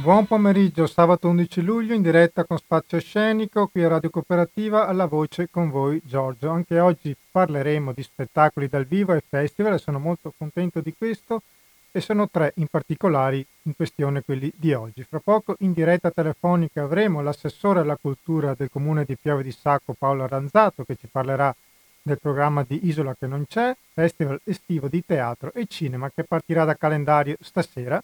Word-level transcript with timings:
Buon 0.00 0.26
pomeriggio, 0.26 0.86
sabato 0.86 1.28
11 1.28 1.60
luglio 1.62 1.92
in 1.92 2.02
diretta 2.02 2.44
con 2.44 2.56
Spazio 2.56 3.00
Scenico, 3.00 3.66
qui 3.66 3.82
a 3.82 3.88
Radio 3.88 4.10
Cooperativa, 4.10 4.86
alla 4.86 5.06
voce 5.06 5.48
con 5.50 5.70
voi 5.70 6.00
Giorgio. 6.04 6.50
Anche 6.50 6.78
oggi 6.78 7.16
parleremo 7.32 7.92
di 7.92 8.04
spettacoli 8.04 8.68
dal 8.68 8.84
vivo 8.84 9.12
e 9.12 9.24
festival 9.28 9.72
e 9.74 9.78
sono 9.78 9.98
molto 9.98 10.32
contento 10.38 10.80
di 10.80 10.94
questo 10.96 11.42
e 11.90 12.00
sono 12.00 12.28
tre 12.28 12.52
in 12.56 12.68
particolare 12.68 13.44
in 13.62 13.74
questione 13.74 14.22
quelli 14.22 14.52
di 14.54 14.72
oggi. 14.72 15.02
Fra 15.02 15.18
poco 15.18 15.56
in 15.60 15.72
diretta 15.72 16.12
telefonica 16.12 16.84
avremo 16.84 17.20
l'assessore 17.20 17.80
alla 17.80 17.98
cultura 18.00 18.54
del 18.56 18.70
comune 18.70 19.04
di 19.04 19.16
Piave 19.20 19.42
di 19.42 19.50
Sacco 19.50 19.96
Paolo 19.98 20.22
Aranzato 20.22 20.84
che 20.84 20.94
ci 20.94 21.08
parlerà 21.10 21.52
del 22.00 22.20
programma 22.20 22.64
di 22.64 22.86
Isola 22.86 23.16
che 23.18 23.26
non 23.26 23.46
c'è, 23.48 23.76
festival 23.94 24.40
estivo 24.44 24.86
di 24.86 25.04
teatro 25.04 25.52
e 25.52 25.66
cinema 25.66 26.08
che 26.08 26.22
partirà 26.22 26.64
da 26.64 26.76
calendario 26.76 27.36
stasera 27.40 28.00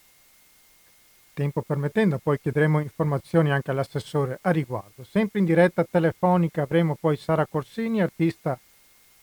tempo 1.34 1.60
permettendo, 1.60 2.18
poi 2.18 2.40
chiederemo 2.40 2.80
informazioni 2.80 3.50
anche 3.50 3.70
all'assessore 3.70 4.38
a 4.40 4.50
riguardo. 4.50 5.04
Sempre 5.04 5.40
in 5.40 5.44
diretta 5.44 5.84
telefonica 5.84 6.62
avremo 6.62 6.96
poi 6.98 7.16
Sara 7.16 7.46
Corsini, 7.46 8.00
artista 8.00 8.58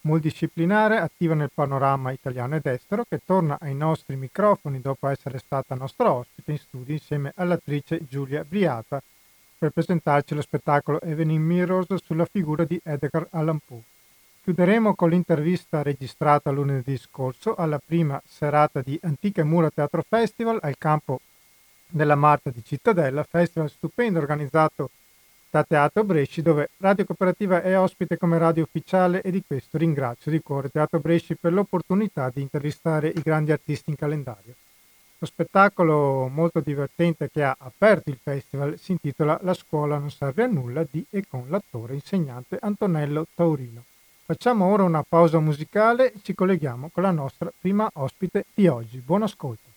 multidisciplinare, 0.02 0.98
attiva 0.98 1.34
nel 1.34 1.52
panorama 1.54 2.12
italiano 2.12 2.56
ed 2.56 2.66
estero, 2.66 3.06
che 3.08 3.22
torna 3.26 3.58
ai 3.60 3.74
nostri 3.74 4.16
microfoni 4.16 4.82
dopo 4.82 5.08
essere 5.08 5.40
stata 5.40 5.76
nostra 5.76 6.12
ospite 6.12 6.52
in 6.52 6.58
studio 6.58 6.94
insieme 6.94 7.32
all'attrice 7.36 8.06
Giulia 8.08 8.44
Briata 8.44 9.02
per 9.58 9.70
presentarci 9.70 10.34
lo 10.34 10.42
spettacolo 10.42 11.00
Evening 11.02 11.44
Mirrors 11.44 12.04
sulla 12.04 12.26
figura 12.26 12.64
di 12.64 12.80
Edgar 12.84 13.28
Allan 13.32 13.60
Poe. 13.66 13.84
Chiuderemo 14.44 14.96
con 14.96 15.12
l'intervista 15.12 15.84
registrata 15.84 16.50
lunedì 16.50 16.98
scorso 16.98 17.54
alla 17.54 17.80
prima 17.80 18.20
serata 18.26 18.82
di 18.82 19.00
Antiche 19.04 19.44
Mura 19.44 19.70
Teatro 19.70 20.04
Festival 20.08 20.58
al 20.64 20.80
campo 20.80 21.22
della 21.92 22.16
Marta 22.16 22.50
di 22.50 22.64
Cittadella, 22.64 23.24
festival 23.24 23.70
stupendo 23.70 24.20
organizzato 24.20 24.90
da 25.50 25.64
Teatro 25.64 26.04
Bresci, 26.06 26.42
dove 26.42 26.70
Radio 26.78 27.06
Cooperativa 27.06 27.62
è 27.62 27.78
ospite 27.78 28.18
come 28.18 28.38
radio 28.38 28.64
ufficiale 28.64 29.22
e 29.22 29.32
di 29.32 29.44
questo 29.46 29.78
ringrazio 29.78 30.32
di 30.32 30.42
cuore 30.42 30.70
Teatro 30.70 31.00
Bresci 31.00 31.36
per 31.36 31.52
l'opportunità 31.52 32.32
di 32.34 32.42
intervistare 32.42 33.10
i 33.10 33.22
grandi 33.22 33.52
artisti 33.52 33.90
in 33.90 33.98
calendario. 33.98 34.56
Lo 35.18 35.28
spettacolo 35.28 36.28
molto 36.30 36.62
divertente 36.62 37.30
che 37.30 37.44
ha 37.44 37.56
aperto 37.60 38.10
il 38.10 38.18
festival 38.20 38.80
si 38.80 38.94
intitola 38.94 39.38
La 39.44 39.54
scuola 39.54 40.00
non 40.00 40.10
serve 40.10 40.44
a 40.44 40.48
nulla 40.48 40.84
di 40.90 41.06
e 41.10 41.26
con 41.28 41.46
l'attore 41.48 41.94
insegnante 41.94 42.58
Antonello 42.60 43.28
Taurino. 43.36 43.84
Facciamo 44.26 44.66
ora 44.66 44.84
una 44.84 45.04
pausa 45.08 45.40
musicale 45.40 46.14
e 46.14 46.20
ci 46.24 46.34
colleghiamo 46.34 46.90
con 46.92 47.04
la 47.04 47.12
nostra 47.12 47.52
prima 47.60 47.88
ospite 47.96 48.46
di 48.54 48.68
oggi. 48.68 48.98
Buon 49.00 49.24
ascolto. 49.24 49.71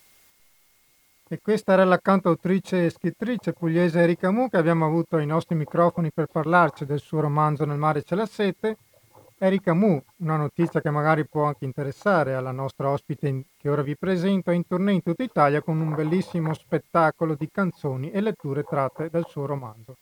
E 1.26 1.40
questa 1.40 1.72
era 1.72 1.84
la 1.84 1.98
cantautrice 1.98 2.84
e 2.84 2.90
scrittrice 2.90 3.54
pugliese 3.54 4.00
Erika 4.00 4.30
Mu 4.30 4.50
che 4.50 4.58
abbiamo 4.58 4.84
avuto 4.84 5.16
ai 5.16 5.24
nostri 5.24 5.54
microfoni 5.54 6.12
per 6.12 6.26
parlarci 6.26 6.84
del 6.84 7.00
suo 7.00 7.20
romanzo 7.20 7.64
Nel 7.64 7.78
mare 7.78 8.02
c'è 8.02 8.14
la 8.14 8.26
sete. 8.26 8.76
Erika 9.38 9.72
Mu, 9.72 9.98
una 10.18 10.36
notizia 10.36 10.82
che 10.82 10.90
magari 10.90 11.26
può 11.26 11.44
anche 11.44 11.64
interessare 11.64 12.34
alla 12.34 12.52
nostra 12.52 12.90
ospite 12.90 13.46
che 13.56 13.70
ora 13.70 13.80
vi 13.80 13.96
presento, 13.96 14.50
è 14.50 14.54
in 14.54 14.66
tournée 14.66 14.96
in 14.96 15.02
tutta 15.02 15.22
Italia 15.22 15.62
con 15.62 15.80
un 15.80 15.94
bellissimo 15.94 16.52
spettacolo 16.52 17.34
di 17.34 17.48
canzoni 17.50 18.10
e 18.10 18.20
letture 18.20 18.62
tratte 18.62 19.08
dal 19.08 19.26
suo 19.26 19.46
romanzo. 19.46 19.96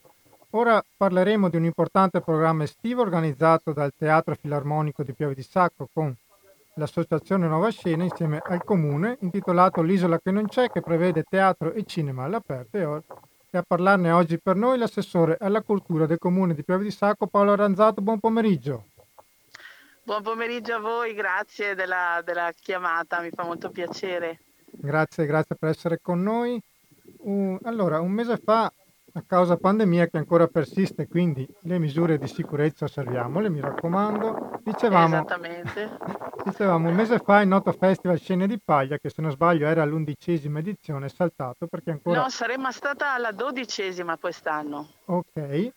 Ora 0.50 0.82
parleremo 0.96 1.48
di 1.48 1.56
un 1.56 1.64
importante 1.64 2.20
programma 2.20 2.64
estivo 2.64 3.00
organizzato 3.00 3.72
dal 3.72 3.92
Teatro 3.96 4.34
Filarmonico 4.34 5.04
di 5.04 5.14
Piave 5.14 5.34
di 5.34 5.42
Sacco 5.42 5.88
con 5.92 6.12
l'associazione 6.74 7.46
Nuova 7.46 7.70
Scena 7.70 8.04
insieme 8.04 8.40
al 8.42 8.64
comune 8.64 9.18
intitolato 9.20 9.82
L'isola 9.82 10.18
che 10.18 10.30
non 10.30 10.46
c'è 10.46 10.68
che 10.68 10.80
prevede 10.80 11.24
teatro 11.28 11.72
e 11.72 11.84
cinema 11.84 12.24
all'aperto 12.24 12.76
e, 12.76 13.02
e 13.50 13.58
a 13.58 13.64
parlarne 13.66 14.10
oggi 14.10 14.40
per 14.40 14.56
noi 14.56 14.78
l'assessore 14.78 15.36
alla 15.38 15.62
cultura 15.62 16.06
del 16.06 16.18
comune 16.18 16.54
di 16.54 16.64
Piave 16.64 16.84
di 16.84 16.90
Sacco 16.90 17.26
Paolo 17.26 17.52
Aranzato. 17.52 18.00
Buon 18.00 18.20
pomeriggio. 18.20 18.86
Buon 20.04 20.22
pomeriggio 20.22 20.74
a 20.74 20.80
voi, 20.80 21.14
grazie 21.14 21.74
della, 21.74 22.22
della 22.24 22.52
chiamata, 22.58 23.20
mi 23.20 23.30
fa 23.30 23.44
molto 23.44 23.70
piacere. 23.70 24.40
Grazie, 24.70 25.26
grazie 25.26 25.54
per 25.54 25.68
essere 25.68 26.00
con 26.00 26.22
noi. 26.22 26.60
Uh, 27.18 27.58
allora, 27.62 28.00
un 28.00 28.10
mese 28.10 28.36
fa 28.38 28.72
a 29.14 29.22
causa 29.26 29.56
pandemia 29.56 30.06
che 30.06 30.16
ancora 30.16 30.46
persiste, 30.46 31.06
quindi 31.06 31.46
le 31.60 31.78
misure 31.78 32.16
di 32.16 32.26
sicurezza 32.26 32.86
osserviamole, 32.86 33.50
mi 33.50 33.60
raccomando. 33.60 34.60
Dicevamo, 34.62 35.16
Esattamente. 35.16 35.98
Dicevamo 36.44 36.88
un 36.88 36.94
mese 36.94 37.18
fa 37.18 37.42
il 37.42 37.48
noto 37.48 37.72
festival 37.72 38.18
Scene 38.18 38.46
di 38.46 38.58
Paglia, 38.58 38.96
che 38.96 39.10
se 39.10 39.20
non 39.20 39.30
sbaglio 39.30 39.66
era 39.66 39.84
l'undicesima 39.84 40.60
edizione, 40.60 41.06
è 41.06 41.10
saltato 41.10 41.66
perché 41.66 41.90
ancora... 41.90 42.22
No, 42.22 42.30
saremmo 42.30 42.72
stata 42.72 43.12
alla 43.12 43.32
dodicesima 43.32 44.16
quest'anno. 44.16 44.88
Ok, 45.04 45.72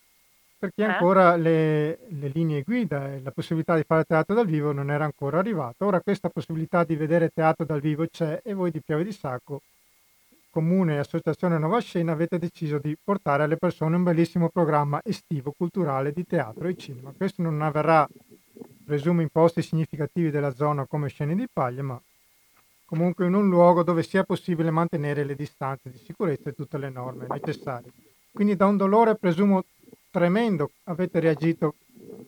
perché 0.57 0.83
eh? 0.83 0.85
ancora 0.85 1.35
le, 1.35 1.99
le, 2.07 2.31
linee 2.33 2.61
guida 2.61 3.11
e 3.11 3.21
la 3.21 3.31
possibilità 3.31 3.75
di 3.75 3.83
fare 3.83 4.05
teatro 4.05 4.33
dal 4.33 4.45
vivo 4.45 4.71
non 4.71 4.89
era 4.89 5.03
ancora 5.03 5.39
arrivata. 5.39 5.85
Ora 5.85 5.99
questa 5.99 6.29
possibilità 6.29 6.85
di 6.85 6.95
vedere 6.95 7.31
teatro 7.33 7.65
dal 7.65 7.81
vivo 7.81 8.05
c'è 8.07 8.39
e 8.43 8.53
voi 8.53 8.71
di 8.71 8.81
Piave 8.81 9.03
di 9.03 9.11
Sacco 9.11 9.61
Comune 10.55 10.95
e 10.95 10.99
Associazione 10.99 11.57
Nuova 11.57 11.81
Scena 11.81 12.13
avete 12.13 12.39
deciso 12.39 12.77
di 12.77 12.95
portare 13.03 13.43
alle 13.43 13.57
persone 13.57 13.97
un 13.97 14.03
bellissimo 14.03 14.47
programma 14.47 15.01
estivo 15.03 15.51
culturale 15.51 16.13
di 16.13 16.25
teatro 16.25 16.69
e 16.69 16.77
cinema. 16.77 17.11
Questo 17.11 17.41
non 17.41 17.61
avverrà, 17.61 18.07
presumo, 18.85 19.19
in 19.19 19.27
posti 19.27 19.61
significativi 19.61 20.31
della 20.31 20.55
zona 20.55 20.85
come 20.85 21.09
Scene 21.09 21.35
di 21.35 21.45
Paglia, 21.51 21.83
ma 21.83 22.01
comunque 22.85 23.25
in 23.25 23.33
un 23.33 23.49
luogo 23.49 23.83
dove 23.83 24.01
sia 24.01 24.23
possibile 24.23 24.71
mantenere 24.71 25.25
le 25.25 25.35
distanze 25.35 25.91
di 25.91 25.97
sicurezza 25.97 26.47
e 26.47 26.53
tutte 26.53 26.77
le 26.77 26.89
norme 26.89 27.27
necessarie. 27.27 27.91
Quindi 28.31 28.55
da 28.55 28.65
un 28.65 28.77
dolore, 28.77 29.17
presumo, 29.17 29.65
tremendo 30.09 30.71
avete 30.85 31.19
reagito 31.19 31.75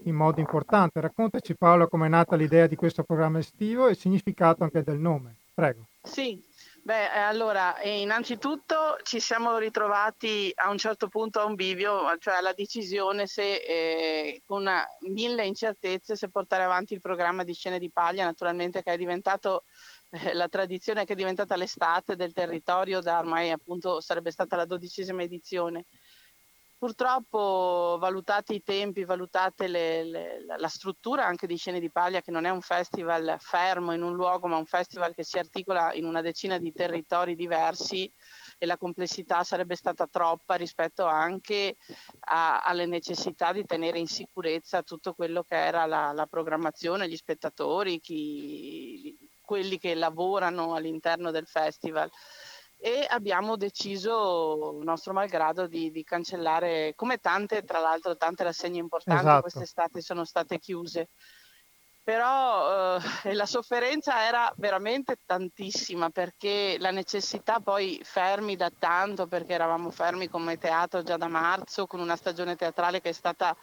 in 0.03 0.15
modo 0.15 0.41
importante. 0.41 0.99
Raccontaci 0.99 1.55
Paolo 1.55 1.87
come 1.87 2.07
è 2.07 2.09
nata 2.09 2.35
l'idea 2.35 2.67
di 2.67 2.75
questo 2.75 3.03
programma 3.03 3.39
estivo 3.39 3.87
e 3.87 3.91
il 3.91 3.97
significato 3.97 4.65
anche 4.65 4.83
del 4.83 4.99
nome. 4.99 5.35
Prego. 5.53 5.85
Sì, 6.03 6.43
Beh, 6.87 7.11
eh, 7.13 7.19
allora, 7.19 7.77
eh, 7.79 7.99
innanzitutto 7.99 8.97
ci 9.03 9.19
siamo 9.19 9.57
ritrovati 9.57 10.53
a 10.55 10.69
un 10.69 10.77
certo 10.77 11.09
punto 11.09 11.41
a 11.41 11.43
un 11.43 11.55
bivio, 11.55 12.15
cioè 12.17 12.35
alla 12.35 12.53
decisione 12.53 13.27
se 13.27 13.55
eh, 13.55 14.41
con 14.45 14.65
mille 15.09 15.45
incertezze 15.45 16.15
se 16.15 16.29
portare 16.29 16.63
avanti 16.63 16.93
il 16.93 17.01
programma 17.01 17.43
di 17.43 17.53
scene 17.53 17.77
di 17.77 17.91
paglia, 17.91 18.23
naturalmente 18.23 18.83
che 18.83 18.93
è 18.93 18.97
diventato 18.97 19.65
eh, 20.11 20.33
la 20.33 20.47
tradizione 20.47 21.03
che 21.03 21.11
è 21.11 21.15
diventata 21.17 21.57
l'estate 21.57 22.15
del 22.15 22.31
territorio 22.31 23.01
da 23.01 23.19
ormai 23.19 23.51
appunto 23.51 23.99
sarebbe 23.99 24.31
stata 24.31 24.55
la 24.55 24.65
dodicesima 24.65 25.23
edizione. 25.23 25.87
Purtroppo, 26.79 27.97
valutati 27.99 28.53
i 28.53 28.61
tempi, 28.61 29.03
valutate 29.03 29.67
le, 29.67 30.03
le, 30.03 30.45
la 30.45 30.67
struttura 30.67 31.25
anche 31.25 31.47
di 31.47 31.57
Scene 31.57 31.79
di 31.79 31.89
Paglia, 31.89 32.21
che 32.21 32.29
non 32.29 32.45
è 32.45 32.51
un 32.51 32.61
festival 32.61 33.37
fermo 33.39 33.93
in 33.93 34.03
un 34.03 34.13
luogo, 34.13 34.45
ma 34.45 34.57
un 34.57 34.65
festival 34.67 35.15
che 35.15 35.23
si 35.23 35.39
articola 35.39 35.91
in 35.95 36.05
una 36.05 36.21
decina 36.21 36.59
di 36.59 36.71
territori 36.71 37.35
diversi 37.35 38.11
e 38.59 38.65
la 38.67 38.77
complessità 38.77 39.43
sarebbe 39.43 39.75
stata 39.75 40.05
troppa 40.05 40.53
rispetto 40.53 41.05
anche 41.05 41.77
a, 42.19 42.59
alle 42.59 42.85
necessità 42.85 43.51
di 43.53 43.65
tenere 43.65 43.97
in 43.97 44.07
sicurezza 44.07 44.83
tutto 44.83 45.13
quello 45.13 45.41
che 45.41 45.55
era 45.55 45.87
la, 45.87 46.11
la 46.11 46.27
programmazione, 46.27 47.09
gli 47.09 47.15
spettatori, 47.15 47.99
chi, 47.99 49.17
quelli 49.41 49.79
che 49.79 49.95
lavorano 49.95 50.75
all'interno 50.75 51.31
del 51.31 51.47
festival 51.47 52.11
e 52.79 53.05
abbiamo 53.09 53.57
deciso, 53.57 54.79
nostro 54.83 55.11
malgrado, 55.11 55.67
di, 55.67 55.89
di, 55.89 56.03
cancellare, 56.03 56.93
come 56.95 57.17
tante, 57.17 57.63
tra 57.63 57.79
l'altro, 57.79 58.15
tante 58.15 58.43
rassegne 58.43 58.79
importanti 58.79 59.21
esatto. 59.21 59.41
quest'estate 59.41 60.01
sono 60.01 60.23
state 60.23 60.59
chiuse 60.59 61.09
però 62.07 62.95
eh, 62.95 63.33
la 63.35 63.45
sofferenza 63.45 64.25
era 64.25 64.49
veramente 64.55 65.17
tantissima 65.25 66.09
perché 66.09 66.77
la 66.79 66.91
necessità 66.91 67.59
poi 67.59 67.99
fermi 68.01 68.55
da 68.55 68.71
tanto 68.71 69.27
perché 69.27 69.51
eravamo 69.51 69.91
fermi 69.91 70.29
come 70.29 70.57
teatro 70.57 71.03
già 71.03 71.17
da 71.17 71.27
marzo 71.27 71.85
con 71.85 71.99
una 71.99 72.15
stagione 72.15 72.55
teatrale 72.55 73.01
che 73.01 73.09
è 73.09 73.11
stata 73.11 73.53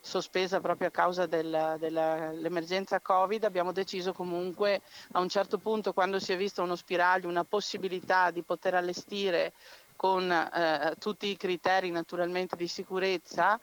sospesa 0.00 0.58
proprio 0.58 0.88
a 0.88 0.90
causa 0.90 1.26
del, 1.26 1.76
dell'emergenza 1.78 3.00
covid 3.00 3.44
abbiamo 3.44 3.70
deciso 3.70 4.12
comunque 4.12 4.80
a 5.12 5.20
un 5.20 5.28
certo 5.28 5.58
punto 5.58 5.92
quando 5.92 6.18
si 6.18 6.32
è 6.32 6.36
visto 6.36 6.60
uno 6.60 6.74
spiraglio 6.74 7.28
una 7.28 7.44
possibilità 7.44 8.32
di 8.32 8.42
poter 8.42 8.74
allestire 8.74 9.52
con 9.94 10.28
eh, 10.28 10.96
tutti 10.98 11.28
i 11.28 11.36
criteri 11.36 11.92
naturalmente 11.92 12.56
di 12.56 12.66
sicurezza 12.66 13.60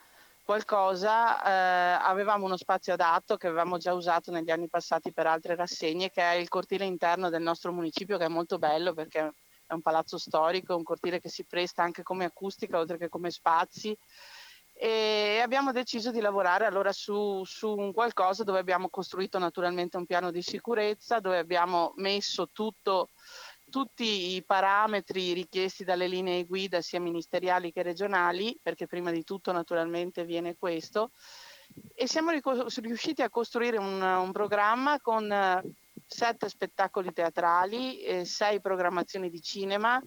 qualcosa, 0.50 1.44
eh, 1.44 2.02
avevamo 2.02 2.46
uno 2.46 2.58
spazio 2.58 2.94
adatto 2.94 3.38
che 3.38 3.46
avevamo 3.46 3.78
già 3.78 3.94
usato 3.94 4.32
negli 4.32 4.50
anni 4.50 4.68
passati 4.68 5.14
per 5.14 5.28
altre 5.28 5.54
rassegne, 5.54 6.10
che 6.10 6.24
è 6.24 6.34
il 6.34 6.48
cortile 6.48 6.86
interno 6.86 7.30
del 7.30 7.44
nostro 7.44 7.72
municipio, 7.72 8.18
che 8.18 8.26
è 8.26 8.30
molto 8.30 8.58
bello 8.58 8.96
perché 8.96 9.32
è 9.68 9.74
un 9.74 9.84
palazzo 9.84 10.18
storico, 10.18 10.76
un 10.76 10.82
cortile 10.82 11.20
che 11.20 11.30
si 11.30 11.46
presta 11.46 11.84
anche 11.84 12.02
come 12.02 12.26
acustica 12.26 12.80
oltre 12.80 12.98
che 12.98 13.10
come 13.10 13.30
spazi. 13.30 13.96
E 14.74 15.40
abbiamo 15.40 15.72
deciso 15.72 16.10
di 16.10 16.20
lavorare 16.20 16.66
allora 16.66 16.92
su, 16.94 17.44
su 17.46 17.72
un 17.72 17.94
qualcosa 17.94 18.44
dove 18.44 18.58
abbiamo 18.58 18.90
costruito 18.90 19.38
naturalmente 19.38 19.98
un 19.98 20.08
piano 20.08 20.32
di 20.32 20.42
sicurezza, 20.42 21.20
dove 21.20 21.38
abbiamo 21.38 21.94
messo 21.98 22.50
tutto 22.52 23.10
tutti 23.70 24.36
i 24.36 24.44
parametri 24.44 25.34
richiesti 25.34 25.84
dalle 25.84 26.08
linee 26.08 26.46
guida 26.46 26.82
sia 26.82 27.00
ministeriali 27.00 27.72
che 27.72 27.84
regionali, 27.84 28.58
perché 28.62 28.88
prima 28.88 29.12
di 29.12 29.24
tutto 29.24 29.52
naturalmente 29.52 30.26
viene 30.26 30.56
questo, 30.58 31.12
e 31.94 32.08
siamo 32.08 32.32
riusciti 32.32 33.22
a 33.22 33.30
costruire 33.30 33.78
un, 33.78 34.02
un 34.02 34.32
programma 34.32 35.00
con 35.00 35.32
eh, 35.32 35.62
sette 36.06 36.50
spettacoli 36.50 37.14
teatrali, 37.14 38.02
eh, 38.02 38.26
sei 38.26 38.60
programmazioni 38.60 39.30
di 39.30 39.42
cinema 39.42 40.02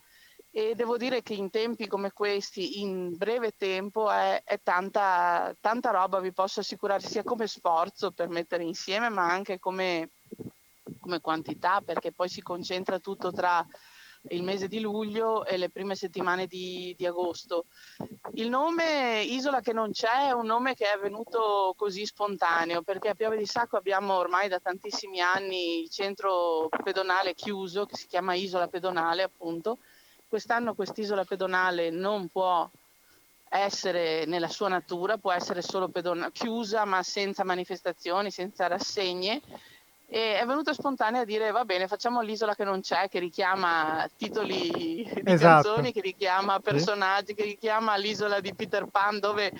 e 0.54 0.74
devo 0.74 0.98
dire 0.98 1.22
che 1.22 1.32
in 1.32 1.48
tempi 1.48 1.86
come 1.86 2.12
questi, 2.12 2.80
in 2.80 3.16
breve 3.16 3.52
tempo, 3.56 4.10
è, 4.10 4.42
è 4.44 4.60
tanta, 4.62 5.56
tanta 5.60 5.90
roba, 5.90 6.20
vi 6.20 6.32
posso 6.32 6.60
assicurare, 6.60 7.00
sia 7.00 7.22
come 7.22 7.46
sforzo 7.46 8.10
per 8.10 8.28
mettere 8.28 8.62
insieme, 8.62 9.08
ma 9.08 9.30
anche 9.30 9.58
come 9.58 10.10
come 11.02 11.20
quantità 11.20 11.82
perché 11.84 12.12
poi 12.12 12.28
si 12.28 12.40
concentra 12.40 13.00
tutto 13.00 13.32
tra 13.32 13.66
il 14.28 14.42
mese 14.42 14.68
di 14.68 14.78
luglio 14.80 15.44
e 15.44 15.56
le 15.56 15.68
prime 15.68 15.96
settimane 15.96 16.46
di, 16.46 16.94
di, 16.96 17.06
agosto. 17.06 17.66
Il 18.34 18.48
nome 18.48 19.22
Isola 19.22 19.60
che 19.60 19.72
non 19.72 19.90
c'è 19.90 20.28
è 20.28 20.32
un 20.32 20.46
nome 20.46 20.74
che 20.74 20.90
è 20.90 20.98
venuto 20.98 21.74
così 21.76 22.06
spontaneo 22.06 22.82
perché 22.82 23.08
a 23.08 23.14
Piave 23.14 23.36
di 23.36 23.46
Sacco 23.46 23.76
abbiamo 23.76 24.14
ormai 24.14 24.48
da 24.48 24.60
tantissimi 24.60 25.20
anni 25.20 25.80
il 25.80 25.90
centro 25.90 26.68
pedonale 26.84 27.34
chiuso 27.34 27.84
che 27.84 27.96
si 27.96 28.06
chiama 28.06 28.34
Isola 28.34 28.68
Pedonale 28.68 29.22
appunto. 29.22 29.78
Quest'anno 30.28 30.74
quest'isola 30.74 31.24
pedonale 31.24 31.90
non 31.90 32.28
può 32.28 32.70
essere 33.50 34.24
nella 34.24 34.48
sua 34.48 34.68
natura, 34.68 35.18
può 35.18 35.30
essere 35.30 35.60
solo 35.60 35.88
pedona- 35.88 36.30
chiusa 36.30 36.86
ma 36.86 37.02
senza 37.02 37.44
manifestazioni, 37.44 38.30
senza 38.30 38.66
rassegne 38.66 39.42
e 40.14 40.38
è 40.38 40.44
venuto 40.44 40.74
spontaneo 40.74 41.22
a 41.22 41.24
dire 41.24 41.52
va 41.52 41.64
bene 41.64 41.88
facciamo 41.88 42.20
l'isola 42.20 42.54
che 42.54 42.64
non 42.64 42.82
c'è 42.82 43.08
che 43.08 43.18
richiama 43.18 44.06
titoli 44.14 44.70
di 44.70 45.22
esatto. 45.24 45.68
canzoni 45.70 45.90
che 45.90 46.02
richiama 46.02 46.60
personaggi 46.60 47.28
sì. 47.28 47.34
che 47.34 47.44
richiama 47.44 47.96
l'isola 47.96 48.38
di 48.40 48.54
Peter 48.54 48.84
Pan 48.84 49.18
dove 49.18 49.50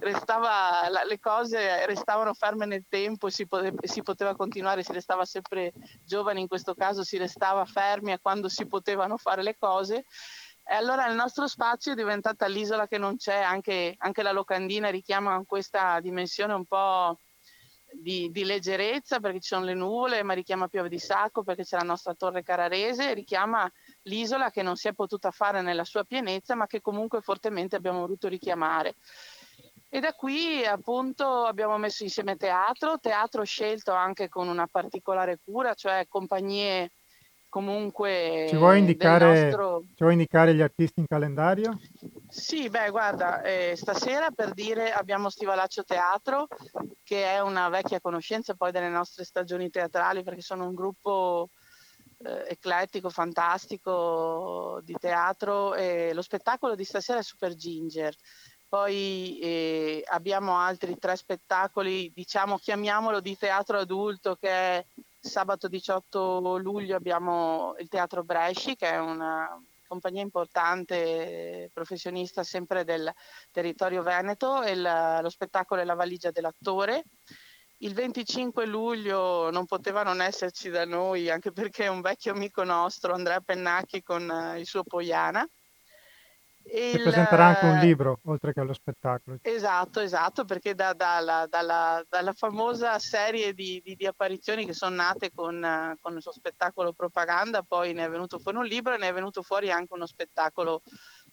restava, 0.00 0.88
le 1.06 1.20
cose 1.20 1.86
restavano 1.86 2.34
ferme 2.34 2.66
nel 2.66 2.84
tempo 2.88 3.30
si, 3.30 3.46
pote, 3.46 3.74
si 3.82 4.02
poteva 4.02 4.34
continuare 4.34 4.82
si 4.82 4.90
restava 4.92 5.24
sempre 5.24 5.72
giovani 6.04 6.40
in 6.40 6.48
questo 6.48 6.74
caso 6.74 7.04
si 7.04 7.16
restava 7.16 7.64
fermi 7.64 8.10
a 8.10 8.18
quando 8.18 8.48
si 8.48 8.66
potevano 8.66 9.16
fare 9.16 9.44
le 9.44 9.56
cose 9.56 10.04
e 10.68 10.74
allora 10.74 11.06
il 11.06 11.14
nostro 11.14 11.46
spazio 11.46 11.92
è 11.92 11.94
diventata 11.94 12.48
l'isola 12.48 12.88
che 12.88 12.98
non 12.98 13.18
c'è 13.18 13.40
anche, 13.40 13.94
anche 13.98 14.24
la 14.24 14.32
locandina 14.32 14.90
richiama 14.90 15.40
questa 15.46 16.00
dimensione 16.00 16.54
un 16.54 16.64
po' 16.64 17.20
di, 17.92 18.30
di, 18.30 18.44
leggerezza 18.44 19.20
perché 19.20 19.40
ci 19.40 19.48
sono 19.48 19.64
le 19.64 19.74
nuvole, 19.74 20.22
ma 20.22 20.34
richiama 20.34 20.68
Piove 20.68 20.88
di 20.88 20.98
Sacco 20.98 21.42
perché 21.42 21.64
c'è 21.64 21.76
la 21.76 21.84
nostra 21.84 22.14
torre 22.14 22.42
Cararese, 22.42 23.14
richiama 23.14 23.70
l'isola 24.02 24.50
che 24.50 24.62
non 24.62 24.76
si 24.76 24.88
è 24.88 24.92
potuta 24.92 25.30
fare 25.30 25.62
nella 25.62 25.84
sua 25.84 26.04
pienezza, 26.04 26.54
ma 26.54 26.66
che 26.66 26.80
comunque 26.80 27.20
fortemente 27.20 27.76
abbiamo 27.76 28.00
voluto 28.00 28.28
richiamare. 28.28 28.94
E 29.88 30.00
da 30.00 30.12
qui 30.12 30.64
appunto 30.64 31.44
abbiamo 31.44 31.78
messo 31.78 32.02
insieme 32.02 32.36
teatro, 32.36 32.98
teatro 32.98 33.44
scelto 33.44 33.92
anche 33.92 34.28
con 34.28 34.48
una 34.48 34.66
particolare 34.66 35.38
cura, 35.42 35.74
cioè 35.74 36.06
compagnie 36.08 36.90
comunque 37.56 38.44
ci 38.50 38.56
vuoi, 38.56 38.80
indicare, 38.80 39.44
nostro... 39.44 39.80
ci 39.80 40.02
vuoi 40.02 40.12
indicare 40.12 40.54
gli 40.54 40.60
artisti 40.60 41.00
in 41.00 41.06
calendario? 41.06 41.78
Sì, 42.28 42.68
beh, 42.68 42.90
guarda, 42.90 43.40
eh, 43.40 43.72
stasera 43.76 44.30
per 44.30 44.52
dire 44.52 44.92
abbiamo 44.92 45.30
Stivalaccio 45.30 45.82
Teatro, 45.82 46.48
che 47.02 47.24
è 47.24 47.40
una 47.40 47.70
vecchia 47.70 47.98
conoscenza 47.98 48.52
poi 48.52 48.72
delle 48.72 48.90
nostre 48.90 49.24
stagioni 49.24 49.70
teatrali, 49.70 50.22
perché 50.22 50.42
sono 50.42 50.66
un 50.66 50.74
gruppo 50.74 51.48
eh, 52.26 52.44
eclettico, 52.50 53.08
fantastico 53.08 54.78
di 54.82 54.94
teatro. 55.00 55.74
E 55.74 56.12
lo 56.12 56.20
spettacolo 56.20 56.74
di 56.74 56.84
stasera 56.84 57.20
è 57.20 57.22
Super 57.22 57.54
Ginger. 57.54 58.14
Poi 58.68 59.38
eh, 59.38 60.04
abbiamo 60.08 60.58
altri 60.58 60.98
tre 60.98 61.16
spettacoli, 61.16 62.12
diciamo, 62.14 62.58
chiamiamolo 62.58 63.20
di 63.20 63.34
teatro 63.34 63.78
adulto, 63.78 64.34
che 64.34 64.50
è 64.50 64.84
sabato 65.26 65.68
18 65.68 66.58
luglio 66.58 66.96
abbiamo 66.96 67.74
il 67.78 67.88
Teatro 67.88 68.22
Bresci, 68.22 68.76
che 68.76 68.90
è 68.90 68.98
una 68.98 69.60
compagnia 69.86 70.22
importante, 70.22 71.70
professionista 71.72 72.42
sempre 72.42 72.84
del 72.84 73.12
territorio 73.50 74.02
veneto, 74.02 74.62
e 74.62 74.74
la, 74.74 75.20
lo 75.20 75.28
spettacolo 75.28 75.80
è 75.80 75.84
La 75.84 75.94
valigia 75.94 76.30
dell'attore. 76.30 77.04
Il 77.80 77.92
25 77.92 78.64
luglio 78.66 79.50
non 79.50 79.66
poteva 79.66 80.02
non 80.02 80.22
esserci 80.22 80.70
da 80.70 80.84
noi, 80.86 81.28
anche 81.30 81.52
perché 81.52 81.88
un 81.88 82.00
vecchio 82.00 82.32
amico 82.32 82.64
nostro, 82.64 83.12
Andrea 83.12 83.40
Pennacchi, 83.40 84.02
con 84.02 84.28
uh, 84.28 84.56
il 84.58 84.66
suo 84.66 84.82
Poiana. 84.82 85.46
E 86.68 86.98
presenterà 87.00 87.46
anche 87.46 87.64
un 87.64 87.78
libro, 87.78 88.18
oltre 88.24 88.52
che 88.52 88.58
allo 88.58 88.72
spettacolo. 88.72 89.38
Esatto, 89.40 90.00
esatto, 90.00 90.44
perché 90.44 90.74
da, 90.74 90.92
da, 90.94 91.46
dalla, 91.48 92.04
dalla, 92.08 92.32
famosa 92.32 92.98
serie 92.98 93.54
di, 93.54 93.80
di, 93.84 93.94
di, 93.94 94.04
apparizioni 94.04 94.66
che 94.66 94.72
sono 94.72 94.96
nate 94.96 95.30
con, 95.32 95.96
con, 96.00 96.16
il 96.16 96.22
suo 96.22 96.32
spettacolo 96.32 96.92
propaganda, 96.92 97.62
poi 97.62 97.92
ne 97.92 98.04
è 98.04 98.10
venuto 98.10 98.40
fuori 98.40 98.58
un 98.58 98.64
libro 98.64 98.94
e 98.94 98.98
ne 98.98 99.08
è 99.08 99.12
venuto 99.12 99.42
fuori 99.42 99.70
anche 99.70 99.94
uno 99.94 100.06
spettacolo 100.06 100.82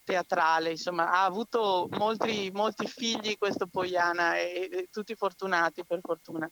teatrale, 0.04 0.72
insomma 0.72 1.12
ha 1.12 1.24
avuto 1.24 1.88
molti, 1.92 2.52
molti 2.54 2.86
figli 2.86 3.38
questo 3.38 3.68
Poiana 3.68 4.38
e, 4.38 4.70
e, 4.72 4.88
tutti 4.92 5.16
fortunati 5.16 5.84
per 5.84 6.00
fortuna. 6.02 6.48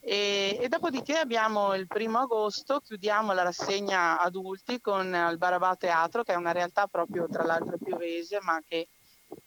E, 0.00 0.58
e, 0.60 0.68
dopodiché 0.68 1.18
abbiamo 1.18 1.74
il 1.74 1.86
primo 1.86 2.20
agosto, 2.20 2.80
chiudiamo 2.80 3.32
la 3.32 3.42
rassegna 3.42 4.20
adulti 4.20 4.80
con 4.80 5.06
il 5.30 5.38
Barabà 5.38 5.76
Teatro, 5.76 6.22
che 6.22 6.32
è 6.32 6.36
una 6.36 6.52
realtà 6.52 6.86
proprio 6.86 7.28
tra 7.28 7.44
l'altro 7.44 7.76
piovese, 7.78 8.38
ma 8.40 8.60
che 8.66 8.88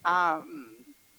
ha, 0.02 0.42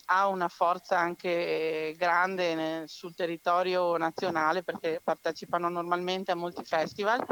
ha 0.07 0.29
una 0.29 0.49
forza 0.49 0.99
anche 0.99 1.95
grande 1.97 2.55
nel, 2.55 2.89
sul 2.89 3.15
territorio 3.15 3.97
nazionale 3.97 4.63
perché 4.63 5.01
partecipano 5.03 5.69
normalmente 5.69 6.33
a 6.33 6.37
molti 6.37 6.65
festival 6.65 7.25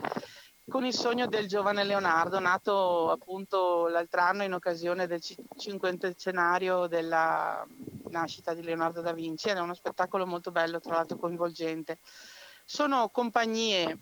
con 0.68 0.84
il 0.84 0.94
sogno 0.94 1.26
del 1.26 1.46
giovane 1.46 1.84
Leonardo, 1.84 2.38
nato 2.38 3.10
appunto 3.10 3.86
l'altro 3.88 4.20
anno 4.22 4.44
in 4.44 4.54
occasione 4.54 5.06
del 5.06 5.20
cinquantenario 5.56 6.86
della 6.86 7.66
nascita 8.08 8.54
di 8.54 8.62
Leonardo 8.62 9.00
da 9.00 9.12
Vinci 9.12 9.48
ed 9.48 9.56
è 9.56 9.60
uno 9.60 9.74
spettacolo 9.74 10.26
molto 10.26 10.50
bello, 10.50 10.80
tra 10.80 10.94
l'altro 10.94 11.18
coinvolgente. 11.18 11.98
Sono 12.64 13.08
compagnie 13.08 13.98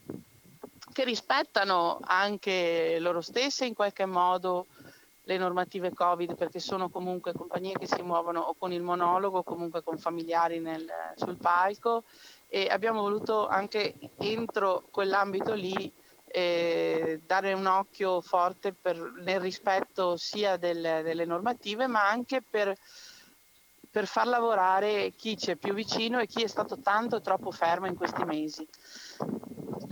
che 0.93 1.05
rispettano 1.05 1.99
anche 2.03 2.99
loro 3.01 3.21
stesse 3.21 3.65
in 3.65 3.75
qualche 3.75 4.07
modo 4.07 4.67
le 5.25 5.39
normative 5.39 5.93
Covid 5.93 6.35
perché 6.37 6.59
sono 6.59 6.91
comunque 6.91 7.33
compagnie 7.33 7.79
che 7.79 7.87
si 7.87 8.03
muovono 8.03 8.41
o 8.41 8.55
con 8.55 8.73
il 8.73 8.83
monologo 8.83 9.39
o 9.39 9.43
comunque 9.43 9.83
con 9.83 9.99
familiari 9.99 10.59
nel, 10.61 10.87
sul 11.17 11.37
palco 11.37 12.05
e 12.49 12.69
abbiamo 12.69 13.01
voluto 13.01 13.47
anche 13.47 13.95
entro 14.17 14.85
quell'ambito 14.91 15.55
lì 15.55 15.93
dare 16.33 17.53
un 17.53 17.67
occhio 17.67 18.21
forte 18.23 18.73
per, 18.73 18.97
nel 19.23 19.41
rispetto 19.41 20.17
sia 20.17 20.57
del, 20.57 20.81
delle 20.81 21.25
normative 21.27 21.87
ma 21.87 22.09
anche 22.09 22.43
per, 22.43 22.75
per 23.91 24.07
far 24.07 24.27
lavorare 24.27 25.13
chi 25.15 25.37
c'è 25.37 25.57
più 25.57 25.75
vicino 25.75 26.19
e 26.21 26.27
chi 26.27 26.43
è 26.43 26.47
stato 26.47 26.81
tanto 26.81 27.21
troppo 27.21 27.51
fermo 27.51 27.87
in 27.87 27.95
questi 27.95 28.25
mesi. 28.25 28.67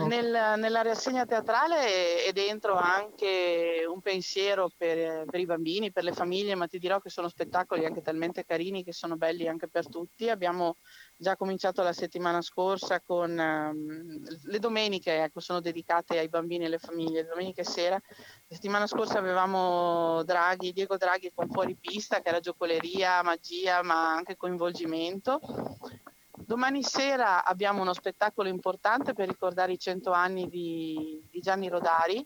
Nel, 0.06 0.58
nella 0.58 0.82
rassegna 0.82 1.24
teatrale 1.24 2.24
è 2.24 2.32
dentro 2.32 2.74
anche 2.74 3.84
un 3.88 4.00
pensiero 4.00 4.70
per, 4.76 5.24
per, 5.24 5.40
i 5.40 5.46
bambini, 5.46 5.92
per 5.92 6.04
le 6.04 6.12
famiglie, 6.12 6.54
ma 6.54 6.66
ti 6.66 6.78
dirò 6.78 7.00
che 7.00 7.10
sono 7.10 7.28
spettacoli 7.28 7.84
anche 7.84 8.02
talmente 8.02 8.44
carini 8.44 8.84
che 8.84 8.92
sono 8.92 9.16
belli 9.16 9.48
anche 9.48 9.68
per 9.68 9.88
tutti. 9.88 10.28
Abbiamo 10.28 10.76
già 11.16 11.36
cominciato 11.36 11.82
la 11.82 11.92
settimana 11.92 12.40
scorsa 12.42 13.00
con 13.00 13.30
um, 13.30 14.22
le 14.44 14.58
domeniche, 14.58 15.22
ecco, 15.22 15.40
sono 15.40 15.60
dedicate 15.60 16.18
ai 16.18 16.28
bambini 16.28 16.64
e 16.64 16.66
alle 16.66 16.78
famiglie, 16.78 17.22
le 17.22 17.28
domeniche 17.28 17.64
sera. 17.64 17.94
La 17.94 18.54
settimana 18.54 18.86
scorsa 18.86 19.18
avevamo 19.18 20.22
Draghi, 20.24 20.72
Diego 20.72 20.96
Draghi 20.96 21.32
con 21.34 21.48
fuori 21.48 21.76
pista, 21.76 22.20
che 22.20 22.28
era 22.28 22.40
giocoleria, 22.40 23.22
magia, 23.22 23.82
ma 23.82 24.14
anche 24.14 24.36
coinvolgimento. 24.36 25.40
Domani 26.46 26.82
sera 26.82 27.44
abbiamo 27.44 27.82
uno 27.82 27.92
spettacolo 27.92 28.48
importante 28.48 29.12
per 29.12 29.28
ricordare 29.28 29.72
i 29.72 29.78
100 29.78 30.10
anni 30.10 30.48
di, 30.48 31.26
di 31.30 31.40
Gianni 31.40 31.68
Rodari 31.68 32.24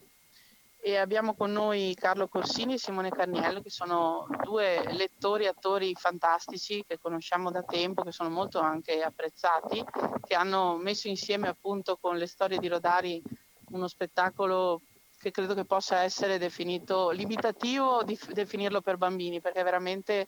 e 0.80 0.96
abbiamo 0.96 1.34
con 1.34 1.50
noi 1.50 1.94
Carlo 1.98 2.28
Corsini 2.28 2.74
e 2.74 2.78
Simone 2.78 3.10
Carniello 3.10 3.60
che 3.60 3.70
sono 3.70 4.26
due 4.42 4.84
lettori 4.92 5.46
attori 5.46 5.94
fantastici 5.94 6.84
che 6.86 6.98
conosciamo 6.98 7.50
da 7.50 7.62
tempo, 7.62 8.02
che 8.02 8.12
sono 8.12 8.28
molto 8.28 8.60
anche 8.60 9.02
apprezzati, 9.02 9.82
che 10.26 10.34
hanno 10.34 10.76
messo 10.76 11.08
insieme 11.08 11.48
appunto 11.48 11.96
con 11.96 12.16
le 12.16 12.26
storie 12.26 12.58
di 12.58 12.68
Rodari 12.68 13.22
uno 13.70 13.88
spettacolo 13.88 14.82
che 15.18 15.30
credo 15.30 15.54
che 15.54 15.64
possa 15.64 16.02
essere 16.02 16.36
definito 16.36 17.10
limitativo 17.10 18.02
di 18.04 18.18
definirlo 18.32 18.82
per 18.82 18.98
bambini 18.98 19.40
perché 19.40 19.62
veramente 19.62 20.26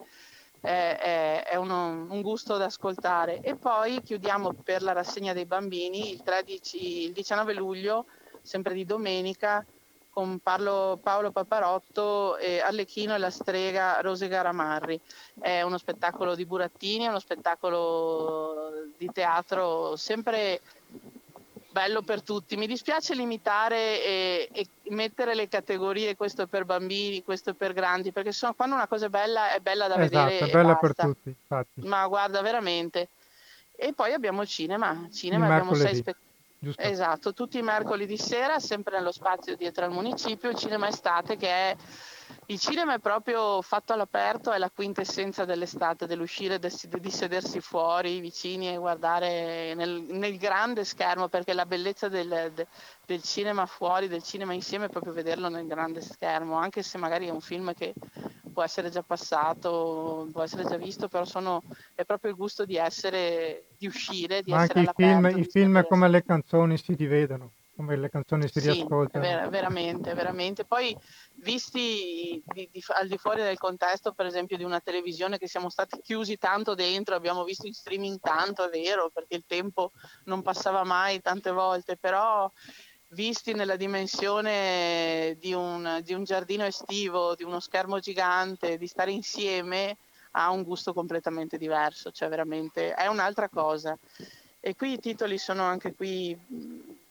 è, 0.60 1.44
è, 1.46 1.56
uno, 1.56 2.06
un 2.08 2.20
gusto 2.22 2.56
da 2.56 2.66
ascoltare. 2.66 3.40
E 3.40 3.56
poi 3.56 4.02
chiudiamo 4.02 4.52
per 4.64 4.82
la 4.82 4.92
rassegna 4.92 5.32
dei 5.32 5.46
bambini 5.46 6.12
il, 6.12 6.22
13, 6.22 7.04
il 7.04 7.12
19 7.12 7.54
luglio, 7.54 8.06
sempre 8.42 8.74
di 8.74 8.84
domenica, 8.84 9.64
con 10.16 10.38
Paolo, 10.38 10.98
Paolo 11.02 11.30
Paparotto 11.30 12.38
e 12.38 12.60
Arlecchino 12.60 13.14
e 13.14 13.18
la 13.18 13.28
strega 13.28 14.00
Rose 14.00 14.28
Garamarri. 14.28 14.98
È 15.38 15.60
uno 15.60 15.76
spettacolo 15.76 16.34
di 16.34 16.46
burattini, 16.46 17.04
è 17.04 17.08
uno 17.08 17.18
spettacolo 17.18 18.70
di 18.96 19.10
teatro 19.12 19.94
sempre 19.96 20.62
bello 21.76 22.00
per 22.00 22.22
tutti. 22.22 22.56
Mi 22.56 22.66
dispiace 22.66 23.14
limitare 23.14 24.02
e, 24.02 24.48
e, 24.50 24.66
mettere 24.84 25.34
le 25.34 25.46
categorie, 25.46 26.16
questo 26.16 26.42
è 26.42 26.46
per 26.46 26.64
bambini, 26.64 27.22
questo 27.22 27.50
è 27.50 27.52
per 27.52 27.74
grandi, 27.74 28.12
perché 28.12 28.32
sono, 28.32 28.54
quando 28.54 28.76
una 28.76 28.86
cosa 28.86 29.06
è 29.06 29.08
bella 29.10 29.52
è 29.52 29.60
bella 29.60 29.86
da 29.86 30.02
esatto, 30.02 30.24
vedere. 30.24 30.46
È 30.46 30.50
bella 30.50 30.76
per 30.76 30.94
tutti, 30.94 31.28
infatti. 31.28 31.80
Ma 31.82 32.06
guarda, 32.06 32.40
veramente. 32.40 33.08
E 33.76 33.92
poi 33.92 34.14
abbiamo 34.14 34.40
il 34.40 34.48
cinema, 34.48 35.06
cinema 35.12 35.44
abbiamo 35.44 35.74
sei 35.74 35.96
spettacoli. 35.96 36.24
Esatto, 36.76 37.34
tutti 37.34 37.58
i 37.58 37.62
mercoledì 37.62 38.16
sera, 38.16 38.58
sempre 38.58 38.96
nello 38.96 39.12
spazio 39.12 39.54
dietro 39.54 39.84
al 39.84 39.92
municipio, 39.92 40.48
il 40.48 40.56
cinema 40.56 40.88
estate 40.88 41.36
che 41.36 41.48
è 41.48 41.76
il 42.48 42.60
cinema 42.60 42.94
è 42.94 42.98
proprio 43.00 43.60
fatto 43.60 43.92
all'aperto, 43.92 44.52
è 44.52 44.58
la 44.58 44.70
quintessenza 44.70 45.44
dell'estate, 45.44 46.06
dell'uscire, 46.06 46.60
di 46.60 47.10
sedersi 47.10 47.60
fuori 47.60 48.20
vicini 48.20 48.68
e 48.68 48.76
guardare 48.76 49.74
nel, 49.74 50.06
nel 50.10 50.38
grande 50.38 50.84
schermo, 50.84 51.28
perché 51.28 51.52
la 51.52 51.66
bellezza 51.66 52.08
del, 52.08 52.52
del, 53.04 53.22
cinema 53.22 53.66
fuori, 53.66 54.06
del 54.06 54.22
cinema 54.22 54.52
insieme 54.52 54.84
è 54.84 54.88
proprio 54.88 55.12
vederlo 55.12 55.48
nel 55.48 55.66
grande 55.66 56.00
schermo, 56.00 56.54
anche 56.54 56.84
se 56.84 56.98
magari 56.98 57.26
è 57.26 57.30
un 57.30 57.40
film 57.40 57.74
che 57.74 57.94
può 58.52 58.62
essere 58.62 58.90
già 58.90 59.02
passato, 59.02 60.28
può 60.30 60.42
essere 60.42 60.64
già 60.64 60.76
visto, 60.76 61.08
però 61.08 61.24
sono, 61.24 61.62
è 61.96 62.04
proprio 62.04 62.30
il 62.30 62.36
gusto 62.36 62.64
di 62.64 62.76
essere, 62.76 63.64
di 63.76 63.88
uscire, 63.88 64.42
di 64.42 64.52
Ma 64.52 64.62
essere 64.62 64.86
anche 64.86 65.02
i 65.02 65.04
film, 65.04 65.38
i 65.38 65.44
film 65.44 65.86
come 65.88 66.08
le 66.08 66.22
canzoni 66.22 66.78
si 66.78 66.94
rivedono 66.94 67.50
come 67.76 67.96
le 67.96 68.08
canzoni 68.08 68.48
si 68.48 68.58
sì, 68.58 68.70
riascoltano. 68.72 69.24
Ver- 69.24 69.48
veramente, 69.50 70.14
veramente. 70.14 70.64
Poi 70.64 70.96
visti 71.46 72.42
di, 72.44 72.68
di, 72.72 72.84
al 72.88 73.06
di 73.06 73.16
fuori 73.16 73.40
del 73.40 73.56
contesto, 73.56 74.12
per 74.12 74.26
esempio, 74.26 74.56
di 74.56 74.64
una 74.64 74.80
televisione 74.80 75.38
che 75.38 75.46
siamo 75.46 75.70
stati 75.70 76.00
chiusi 76.02 76.38
tanto 76.38 76.74
dentro, 76.74 77.14
abbiamo 77.14 77.44
visto 77.44 77.68
in 77.68 77.72
streaming 77.72 78.18
tanto, 78.20 78.64
è 78.64 78.68
vero, 78.68 79.10
perché 79.10 79.36
il 79.36 79.44
tempo 79.46 79.92
non 80.24 80.42
passava 80.42 80.82
mai 80.82 81.22
tante 81.22 81.52
volte, 81.52 81.96
però 81.96 82.50
visti 83.10 83.54
nella 83.54 83.76
dimensione 83.76 85.36
di 85.38 85.52
un, 85.54 86.00
di 86.02 86.14
un 86.14 86.24
giardino 86.24 86.64
estivo, 86.64 87.36
di 87.36 87.44
uno 87.44 87.60
schermo 87.60 88.00
gigante, 88.00 88.76
di 88.76 88.88
stare 88.88 89.12
insieme, 89.12 89.98
ha 90.32 90.50
un 90.50 90.64
gusto 90.64 90.92
completamente 90.92 91.56
diverso, 91.58 92.10
cioè 92.10 92.28
veramente 92.28 92.92
è 92.92 93.06
un'altra 93.06 93.48
cosa. 93.48 93.96
E 94.58 94.74
qui 94.74 94.94
i 94.94 94.98
titoli 94.98 95.38
sono 95.38 95.62
anche 95.62 95.94
qui 95.94 96.36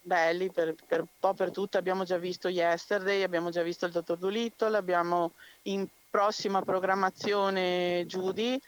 belli 0.06 0.50
per, 0.50 0.74
per 0.86 1.00
un 1.00 1.08
po' 1.18 1.34
per 1.34 1.50
tutti. 1.50 1.76
Abbiamo 1.76 2.04
già 2.04 2.16
visto 2.16 2.48
Yesterday, 2.48 3.22
abbiamo 3.22 3.50
già 3.50 3.62
visto 3.62 3.86
il 3.86 3.92
Dottor 3.92 4.16
Dolittle, 4.16 4.76
abbiamo 4.76 5.32
in 5.62 5.86
prossima 6.08 6.62
programmazione 6.62 8.04
Judy, 8.06 8.58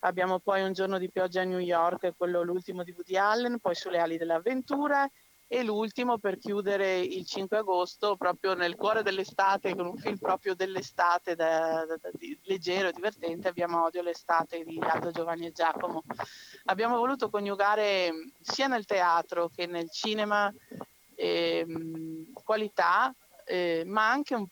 abbiamo 0.00 0.38
poi 0.38 0.62
Un 0.62 0.72
giorno 0.72 0.98
di 0.98 1.10
pioggia 1.10 1.42
a 1.42 1.44
New 1.44 1.58
York, 1.58 2.14
quello 2.16 2.42
l'ultimo 2.42 2.84
di 2.84 2.92
Woody 2.92 3.16
Allen, 3.16 3.58
poi 3.58 3.74
Sulle 3.74 3.98
ali 3.98 4.16
dell'avventura 4.16 5.08
e 5.48 5.62
l'ultimo 5.62 6.18
per 6.18 6.38
chiudere 6.38 6.98
il 6.98 7.24
5 7.24 7.58
agosto 7.58 8.16
proprio 8.16 8.54
nel 8.54 8.74
cuore 8.74 9.02
dell'estate 9.02 9.76
con 9.76 9.86
un 9.86 9.96
film 9.96 10.18
proprio 10.18 10.56
dell'estate 10.56 11.36
da, 11.36 11.84
da, 11.86 11.96
da, 12.00 12.10
di, 12.12 12.36
leggero 12.42 12.88
e 12.88 12.92
divertente 12.92 13.46
abbiamo 13.46 13.84
Odio 13.84 14.02
l'estate 14.02 14.64
di 14.64 14.78
Aldo 14.80 15.12
Giovanni 15.12 15.46
e 15.46 15.52
Giacomo 15.52 16.02
abbiamo 16.64 16.96
voluto 16.96 17.30
coniugare 17.30 18.10
sia 18.40 18.66
nel 18.66 18.86
teatro 18.86 19.48
che 19.54 19.66
nel 19.66 19.88
cinema 19.88 20.52
eh, 21.14 21.64
qualità 22.32 23.14
eh, 23.44 23.84
ma 23.86 24.10
anche 24.10 24.34
un, 24.34 24.46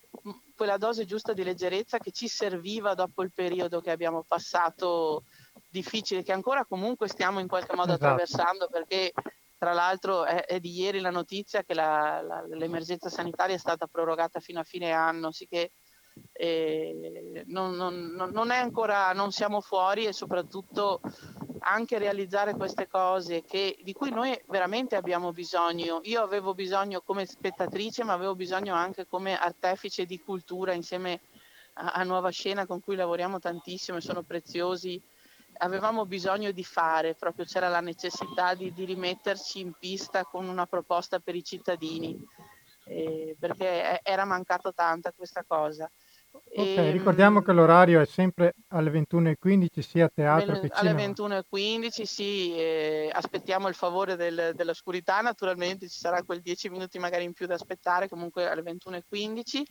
quella 0.54 0.76
dose 0.76 1.04
giusta 1.06 1.32
di 1.32 1.42
leggerezza 1.42 1.98
che 1.98 2.12
ci 2.12 2.28
serviva 2.28 2.94
dopo 2.94 3.22
il 3.22 3.32
periodo 3.32 3.80
che 3.80 3.90
abbiamo 3.90 4.22
passato 4.22 5.24
difficile 5.68 6.22
che 6.22 6.30
ancora 6.30 6.64
comunque 6.64 7.08
stiamo 7.08 7.40
in 7.40 7.48
qualche 7.48 7.74
modo 7.74 7.94
esatto. 7.94 8.04
attraversando 8.04 8.68
perché 8.70 9.12
tra 9.64 9.72
l'altro 9.72 10.26
è, 10.26 10.44
è, 10.44 10.60
di 10.60 10.78
ieri 10.78 11.00
la 11.00 11.08
notizia 11.08 11.62
che 11.62 11.72
la, 11.72 12.20
la, 12.20 12.44
l'emergenza 12.46 13.08
sanitaria 13.08 13.54
è 13.54 13.58
stata 13.58 13.86
prorogata 13.86 14.38
fino 14.38 14.60
a 14.60 14.62
fine 14.62 14.90
anno, 14.90 15.32
sicché 15.32 15.72
eh, 16.34 17.42
non, 17.46 17.74
non, 17.74 18.30
non, 18.30 18.50
è 18.50 18.58
ancora, 18.58 19.14
non 19.14 19.32
siamo 19.32 19.62
fuori 19.62 20.04
e 20.04 20.12
soprattutto 20.12 21.00
anche 21.60 21.96
realizzare 21.96 22.52
queste 22.54 22.88
cose 22.88 23.42
che, 23.42 23.78
di 23.82 23.94
cui 23.94 24.10
noi 24.10 24.38
veramente 24.48 24.96
abbiamo 24.96 25.32
bisogno. 25.32 26.00
Io 26.02 26.20
avevo 26.20 26.52
bisogno 26.52 27.00
come 27.00 27.24
spettatrice, 27.24 28.04
ma 28.04 28.12
avevo 28.12 28.34
bisogno 28.34 28.74
anche 28.74 29.06
come 29.06 29.34
artefice 29.34 30.04
di 30.04 30.20
cultura 30.20 30.74
insieme 30.74 31.22
a, 31.74 31.92
a 31.92 32.02
Nuova 32.02 32.28
Scena 32.28 32.66
con 32.66 32.82
cui 32.82 32.96
lavoriamo 32.96 33.38
tantissimo 33.38 33.96
e 33.96 34.02
sono 34.02 34.24
preziosi 34.24 35.02
avevamo 35.58 36.06
bisogno 36.06 36.50
di 36.50 36.64
fare, 36.64 37.14
proprio 37.14 37.44
c'era 37.44 37.68
la 37.68 37.80
necessità 37.80 38.54
di, 38.54 38.72
di 38.72 38.84
rimetterci 38.84 39.60
in 39.60 39.72
pista 39.78 40.24
con 40.24 40.48
una 40.48 40.66
proposta 40.66 41.20
per 41.20 41.34
i 41.34 41.44
cittadini, 41.44 42.18
eh, 42.86 43.36
perché 43.38 44.00
era 44.02 44.24
mancato 44.24 44.72
tanta 44.72 45.12
questa 45.12 45.44
cosa. 45.46 45.90
Ok, 46.34 46.42
e, 46.50 46.74
ehm, 46.74 46.92
ricordiamo 46.92 47.42
che 47.42 47.52
l'orario 47.52 48.00
è 48.00 48.06
sempre 48.06 48.54
alle 48.68 48.90
21.15 48.90 49.78
sia 49.80 50.06
a 50.06 50.10
teatro 50.12 50.58
che 50.58 50.68
cinema. 50.68 51.00
Alle 51.00 51.12
21.15 51.12 52.02
sì, 52.02 52.56
eh, 52.56 53.10
aspettiamo 53.12 53.68
il 53.68 53.74
favore 53.74 54.16
del, 54.16 54.52
dell'oscurità, 54.54 55.20
naturalmente 55.20 55.88
ci 55.88 55.98
sarà 55.98 56.22
quel 56.24 56.40
10 56.40 56.70
minuti 56.70 56.98
magari 56.98 57.24
in 57.24 57.32
più 57.32 57.46
da 57.46 57.54
aspettare, 57.54 58.08
comunque 58.08 58.48
alle 58.48 58.62
21.15 58.62 59.62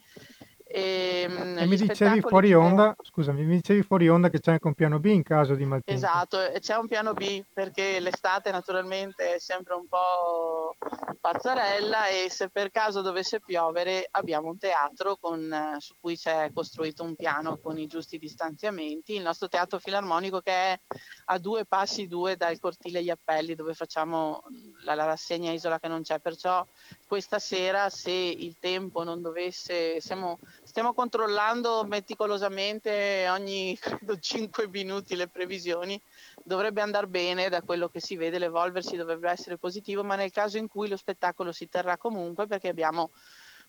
e, 0.74 1.20
ehm, 1.28 1.58
e 1.58 1.66
mi 1.66 1.76
dicevi 1.76 2.20
fuori 2.20 2.52
onda, 2.52 2.96
scusami, 3.00 3.44
mi 3.44 3.54
dicevi 3.54 3.82
fuori 3.82 4.08
onda 4.08 4.28
che 4.28 4.40
c'è 4.40 4.50
anche 4.50 4.66
un 4.66 4.74
piano 4.74 4.98
B 4.98 5.04
in 5.04 5.22
caso 5.22 5.54
di 5.54 5.64
maltempo. 5.64 5.92
Esatto, 5.92 6.38
c'è 6.58 6.74
un 6.76 6.88
piano 6.88 7.12
B 7.12 7.44
perché 7.52 8.00
l'estate 8.00 8.50
naturalmente 8.50 9.34
è 9.34 9.38
sempre 9.38 9.74
un 9.74 9.86
po' 9.86 10.74
pazzarella 11.20 12.08
e 12.08 12.28
se 12.28 12.48
per 12.48 12.72
caso 12.72 13.02
dovesse 13.02 13.40
piovere 13.40 14.08
abbiamo 14.10 14.48
un 14.48 14.58
teatro 14.58 15.16
con, 15.16 15.76
su 15.78 15.94
cui 16.00 16.16
c'è 16.16 16.50
costruito 16.52 17.04
un 17.04 17.14
piano 17.14 17.56
con 17.58 17.78
i 17.78 17.86
giusti 17.86 18.18
distanziamenti, 18.18 19.14
il 19.14 19.22
nostro 19.22 19.46
teatro 19.46 19.78
filarmonico 19.78 20.40
che 20.40 20.52
è 20.52 20.80
a 21.26 21.38
due 21.38 21.66
passi 21.66 22.08
due 22.08 22.36
dal 22.36 22.58
cortile 22.58 23.00
Gli 23.00 23.10
Appelli 23.10 23.54
dove 23.54 23.74
facciamo 23.74 24.42
la, 24.82 24.94
la 24.94 25.04
rassegna 25.04 25.52
Isola 25.52 25.78
che 25.78 25.86
non 25.86 26.02
c'è, 26.02 26.18
perciò 26.18 26.66
questa 27.06 27.38
sera 27.38 27.90
se 27.90 28.10
il 28.10 28.56
tempo 28.58 29.04
non 29.04 29.22
dovesse, 29.22 30.00
siamo 30.00 30.40
stiamo 30.74 30.92
controllando 30.92 31.84
meticolosamente 31.84 33.28
ogni 33.28 33.78
credo 33.78 34.18
5 34.18 34.66
minuti 34.66 35.14
le 35.14 35.28
previsioni, 35.28 36.00
dovrebbe 36.42 36.80
andare 36.80 37.06
bene 37.06 37.48
da 37.48 37.62
quello 37.62 37.88
che 37.88 38.00
si 38.00 38.16
vede, 38.16 38.40
l'evolversi 38.40 38.96
dovrebbe 38.96 39.30
essere 39.30 39.56
positivo, 39.56 40.02
ma 40.02 40.16
nel 40.16 40.32
caso 40.32 40.58
in 40.58 40.66
cui 40.66 40.88
lo 40.88 40.96
spettacolo 40.96 41.52
si 41.52 41.68
terrà 41.68 41.96
comunque 41.96 42.48
perché 42.48 42.66
abbiamo 42.66 43.12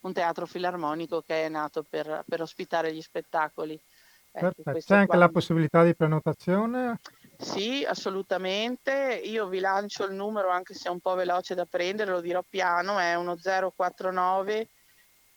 un 0.02 0.14
teatro 0.14 0.48
filarmonico 0.48 1.22
che 1.22 1.46
è 1.46 1.48
nato 1.48 1.86
per, 1.88 2.24
per 2.28 2.42
ospitare 2.42 2.92
gli 2.92 3.02
spettacoli. 3.04 3.80
Ecco, 4.32 4.64
C'è 4.64 4.96
anche 4.96 5.06
qua. 5.06 5.18
la 5.18 5.30
possibilità 5.30 5.84
di 5.84 5.96
prenotazione? 5.96 7.00
Sì, 7.38 7.86
assolutamente. 7.88 9.22
Io 9.26 9.48
vi 9.48 9.60
lancio 9.60 10.06
il 10.06 10.16
numero 10.16 10.50
anche 10.50 10.74
se 10.74 10.90
è 10.90 10.92
un 10.92 11.00
po' 11.00 11.14
veloce 11.14 11.54
da 11.54 11.66
prendere, 11.66 12.10
lo 12.10 12.20
dirò 12.20 12.44
piano, 12.50 12.98
è 12.98 13.14
uno 13.14 13.38
049 13.38 14.70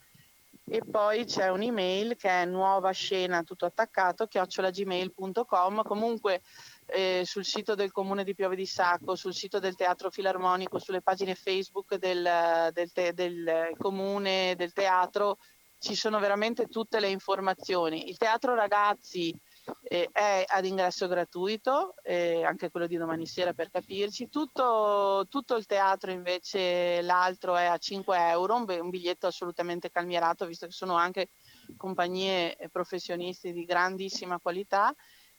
e 0.65 0.81
poi 0.89 1.25
c'è 1.25 1.49
un'email 1.49 2.15
che 2.15 2.29
è 2.29 2.45
nuova 2.45 2.91
scena 2.91 3.43
tutto 3.43 3.65
attaccato 3.65 4.27
chiocciolagmail.com 4.27 5.83
comunque 5.83 6.41
eh, 6.85 7.23
sul 7.25 7.43
sito 7.43 7.75
del 7.75 7.91
comune 7.91 8.23
di 8.23 8.33
Piove 8.33 8.55
di 8.55 8.65
Sacco 8.65 9.15
sul 9.15 9.33
sito 9.33 9.59
del 9.59 9.75
teatro 9.75 10.09
filarmonico 10.09 10.79
sulle 10.79 11.01
pagine 11.01 11.35
facebook 11.35 11.95
del, 11.95 12.69
del, 12.71 12.93
te, 12.93 13.13
del 13.13 13.73
comune 13.77 14.55
del 14.55 14.71
teatro 14.71 15.37
ci 15.83 15.95
sono 15.95 16.17
veramente 16.17 16.67
tutte 16.67 17.01
le 17.01 17.09
informazioni. 17.09 18.07
Il 18.07 18.15
teatro 18.15 18.55
ragazzi 18.55 19.37
eh, 19.83 20.09
è 20.11 20.43
ad 20.47 20.65
ingresso 20.65 21.07
gratuito, 21.07 21.95
eh, 22.03 22.43
anche 22.43 22.69
quello 22.69 22.87
di 22.87 22.97
domani 22.97 23.25
sera 23.25 23.53
per 23.53 23.69
capirci. 23.69 24.29
Tutto, 24.29 25.25
tutto, 25.29 25.55
il 25.55 25.65
teatro 25.65 26.11
invece, 26.11 27.01
l'altro 27.01 27.55
è 27.55 27.65
a 27.65 27.77
5 27.77 28.29
euro, 28.29 28.55
un, 28.55 28.65
un 28.67 28.89
biglietto 28.89 29.27
assolutamente 29.27 29.91
calmierato, 29.91 30.45
visto 30.45 30.65
che 30.65 30.73
sono 30.73 30.95
anche 30.95 31.29
compagnie 31.77 32.57
professionisti 32.71 33.51
di 33.51 33.65
grandissima 33.65 34.39
qualità, 34.39 34.93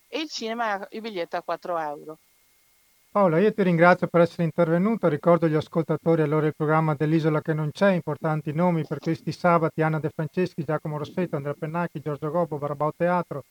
e 0.09 0.21
il 0.21 0.29
cinema, 0.29 0.87
il 0.91 1.01
biglietto 1.01 1.37
è 1.37 1.41
a 1.41 1.43
4 1.43 1.79
euro. 1.79 2.19
Paola, 3.15 3.39
io 3.39 3.55
ti 3.55 3.63
ringrazio 3.63 4.09
per 4.09 4.23
essere 4.23 4.43
intervenuta, 4.43 5.09
ricordo 5.09 5.47
agli 5.47 5.55
ascoltatori 5.55 6.23
allora 6.23 6.47
il 6.47 6.57
programma 6.57 6.97
dell'Isola 6.97 7.41
che 7.41 7.53
non 7.53 7.71
c'è, 7.71 7.93
importanti 7.93 8.53
nomi 8.53 8.85
per 8.85 8.99
questi 8.99 9.31
sabati, 9.31 9.83
Anna 9.83 10.01
De 10.01 10.11
Franceschi, 10.13 10.65
Giacomo 10.65 10.99
Rossetto, 10.99 11.37
Andrea 11.37 11.55
Pennacchi, 11.57 12.01
Giorgio 12.01 12.33
Gobbo, 12.33 12.59
Barbao 12.59 12.93
Teatro, 12.97 13.45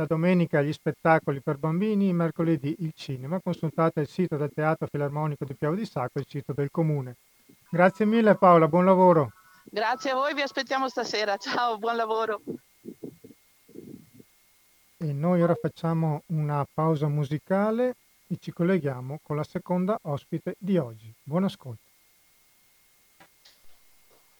la 0.00 0.06
domenica 0.06 0.62
gli 0.62 0.72
spettacoli 0.72 1.42
per 1.42 1.58
bambini, 1.58 2.14
mercoledì 2.14 2.74
il 2.78 2.92
cinema. 2.94 3.38
Consultate 3.38 4.00
il 4.00 4.08
sito 4.08 4.38
del 4.38 4.50
Teatro 4.50 4.86
Filarmonico 4.90 5.44
di 5.44 5.54
Piavo 5.54 5.74
di 5.74 5.84
Sacco 5.84 6.18
e 6.18 6.20
il 6.20 6.26
sito 6.26 6.54
del 6.54 6.70
Comune. 6.70 7.16
Grazie 7.68 8.06
mille 8.06 8.34
Paola, 8.34 8.66
buon 8.66 8.86
lavoro. 8.86 9.32
Grazie 9.64 10.12
a 10.12 10.14
voi, 10.14 10.32
vi 10.32 10.40
aspettiamo 10.40 10.88
stasera. 10.88 11.36
Ciao, 11.36 11.76
buon 11.76 11.96
lavoro. 11.96 12.40
E 14.96 15.12
noi 15.12 15.42
ora 15.42 15.54
facciamo 15.54 16.22
una 16.28 16.66
pausa 16.72 17.06
musicale 17.08 17.96
e 18.26 18.38
ci 18.40 18.52
colleghiamo 18.52 19.20
con 19.22 19.36
la 19.36 19.44
seconda 19.44 19.98
ospite 20.02 20.56
di 20.58 20.78
oggi. 20.78 21.12
Buon 21.22 21.44
ascolto. 21.44 21.89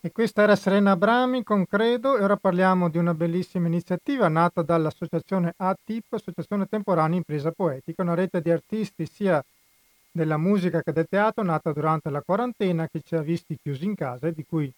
E 0.03 0.13
questa 0.13 0.41
era 0.41 0.57
Serena 0.57 0.93
Abrami 0.93 1.43
con 1.43 1.67
Credo 1.67 2.17
e 2.17 2.25
ora 2.25 2.39
parliamo 2.39 2.89
di 2.89 2.97
una 2.97 3.13
bellissima 3.13 3.67
iniziativa 3.67 4.29
nata 4.29 4.63
dall'associazione 4.63 5.53
ATIP, 5.55 6.15
Associazione 6.15 6.65
Temporanea 6.67 7.19
Impresa 7.19 7.51
Poetica, 7.51 8.01
una 8.01 8.15
rete 8.15 8.41
di 8.41 8.51
artisti 8.51 9.05
sia 9.05 9.45
della 10.11 10.39
musica 10.39 10.81
che 10.81 10.93
del 10.93 11.07
teatro 11.07 11.45
nata 11.45 11.71
durante 11.73 12.09
la 12.09 12.23
quarantena 12.23 12.89
che 12.89 13.03
ci 13.05 13.15
ha 13.15 13.21
visti 13.21 13.59
chiusi 13.63 13.85
in 13.85 13.95
casa 13.95 14.29
e 14.29 14.33
di 14.33 14.43
cui 14.49 14.73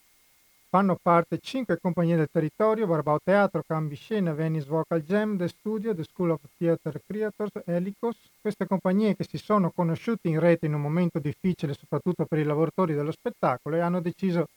fanno 0.67 0.97
parte 1.01 1.39
cinque 1.39 1.79
compagnie 1.79 2.17
del 2.17 2.27
territorio, 2.29 2.85
Barbao 2.85 3.19
Teatro, 3.23 3.63
Cambi 3.65 3.95
Scena, 3.95 4.33
Venice 4.33 4.67
Vocal 4.67 5.03
Jam, 5.03 5.37
The 5.37 5.47
Studio, 5.47 5.95
The 5.95 6.03
School 6.03 6.31
of 6.31 6.41
Theatre 6.57 7.01
Creators, 7.07 7.61
Helicos. 7.63 8.17
Queste 8.41 8.67
compagnie 8.67 9.15
che 9.15 9.23
si 9.23 9.37
sono 9.37 9.71
conosciute 9.71 10.27
in 10.27 10.41
rete 10.41 10.65
in 10.65 10.73
un 10.73 10.81
momento 10.81 11.19
difficile 11.19 11.73
soprattutto 11.73 12.25
per 12.25 12.39
i 12.39 12.43
lavoratori 12.43 12.93
dello 12.93 13.13
spettacolo 13.13 13.77
e 13.77 13.79
hanno 13.79 14.01
deciso 14.01 14.47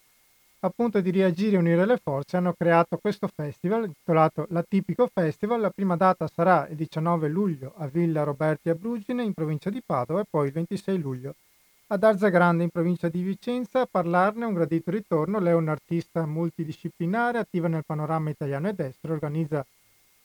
appunto 0.60 1.00
di 1.00 1.10
reagire 1.10 1.56
e 1.56 1.58
unire 1.58 1.86
le 1.86 1.98
forze 2.02 2.36
hanno 2.36 2.52
creato 2.52 2.96
questo 2.96 3.28
festival 3.28 3.84
intitolato 3.84 4.46
L'Atipico 4.50 5.08
Festival. 5.12 5.60
La 5.60 5.70
prima 5.70 5.96
data 5.96 6.28
sarà 6.32 6.66
il 6.68 6.76
19 6.76 7.28
luglio 7.28 7.74
a 7.76 7.86
Villa 7.86 8.22
Roberti 8.22 8.68
a 8.68 8.74
Brugine 8.74 9.22
in 9.22 9.34
provincia 9.34 9.70
di 9.70 9.82
Padova 9.84 10.20
e 10.20 10.26
poi 10.28 10.46
il 10.46 10.52
26 10.52 10.98
luglio 10.98 11.34
ad 11.88 12.02
Arza 12.02 12.28
Grande 12.28 12.64
in 12.64 12.70
provincia 12.70 13.08
di 13.08 13.22
Vicenza. 13.22 13.82
A 13.82 13.88
parlarne 13.90 14.44
un 14.44 14.54
gradito 14.54 14.90
ritorno. 14.90 15.38
Lei 15.38 15.52
è 15.52 15.56
un'artista 15.56 16.26
multidisciplinare, 16.26 17.38
attiva 17.38 17.68
nel 17.68 17.84
panorama 17.84 18.30
italiano 18.30 18.68
ed 18.68 18.80
estero, 18.80 19.14
organizza 19.14 19.64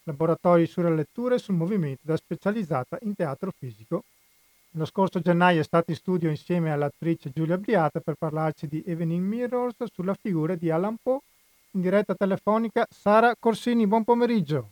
laboratori 0.03 0.65
sulle 0.65 0.95
letture 0.95 1.35
e 1.35 1.39
sul 1.39 1.55
movimento 1.55 2.01
da 2.03 2.17
specializzata 2.17 2.97
in 3.01 3.15
teatro 3.15 3.51
fisico 3.55 4.03
lo 4.75 4.85
scorso 4.85 5.19
gennaio 5.19 5.59
è 5.59 5.63
stato 5.63 5.91
in 5.91 5.97
studio 5.97 6.29
insieme 6.29 6.71
all'attrice 6.71 7.31
Giulia 7.31 7.57
Briata 7.57 7.99
per 7.99 8.15
parlarci 8.15 8.67
di 8.67 8.83
Evening 8.85 9.25
Mirrors 9.25 9.75
sulla 9.91 10.13
figura 10.13 10.55
di 10.55 10.69
Alan 10.69 10.95
Poe. 11.01 11.19
In 11.71 11.81
diretta 11.81 12.15
telefonica 12.15 12.87
Sara 12.89 13.35
Corsini, 13.37 13.87
buon 13.87 14.03
pomeriggio. 14.03 14.71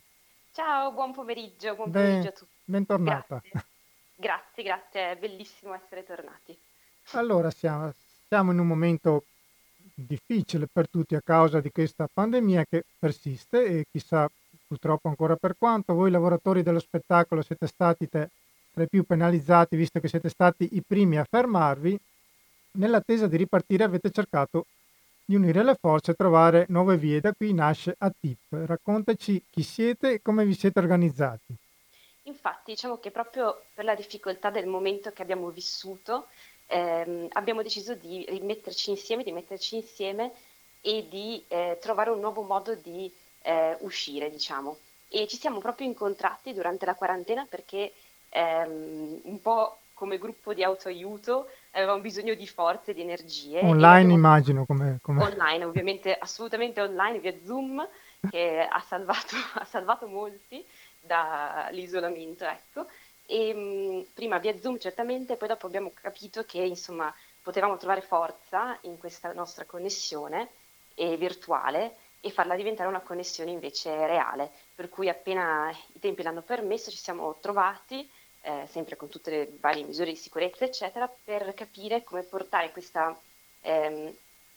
Ciao, 0.54 0.92
buon 0.92 1.14
pomeriggio, 1.14 1.76
buon 1.76 1.92
Ben, 1.92 2.04
pomeriggio 2.04 2.28
a 2.28 2.32
tutti. 2.32 2.52
Bentornata. 2.64 3.42
Grazie. 3.42 3.70
grazie, 4.16 4.64
grazie, 4.64 5.12
è 5.12 5.18
bellissimo 5.18 5.74
essere 5.74 6.06
tornati. 6.06 6.58
Allora, 7.12 7.50
siamo, 7.52 7.94
siamo 8.28 8.52
in 8.52 8.60
un 8.60 8.68
momento 8.68 9.24
difficile 9.94 10.68
per 10.72 10.90
tutti 10.90 11.16
a 11.16 11.22
causa 11.22 11.60
di 11.60 11.72
questa 11.72 12.08
pandemia 12.12 12.66
che 12.66 12.84
persiste 12.98 13.66
e 13.66 13.86
chissà 13.92 14.30
purtroppo 14.68 15.08
ancora 15.10 15.36
per 15.36 15.56
quanto. 15.58 15.94
Voi 15.94 16.12
lavoratori 16.12 16.64
dello 16.64 16.80
spettacolo 16.80 17.42
siete 17.42 17.68
stati 17.68 18.08
te, 18.08 18.30
tra 18.80 18.88
più 18.88 19.04
penalizzati, 19.04 19.76
visto 19.76 20.00
che 20.00 20.08
siete 20.08 20.30
stati 20.30 20.70
i 20.72 20.82
primi 20.86 21.18
a 21.18 21.26
fermarvi, 21.30 22.00
nell'attesa 22.74 23.28
di 23.28 23.36
ripartire 23.36 23.84
avete 23.84 24.10
cercato 24.10 24.66
di 25.26 25.36
unire 25.36 25.64
le 25.64 25.76
forze 25.76 26.12
e 26.12 26.16
trovare 26.16 26.66
nuove 26.70 26.98
vie. 26.98 27.20
Da 27.20 27.34
qui 27.34 27.54
nasce 27.54 27.94
ATIP. 27.98 28.38
Raccontaci 28.50 29.44
chi 29.50 29.64
siete 29.64 30.14
e 30.14 30.22
come 30.22 30.46
vi 30.46 30.54
siete 30.54 30.80
organizzati. 30.80 31.54
Infatti, 32.24 32.72
diciamo 32.72 33.00
che 33.00 33.12
proprio 33.12 33.64
per 33.74 33.84
la 33.84 33.96
difficoltà 33.96 34.50
del 34.50 34.68
momento 34.68 35.12
che 35.12 35.22
abbiamo 35.22 35.50
vissuto, 35.50 36.28
ehm, 36.68 37.28
abbiamo 37.34 37.62
deciso 37.62 37.96
di 37.96 38.26
rimetterci 38.30 38.92
insieme, 38.92 39.24
di 39.24 39.32
metterci 39.32 39.76
insieme 39.76 40.32
e 40.82 41.06
di 41.10 41.44
eh, 41.48 41.78
trovare 41.82 42.12
un 42.12 42.20
nuovo 42.20 42.44
modo 42.44 42.76
di 42.76 43.12
eh, 43.42 43.76
uscire, 43.82 44.30
diciamo. 44.30 44.78
E 45.10 45.28
ci 45.28 45.38
siamo 45.38 45.60
proprio 45.60 45.88
incontrati 45.88 46.54
durante 46.54 46.86
la 46.86 46.94
quarantena 46.94 47.46
perché 47.50 47.92
ehm, 48.30 49.20
un 49.24 49.42
po' 49.42 49.78
come 49.94 50.18
gruppo 50.18 50.54
di 50.54 50.64
autoaiuto, 50.64 51.50
avevamo 51.72 52.00
bisogno 52.00 52.34
di 52.34 52.48
forze, 52.48 52.94
di 52.94 53.02
energie. 53.02 53.60
Online 53.60 54.14
immagino 54.14 54.66
come, 54.66 55.00
come... 55.02 55.22
Online, 55.24 55.66
ovviamente, 55.66 56.16
assolutamente 56.18 56.80
online, 56.82 57.20
via 57.20 57.36
Zoom, 57.44 57.86
che 58.30 58.66
ha 58.70 58.80
salvato, 58.80 59.36
ha 59.56 59.66
salvato 59.66 60.08
molti 60.08 60.66
dall'isolamento, 61.02 62.46
ecco. 62.46 62.86
E, 63.26 63.54
mh, 63.54 64.06
prima 64.14 64.38
via 64.38 64.58
Zoom 64.58 64.80
certamente, 64.80 65.36
poi 65.36 65.50
dopo 65.50 65.68
abbiamo 65.68 65.92
capito 65.94 66.46
che 66.46 66.60
insomma 66.60 67.14
potevamo 67.42 67.78
trovare 67.78 68.02
forza 68.02 68.78
in 68.82 68.98
questa 68.98 69.34
nostra 69.34 69.66
connessione 69.66 70.50
e 70.96 71.18
virtuale 71.18 71.96
e 72.22 72.32
farla 72.32 72.56
diventare 72.56 72.90
una 72.90 73.02
connessione 73.02 73.52
invece 73.52 74.08
reale. 74.08 74.50
Per 74.76 74.90
cui 74.90 75.10
appena 75.10 75.70
i 75.70 76.00
tempi 76.00 76.24
l'hanno 76.24 76.42
permesso 76.42 76.90
ci 76.90 76.98
siamo 76.98 77.38
trovati 77.40 78.10
eh, 78.42 78.66
sempre 78.70 78.96
con 78.96 79.10
tutte 79.10 79.32
le 79.32 79.58
varie 79.60 79.84
misure 79.84 80.12
di 80.12 80.16
sicurezza, 80.16 80.66
eccetera, 80.66 81.12
per 81.24 81.54
capire 81.54 82.04
come 82.04 82.24
portare 82.24 82.72
questa 82.72 83.18
ehm, 83.62 84.14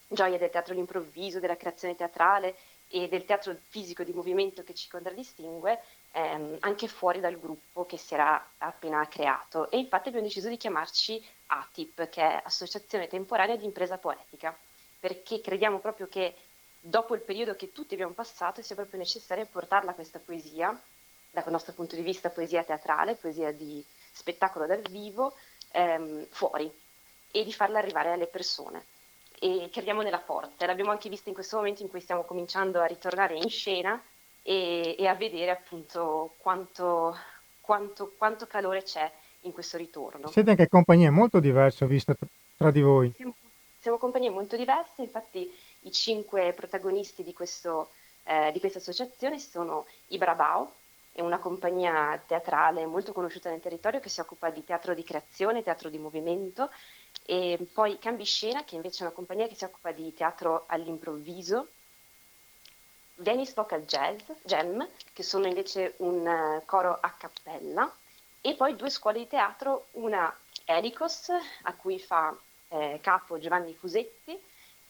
gioia 0.09 0.38
del 0.38 0.51
teatro 0.51 0.73
all'improvviso, 0.73 1.40
della 1.40 1.57
creazione 1.57 1.97
teatrale 1.97 2.55
e 2.88 3.09
del 3.09 3.25
teatro 3.25 3.57
fisico 3.68 4.03
di 4.03 4.12
movimento 4.12 4.62
che 4.62 4.75
ci 4.75 4.88
contraddistingue 4.88 5.81
ehm, 6.12 6.59
anche 6.61 6.88
fuori 6.88 7.21
dal 7.21 7.38
gruppo 7.38 7.87
che 7.87 7.97
si 7.97 8.14
era 8.14 8.51
appena 8.59 9.07
creato. 9.09 9.71
E 9.71 9.79
infatti 9.79 10.09
abbiamo 10.09 10.27
deciso 10.27 10.49
di 10.49 10.57
chiamarci 10.57 11.25
ATIP, 11.47 12.09
che 12.09 12.23
è 12.23 12.40
Associazione 12.45 13.09
Temporanea 13.09 13.57
di 13.57 13.64
Impresa 13.64 13.99
Poetica, 13.99 14.57
perché 15.01 15.40
crediamo 15.40 15.79
proprio 15.79 16.07
che 16.07 16.35
dopo 16.79 17.14
il 17.14 17.23
periodo 17.23 17.57
che 17.57 17.73
tutti 17.73 17.95
abbiamo 17.95 18.12
passato 18.12 18.61
sia 18.61 18.75
proprio 18.75 18.99
necessario 18.99 19.47
portarla 19.47 19.95
questa 19.95 20.18
poesia 20.18 20.79
dal 21.33 21.51
nostro 21.51 21.73
punto 21.73 21.97
di 21.97 22.03
vista 22.03 22.29
poesia 22.29 22.62
teatrale, 22.62 23.14
poesia 23.14 23.53
di 23.53 23.83
spettacolo 24.12 24.66
dal 24.66 24.83
vivo, 24.90 25.35
ehm, 25.73 26.27
fuori 26.29 26.71
e 27.31 27.45
di 27.45 27.53
farla 27.53 27.79
arrivare 27.79 28.12
alle 28.12 28.27
persone. 28.27 28.85
E 29.38 29.71
crediamo 29.73 30.03
nella 30.03 30.21
forza. 30.21 30.66
L'abbiamo 30.66 30.90
anche 30.90 31.09
vista 31.09 31.31
in 31.31 31.35
questo 31.35 31.57
momento 31.57 31.83
in 31.83 31.88
cui 31.88 32.01
stiamo 32.01 32.23
cominciando 32.23 32.81
a 32.81 32.85
ritornare 32.85 33.35
in 33.35 33.49
scena 33.49 34.01
e, 34.42 34.95
e 34.97 35.07
a 35.07 35.14
vedere 35.14 35.51
appunto 35.51 36.35
quanto, 36.37 37.16
quanto, 37.61 38.12
quanto, 38.16 38.47
calore 38.47 38.83
c'è 38.83 39.11
in 39.40 39.53
questo 39.53 39.79
ritorno. 39.79 40.29
Siete 40.29 40.51
anche 40.51 40.68
compagnie 40.68 41.11
molto 41.11 41.40
diverse, 41.40 41.85
ho 41.85 41.88
visto 41.88 42.14
tra 42.57 42.71
di 42.71 42.83
voi. 42.83 43.11
Siamo, 43.16 43.35
siamo 43.81 43.97
compagnie 43.97 44.31
molto 44.31 44.57
diverse, 44.57 45.03
infatti 45.03 45.51
i 45.81 45.90
cinque 45.90 46.53
protagonisti 46.53 47.25
di, 47.25 47.33
questo, 47.33 47.90
eh, 48.25 48.51
di 48.53 48.61
questa 48.61 48.79
associazione 48.79 49.40
sono 49.40 49.87
i 50.09 50.18
Brabao, 50.18 50.75
è 51.12 51.20
una 51.20 51.38
compagnia 51.38 52.20
teatrale 52.27 52.87
molto 52.87 53.12
conosciuta 53.12 53.51
nel 53.51 53.61
territorio 53.61 54.01
che 54.01 54.09
si 54.09 54.20
occupa 54.20 54.51
di 54.51 54.64
teatro 54.64 54.94
di 54.94 55.05
creazione, 55.05 55.62
teatro 55.62 55.90
di 55.90 55.98
movimento 55.98 56.70
e 57.25 57.59
poi 57.72 57.98
Cambi 57.98 58.25
Scena 58.25 58.64
che 58.64 58.77
invece 58.77 59.01
è 59.01 59.07
una 59.07 59.14
compagnia 59.14 59.46
che 59.46 59.55
si 59.55 59.64
occupa 59.64 59.92
di 59.92 60.12
teatro 60.14 60.64
all'improvviso, 60.66 61.68
Venice 63.16 63.53
Vocal 63.55 63.85
Jazz, 63.85 64.22
Jam, 64.42 64.87
che 65.12 65.22
sono 65.22 65.46
invece 65.46 65.94
un 65.98 66.27
uh, 66.27 66.64
coro 66.64 66.98
a 67.01 67.11
cappella. 67.11 67.94
E 68.40 68.55
poi 68.55 68.75
due 68.75 68.90
scuole 68.90 69.18
di 69.18 69.29
teatro, 69.29 69.87
una 69.92 70.35
Elicos 70.64 71.29
a 71.62 71.75
cui 71.75 72.01
fa 72.01 72.37
eh, 72.68 72.98
capo 73.01 73.38
Giovanni 73.38 73.75
Fusetti 73.75 74.40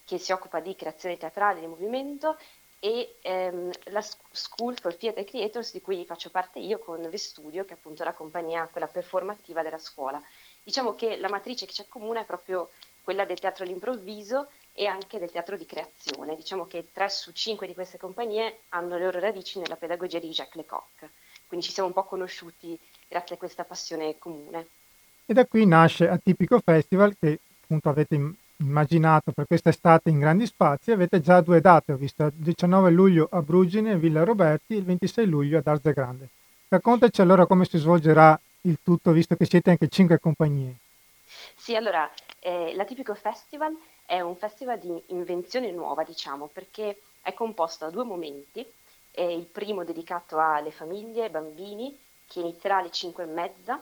che 0.05 0.17
si 0.17 0.31
occupa 0.31 0.59
di 0.59 0.75
creazione 0.75 1.17
teatrale 1.17 1.59
di 1.59 1.67
movimento 1.67 2.37
e 2.83 3.15
ehm, 3.21 3.71
la 3.91 4.03
School 4.31 4.77
for 4.77 4.93
Theatre 4.97 5.23
Creators 5.23 5.71
di 5.71 5.79
cui 5.79 6.03
faccio 6.03 6.29
parte 6.29 6.59
io 6.59 6.79
con 6.79 7.09
Vestudio, 7.09 7.63
che 7.63 7.75
è 7.75 7.77
appunto 7.77 8.03
la 8.03 8.11
compagnia, 8.11 8.67
quella 8.69 8.87
performativa 8.87 9.61
della 9.61 9.77
scuola. 9.77 10.21
Diciamo 10.61 10.93
che 10.93 11.15
la 11.15 11.29
matrice 11.29 11.65
che 11.65 11.71
ci 11.71 11.79
accomuna 11.79 12.19
è 12.19 12.25
proprio 12.25 12.71
quella 13.01 13.23
del 13.23 13.39
teatro 13.39 13.63
all'improvviso 13.63 14.49
e 14.73 14.85
anche 14.85 15.17
del 15.17 15.31
teatro 15.31 15.55
di 15.55 15.65
creazione. 15.65 16.35
Diciamo 16.35 16.67
che 16.67 16.91
tre 16.91 17.07
su 17.07 17.31
cinque 17.31 17.67
di 17.67 17.73
queste 17.73 17.97
compagnie 17.97 18.63
hanno 18.69 18.97
le 18.97 19.05
loro 19.05 19.19
radici 19.19 19.59
nella 19.59 19.77
pedagogia 19.77 20.19
di 20.19 20.31
Jacques 20.31 20.61
Lecoq, 20.61 21.09
quindi 21.47 21.65
ci 21.65 21.71
siamo 21.71 21.87
un 21.87 21.93
po' 21.93 22.03
conosciuti 22.03 22.77
grazie 23.07 23.35
a 23.35 23.37
questa 23.37 23.63
passione 23.63 24.17
comune. 24.17 24.67
E 25.25 25.33
da 25.33 25.45
qui 25.45 25.65
nasce 25.65 26.09
Atipico 26.09 26.59
Festival 26.59 27.15
che 27.17 27.39
appunto 27.61 27.87
avete 27.87 28.15
immaginato 28.57 29.31
per 29.31 29.45
quest'estate 29.47 30.09
in 30.09 30.19
grandi 30.19 30.45
spazi, 30.45 30.91
avete 30.91 31.21
già 31.21 31.41
due 31.41 31.61
date, 31.61 31.93
ho 31.93 31.97
visto, 31.97 32.25
il 32.25 32.33
19 32.33 32.91
luglio 32.91 33.27
a 33.31 33.41
Brugine 33.41 33.91
e 33.91 33.97
Villa 33.97 34.23
Roberti 34.23 34.73
e 34.73 34.77
il 34.77 34.83
26 34.83 35.25
luglio 35.25 35.57
ad 35.57 35.67
Arze 35.67 35.93
Grande. 35.93 36.29
Raccontaci 36.67 37.21
allora 37.21 37.45
come 37.45 37.65
si 37.65 37.77
svolgerà 37.77 38.39
il 38.61 38.77
tutto, 38.81 39.11
visto 39.11 39.35
che 39.35 39.45
siete 39.45 39.69
anche 39.69 39.87
cinque 39.87 40.19
compagnie. 40.19 40.75
Sì, 41.55 41.75
allora, 41.75 42.09
eh, 42.39 42.73
l'Atipico 42.75 43.13
Festival 43.15 43.75
è 44.05 44.19
un 44.21 44.35
festival 44.35 44.79
di 44.79 45.01
invenzione 45.07 45.71
nuova, 45.71 46.03
diciamo, 46.03 46.49
perché 46.51 46.99
è 47.21 47.33
composto 47.33 47.85
da 47.85 47.91
due 47.91 48.03
momenti. 48.03 48.65
Eh, 49.11 49.33
il 49.35 49.45
primo 49.45 49.83
dedicato 49.83 50.39
alle 50.39 50.71
famiglie 50.71 51.25
ai 51.25 51.29
bambini, 51.29 51.97
che 52.27 52.39
inizierà 52.39 52.77
alle 52.77 52.91
5 52.91 53.23
e 53.23 53.27
mezza, 53.27 53.81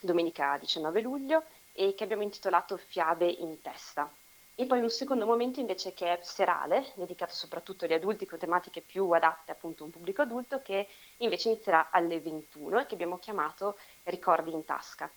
domenica 0.00 0.56
19 0.58 1.00
luglio, 1.00 1.42
e 1.74 1.94
che 1.94 2.04
abbiamo 2.04 2.22
intitolato 2.22 2.76
Fiabe 2.76 3.26
in 3.26 3.60
testa. 3.60 4.10
e 4.56 4.66
poi 4.66 4.78
un 4.78 4.88
secondo 4.90 5.26
momento 5.26 5.58
invece 5.58 5.94
che 5.94 6.12
è 6.12 6.18
serale, 6.22 6.92
dedicato 6.94 7.34
soprattutto 7.34 7.84
agli 7.84 7.92
adulti 7.92 8.24
con 8.24 8.38
tematiche 8.38 8.80
più 8.82 9.10
adatte 9.10 9.50
appunto 9.50 9.82
a 9.82 9.86
un 9.86 9.92
pubblico 9.92 10.22
adulto, 10.22 10.62
che 10.62 10.86
invece 11.18 11.48
inizierà 11.48 11.90
alle 11.90 12.20
21 12.20 12.80
e 12.80 12.86
che 12.86 12.94
abbiamo 12.94 13.18
chiamato 13.18 13.76
Ricordi 14.04 14.52
in 14.52 14.64
tasca. 14.64 15.10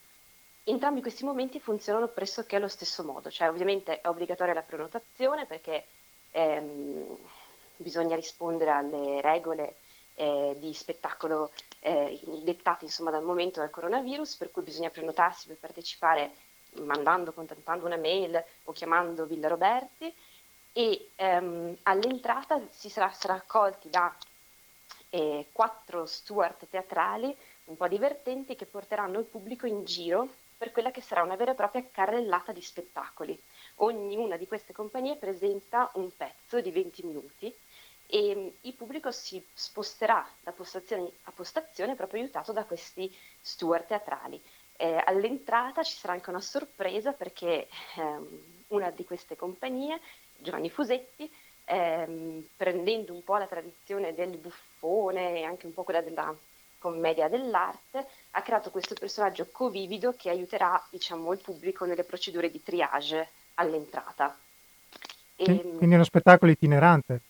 Entrambi 0.64 1.00
questi 1.00 1.24
momenti 1.24 1.60
funzionano 1.60 2.08
pressoché 2.08 2.56
allo 2.56 2.68
stesso 2.68 3.04
modo, 3.04 3.30
cioè 3.30 3.48
ovviamente 3.48 4.00
è 4.00 4.08
obbligatoria 4.08 4.54
la 4.54 4.62
prenotazione 4.62 5.46
perché 5.46 5.86
ehm, 6.32 7.16
bisogna 7.76 8.16
rispondere 8.16 8.72
alle 8.72 9.20
regole 9.20 9.76
eh, 10.14 10.56
di 10.58 10.74
spettacolo 10.74 11.52
eh, 11.80 12.20
dettate 12.42 12.84
insomma, 12.84 13.10
dal 13.10 13.22
momento 13.22 13.60
del 13.60 13.70
coronavirus, 13.70 14.36
per 14.36 14.50
cui 14.50 14.62
bisogna 14.62 14.90
prenotarsi 14.90 15.46
per 15.46 15.56
partecipare 15.58 16.32
mandando, 16.84 17.32
contattando 17.32 17.86
una 17.86 17.96
mail 17.96 18.42
o 18.64 18.72
chiamando 18.72 19.26
Villa 19.26 19.48
Roberti 19.48 20.12
e 20.72 21.10
ehm, 21.16 21.76
all'entrata 21.82 22.60
si 22.70 22.88
sarà, 22.88 23.10
sarà 23.12 23.34
accolti 23.34 23.90
da 23.90 24.14
eh, 25.10 25.48
quattro 25.52 26.06
steward 26.06 26.68
teatrali 26.68 27.34
un 27.64 27.76
po' 27.76 27.88
divertenti 27.88 28.56
che 28.56 28.66
porteranno 28.66 29.18
il 29.18 29.24
pubblico 29.24 29.66
in 29.66 29.84
giro 29.84 30.28
per 30.56 30.72
quella 30.72 30.90
che 30.90 31.00
sarà 31.00 31.22
una 31.22 31.36
vera 31.36 31.52
e 31.52 31.54
propria 31.54 31.86
carrellata 31.90 32.52
di 32.52 32.60
spettacoli. 32.60 33.40
Ognuna 33.76 34.36
di 34.36 34.46
queste 34.46 34.72
compagnie 34.72 35.16
presenta 35.16 35.90
un 35.94 36.10
pezzo 36.16 36.60
di 36.60 36.70
20 36.70 37.06
minuti 37.06 37.54
e 38.06 38.34
mm, 38.34 38.48
il 38.62 38.74
pubblico 38.74 39.12
si 39.12 39.44
sposterà 39.52 40.26
da 40.40 40.52
postazione 40.52 41.10
a 41.24 41.32
postazione 41.32 41.94
proprio 41.94 42.22
aiutato 42.22 42.52
da 42.52 42.64
questi 42.64 43.14
steward 43.40 43.86
teatrali. 43.86 44.42
Eh, 44.80 45.02
all'entrata 45.06 45.82
ci 45.82 45.96
sarà 45.96 46.12
anche 46.12 46.30
una 46.30 46.40
sorpresa 46.40 47.10
perché 47.10 47.66
ehm, 47.96 48.42
una 48.68 48.90
di 48.92 49.04
queste 49.04 49.34
compagnie, 49.34 49.98
Giovanni 50.36 50.70
Fusetti, 50.70 51.28
ehm, 51.64 52.46
prendendo 52.56 53.12
un 53.12 53.24
po' 53.24 53.36
la 53.38 53.48
tradizione 53.48 54.14
del 54.14 54.36
buffone 54.36 55.40
e 55.40 55.42
anche 55.42 55.66
un 55.66 55.74
po' 55.74 55.82
quella 55.82 56.00
della 56.00 56.32
commedia 56.78 57.28
dell'arte, 57.28 58.06
ha 58.30 58.42
creato 58.42 58.70
questo 58.70 58.94
personaggio 58.94 59.48
covivido 59.50 60.14
che 60.16 60.30
aiuterà 60.30 60.80
diciamo, 60.90 61.32
il 61.32 61.40
pubblico 61.40 61.84
nelle 61.84 62.04
procedure 62.04 62.48
di 62.48 62.62
triage 62.62 63.30
all'entrata. 63.54 64.38
E, 65.34 65.44
Quindi 65.44 65.90
è 65.90 65.94
uno 65.94 66.04
spettacolo 66.04 66.52
itinerante. 66.52 67.20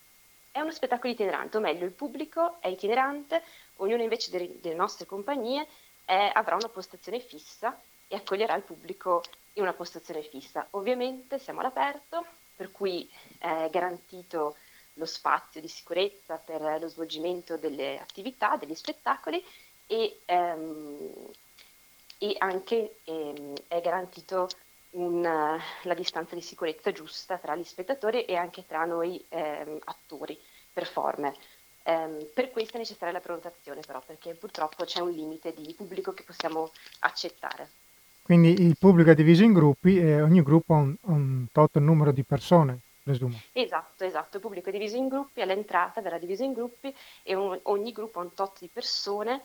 È 0.50 0.60
uno 0.60 0.70
spettacolo 0.70 1.10
itinerante, 1.10 1.56
o 1.56 1.60
meglio, 1.60 1.86
il 1.86 1.92
pubblico 1.92 2.60
è 2.60 2.68
itinerante, 2.68 3.42
ognuno 3.76 4.02
invece 4.02 4.30
delle, 4.30 4.60
delle 4.60 4.74
nostre 4.74 5.06
compagnie 5.06 5.66
è, 6.08 6.30
avrà 6.32 6.54
una 6.54 6.70
postazione 6.70 7.20
fissa 7.20 7.78
e 8.08 8.16
accoglierà 8.16 8.54
il 8.54 8.62
pubblico 8.62 9.22
in 9.52 9.62
una 9.62 9.74
postazione 9.74 10.22
fissa. 10.22 10.66
Ovviamente 10.70 11.38
siamo 11.38 11.60
all'aperto, 11.60 12.24
per 12.56 12.72
cui 12.72 13.06
è 13.36 13.68
garantito 13.70 14.56
lo 14.94 15.04
spazio 15.04 15.60
di 15.60 15.68
sicurezza 15.68 16.36
per 16.36 16.80
lo 16.80 16.88
svolgimento 16.88 17.58
delle 17.58 18.00
attività, 18.00 18.56
degli 18.56 18.74
spettacoli 18.74 19.44
e, 19.86 20.20
ehm, 20.24 21.30
e 22.16 22.34
anche 22.38 23.00
ehm, 23.04 23.54
è 23.68 23.80
garantito 23.82 24.48
un, 24.92 25.20
la 25.82 25.94
distanza 25.94 26.34
di 26.34 26.40
sicurezza 26.40 26.90
giusta 26.90 27.36
tra 27.36 27.54
gli 27.54 27.64
spettatori 27.64 28.24
e 28.24 28.34
anche 28.34 28.64
tra 28.66 28.86
noi 28.86 29.22
ehm, 29.28 29.78
attori, 29.84 30.40
performer. 30.72 31.36
Um, 31.88 32.26
per 32.34 32.50
questo 32.50 32.76
è 32.76 32.78
necessaria 32.78 33.14
la 33.14 33.20
prenotazione 33.20 33.80
però, 33.80 34.02
perché 34.04 34.34
purtroppo 34.34 34.84
c'è 34.84 35.00
un 35.00 35.10
limite 35.10 35.54
di 35.54 35.72
pubblico 35.72 36.12
che 36.12 36.22
possiamo 36.22 36.70
accettare. 36.98 37.70
Quindi 38.20 38.60
il 38.60 38.76
pubblico 38.76 39.10
è 39.10 39.14
diviso 39.14 39.42
in 39.42 39.54
gruppi 39.54 39.98
e 39.98 40.20
ogni 40.20 40.42
gruppo 40.42 40.74
ha 40.74 40.76
un, 40.76 40.94
un 41.00 41.46
tot 41.50 41.78
numero 41.78 42.12
di 42.12 42.24
persone, 42.24 42.80
presumo. 43.02 43.40
Esatto, 43.52 44.04
esatto, 44.04 44.36
il 44.36 44.42
pubblico 44.42 44.68
è 44.68 44.72
diviso 44.72 44.96
in 44.96 45.08
gruppi, 45.08 45.40
all'entrata 45.40 46.02
verrà 46.02 46.18
diviso 46.18 46.44
in 46.44 46.52
gruppi 46.52 46.94
e 47.22 47.34
un, 47.34 47.58
ogni 47.62 47.92
gruppo 47.92 48.20
ha 48.20 48.24
un 48.24 48.34
tot 48.34 48.58
di 48.60 48.68
persone 48.70 49.40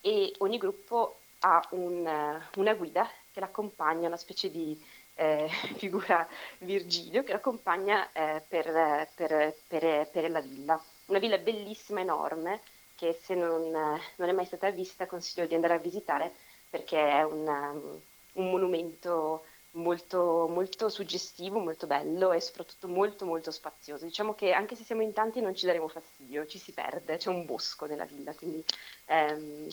e 0.00 0.32
ogni 0.38 0.58
gruppo 0.58 1.18
ha 1.40 1.66
un, 1.70 2.40
una 2.54 2.74
guida 2.74 3.10
che 3.32 3.40
l'accompagna, 3.40 4.06
una 4.06 4.16
specie 4.16 4.52
di 4.52 4.80
eh, 5.16 5.48
figura 5.78 6.24
Virgilio 6.58 7.24
che 7.24 7.32
l'accompagna 7.32 8.08
eh, 8.12 8.40
per, 8.46 9.08
per, 9.16 9.56
per, 9.66 10.08
per 10.12 10.30
la 10.30 10.40
villa 10.40 10.80
una 11.08 11.18
villa 11.18 11.38
bellissima, 11.38 12.00
enorme, 12.00 12.60
che 12.94 13.18
se 13.22 13.34
non, 13.34 13.70
non, 13.70 14.28
è 14.28 14.32
mai 14.32 14.44
stata 14.44 14.70
vista 14.70 15.06
consiglio 15.06 15.46
di 15.46 15.54
andare 15.54 15.74
a 15.74 15.78
visitare 15.78 16.32
perché 16.68 16.98
è 16.98 17.22
una, 17.22 17.70
un 17.70 18.50
monumento 18.50 19.44
molto, 19.72 20.48
molto 20.48 20.88
suggestivo, 20.88 21.58
molto 21.60 21.86
bello 21.86 22.32
e 22.32 22.40
soprattutto 22.40 22.88
molto 22.88 23.24
molto 23.24 23.50
spazioso. 23.50 24.04
Diciamo 24.04 24.34
che 24.34 24.52
anche 24.52 24.74
se 24.74 24.84
siamo 24.84 25.02
in 25.02 25.12
tanti 25.12 25.40
non 25.40 25.54
ci 25.54 25.66
daremo 25.66 25.88
fastidio, 25.88 26.46
ci 26.46 26.58
si 26.58 26.72
perde, 26.72 27.16
c'è 27.16 27.28
un 27.28 27.44
bosco 27.44 27.86
nella 27.86 28.04
villa, 28.04 28.34
quindi 28.34 28.64
ehm, 29.06 29.68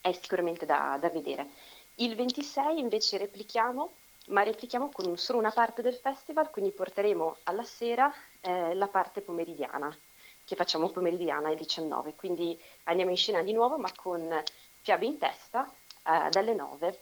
è 0.00 0.12
sicuramente 0.12 0.66
da, 0.66 0.98
da, 1.00 1.08
vedere. 1.08 1.48
Il 1.96 2.14
26 2.14 2.78
invece 2.78 3.16
replichiamo, 3.18 3.92
ma 4.28 4.42
replichiamo 4.42 4.90
con 4.92 5.16
solo 5.16 5.38
una 5.38 5.50
parte 5.50 5.82
del 5.82 5.94
festival, 5.94 6.50
quindi 6.50 6.70
porteremo 6.72 7.38
alla 7.44 7.64
sera 7.64 8.12
eh, 8.40 8.74
la 8.74 8.88
parte 8.88 9.20
pomeridiana 9.20 9.96
che 10.44 10.56
facciamo 10.56 10.90
pomeridiana 10.90 11.48
alle 11.48 11.56
19, 11.56 12.14
quindi 12.14 12.58
andiamo 12.84 13.10
in 13.10 13.16
scena 13.16 13.42
di 13.42 13.52
nuovo 13.52 13.78
ma 13.78 13.90
con 13.94 14.42
Fiabe 14.82 15.06
in 15.06 15.18
testa 15.18 15.70
eh, 16.06 16.28
dalle 16.30 16.54
9. 16.54 16.98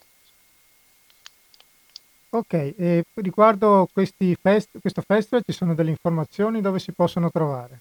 Ok, 2.30 2.52
e 2.54 3.04
riguardo 3.14 3.86
fest- 3.92 4.78
questo 4.80 5.02
festival 5.02 5.42
ci 5.44 5.52
sono 5.52 5.74
delle 5.74 5.90
informazioni 5.90 6.62
dove 6.62 6.78
si 6.78 6.92
possono 6.92 7.30
trovare? 7.30 7.80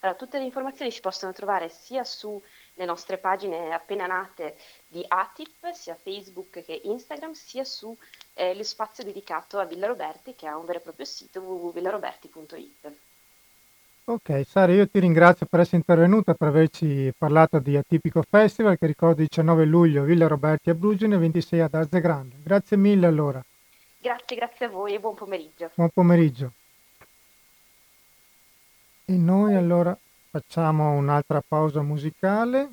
Allora, 0.00 0.18
tutte 0.18 0.38
le 0.38 0.44
informazioni 0.44 0.90
si 0.90 1.00
possono 1.00 1.32
trovare 1.32 1.68
sia 1.68 2.02
sulle 2.02 2.40
nostre 2.86 3.18
pagine 3.18 3.72
appena 3.72 4.06
nate 4.06 4.56
di 4.88 5.04
ATIP, 5.06 5.72
sia 5.72 5.94
Facebook 5.94 6.64
che 6.64 6.80
Instagram, 6.84 7.32
sia 7.32 7.64
su 7.64 7.94
eh, 8.32 8.54
lo 8.54 8.62
spazio 8.62 9.04
dedicato 9.04 9.58
a 9.58 9.66
Villa 9.66 9.86
Roberti 9.86 10.34
che 10.34 10.46
ha 10.46 10.56
un 10.56 10.64
vero 10.64 10.78
e 10.78 10.82
proprio 10.82 11.04
sito 11.04 11.40
www.villaroberti.it. 11.40 12.92
Ok, 14.04 14.42
Sara, 14.44 14.72
io 14.72 14.88
ti 14.88 14.98
ringrazio 14.98 15.46
per 15.46 15.60
essere 15.60 15.76
intervenuta, 15.76 16.34
per 16.34 16.48
averci 16.48 17.12
parlato 17.16 17.60
di 17.60 17.76
Atipico 17.76 18.22
Festival 18.28 18.76
che 18.76 18.86
ricordo 18.86 19.20
19 19.20 19.64
luglio 19.64 20.02
Villa 20.02 20.26
Roberti 20.26 20.70
a 20.70 20.74
Brugine 20.74 21.14
e 21.14 21.18
26 21.18 21.60
ad 21.60 21.74
Arze 21.74 22.00
Grande. 22.00 22.36
Grazie 22.42 22.76
mille 22.76 23.06
allora. 23.06 23.44
Grazie, 24.00 24.36
grazie 24.36 24.66
a 24.66 24.68
voi 24.68 24.94
e 24.94 24.98
buon 24.98 25.14
pomeriggio. 25.14 25.70
Buon 25.74 25.90
pomeriggio. 25.92 26.52
E 29.04 29.12
noi 29.12 29.54
allora 29.54 29.96
facciamo 30.30 30.92
un'altra 30.92 31.42
pausa 31.46 31.82
musicale. 31.82 32.68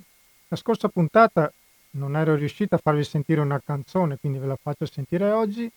La 0.48 0.56
scorsa 0.56 0.88
puntata 0.88 1.52
non 1.92 2.16
ero 2.16 2.36
riuscita 2.36 2.78
a 2.78 2.80
farvi 2.82 3.04
sentire 3.04 3.42
una 3.42 3.62
canzone, 3.64 4.18
quindi 4.18 4.40
ve 4.40 4.48
la 4.48 4.58
faccio 4.60 4.86
sentire 4.86 5.30
oggi. 5.32 5.70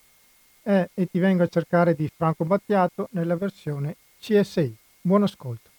È 0.62 0.88
E 0.94 1.06
ti 1.06 1.18
vengo 1.18 1.42
a 1.42 1.48
cercare 1.48 1.94
di 1.94 2.10
Franco 2.14 2.44
Battiato 2.44 3.08
nella 3.12 3.36
versione 3.36 3.96
CSI. 4.20 4.76
Buon 5.02 5.22
ascolto. 5.22 5.70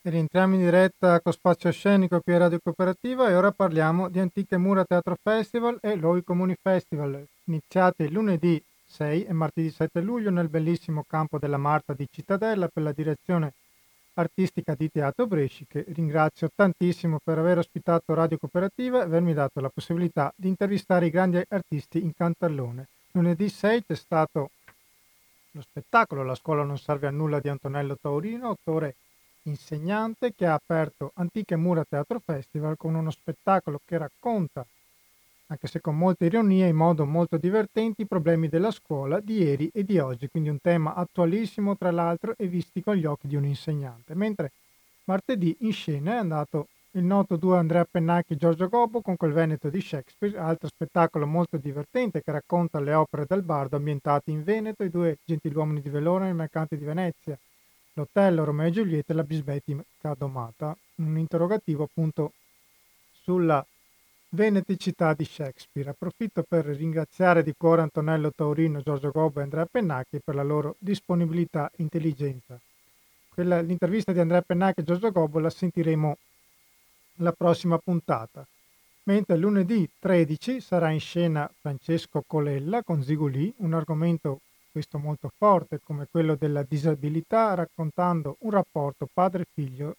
Rientriamo 0.00 0.54
in 0.54 0.60
diretta 0.60 1.20
con 1.20 1.30
Spazio 1.32 1.70
Scenico 1.70 2.20
qui 2.20 2.32
a 2.32 2.38
Radio 2.38 2.58
Cooperativa 2.62 3.28
e 3.28 3.34
ora 3.34 3.52
parliamo 3.52 4.08
di 4.08 4.18
Antiche 4.18 4.56
Mura 4.56 4.86
Teatro 4.86 5.18
Festival 5.22 5.76
e 5.82 5.94
Loi 5.96 6.24
Comuni 6.24 6.56
Festival, 6.58 7.22
iniziati 7.44 8.08
lunedì 8.08 8.62
6 8.86 9.24
e 9.24 9.32
martedì 9.34 9.70
7 9.70 10.00
luglio 10.00 10.30
nel 10.30 10.48
bellissimo 10.48 11.04
campo 11.06 11.38
della 11.38 11.58
Marta 11.58 11.92
di 11.92 12.08
Cittadella 12.10 12.68
per 12.68 12.84
la 12.84 12.92
direzione 12.92 13.52
artistica 14.14 14.74
di 14.74 14.90
Teatro 14.90 15.26
Bresci 15.26 15.66
che 15.68 15.84
ringrazio 15.88 16.48
tantissimo 16.54 17.18
per 17.22 17.36
aver 17.36 17.58
ospitato 17.58 18.14
Radio 18.14 18.38
Cooperativa 18.38 19.00
e 19.00 19.04
avermi 19.04 19.34
dato 19.34 19.60
la 19.60 19.68
possibilità 19.68 20.32
di 20.34 20.48
intervistare 20.48 21.04
i 21.04 21.10
grandi 21.10 21.44
artisti 21.46 22.02
in 22.02 22.14
Cantallone. 22.14 22.86
Lunedì 23.12 23.50
6 23.50 23.84
c'è 23.84 23.94
stato 23.94 24.50
lo 25.52 25.60
spettacolo 25.62 26.22
La 26.22 26.34
scuola 26.34 26.62
non 26.62 26.78
serve 26.78 27.06
a 27.06 27.10
nulla 27.10 27.40
di 27.40 27.48
Antonello 27.48 27.96
Taurino, 28.00 28.48
autore 28.48 28.96
insegnante 29.42 30.34
che 30.34 30.46
ha 30.46 30.54
aperto 30.54 31.12
Antiche 31.14 31.56
Mura 31.56 31.84
Teatro 31.84 32.20
Festival 32.24 32.76
con 32.76 32.94
uno 32.94 33.10
spettacolo 33.10 33.80
che 33.84 33.96
racconta, 33.96 34.66
anche 35.46 35.66
se 35.66 35.80
con 35.80 35.96
molta 35.96 36.26
ironia 36.26 36.66
e 36.66 36.68
in 36.68 36.76
modo 36.76 37.06
molto 37.06 37.38
divertente, 37.38 38.02
i 38.02 38.06
problemi 38.06 38.48
della 38.48 38.70
scuola 38.70 39.20
di 39.20 39.38
ieri 39.38 39.70
e 39.72 39.84
di 39.84 39.98
oggi, 39.98 40.28
quindi 40.28 40.50
un 40.50 40.60
tema 40.60 40.94
attualissimo 40.94 41.76
tra 41.76 41.90
l'altro 41.90 42.34
e 42.36 42.46
visti 42.46 42.82
con 42.82 42.96
gli 42.96 43.06
occhi 43.06 43.28
di 43.28 43.36
un 43.36 43.44
insegnante. 43.44 44.14
Mentre 44.14 44.52
martedì 45.04 45.56
in 45.60 45.72
scena 45.72 46.12
è 46.12 46.16
andato 46.16 46.68
il 46.92 47.04
noto 47.04 47.36
duo 47.36 47.56
Andrea 47.56 47.84
Pennacchi 47.84 48.32
e 48.32 48.36
Giorgio 48.36 48.68
Gobbo 48.68 49.02
con 49.02 49.16
quel 49.16 49.32
Veneto 49.32 49.68
di 49.68 49.80
Shakespeare, 49.80 50.38
altro 50.38 50.68
spettacolo 50.68 51.26
molto 51.26 51.58
divertente 51.58 52.22
che 52.22 52.32
racconta 52.32 52.80
le 52.80 52.94
opere 52.94 53.26
del 53.28 53.42
bardo 53.42 53.76
ambientate 53.76 54.30
in 54.30 54.42
Veneto, 54.42 54.84
i 54.84 54.90
due 54.90 55.18
gentiluomini 55.24 55.82
di 55.82 55.90
Velona 55.90 56.26
e 56.26 56.30
i 56.30 56.34
mercanti 56.34 56.78
di 56.78 56.84
Venezia, 56.84 57.38
l'Otello, 57.92 58.44
Romeo 58.44 58.68
e 58.68 58.70
Giulietta 58.70 59.12
e 59.12 59.16
la 59.16 59.24
bisbetica 59.24 60.14
domata. 60.16 60.76
Un 60.96 61.18
interrogativo 61.18 61.84
appunto 61.84 62.32
sulla 63.22 63.64
Veneti 64.30 64.78
città 64.78 65.14
di 65.14 65.24
Shakespeare. 65.24 65.90
Approfitto 65.90 66.42
per 66.42 66.64
ringraziare 66.64 67.42
di 67.42 67.54
cuore 67.56 67.82
Antonello 67.82 68.32
Taurino, 68.34 68.80
Giorgio 68.80 69.10
Gobbo 69.10 69.40
e 69.40 69.42
Andrea 69.42 69.66
Pennacchi 69.66 70.20
per 70.24 70.34
la 70.34 70.42
loro 70.42 70.76
disponibilità 70.78 71.70
e 71.70 71.82
intelligenza. 71.82 72.58
L'intervista 73.34 74.12
di 74.12 74.18
Andrea 74.18 74.42
Pennacchi 74.42 74.80
e 74.80 74.84
Giorgio 74.84 75.12
Gobbo 75.12 75.38
la 75.38 75.50
sentiremo 75.50 76.16
la 77.18 77.32
prossima 77.32 77.78
puntata. 77.78 78.46
Mentre 79.04 79.36
lunedì 79.36 79.88
13 79.98 80.60
sarà 80.60 80.90
in 80.90 81.00
scena 81.00 81.50
Francesco 81.60 82.22
Colella 82.26 82.82
con 82.82 83.02
Zigulì, 83.02 83.54
un 83.58 83.74
argomento 83.74 84.40
questo 84.70 84.98
molto 84.98 85.30
forte 85.36 85.80
come 85.82 86.06
quello 86.10 86.34
della 86.34 86.62
disabilità, 86.62 87.54
raccontando 87.54 88.36
un 88.40 88.50
rapporto 88.50 89.08
padre-figlio 89.12 89.96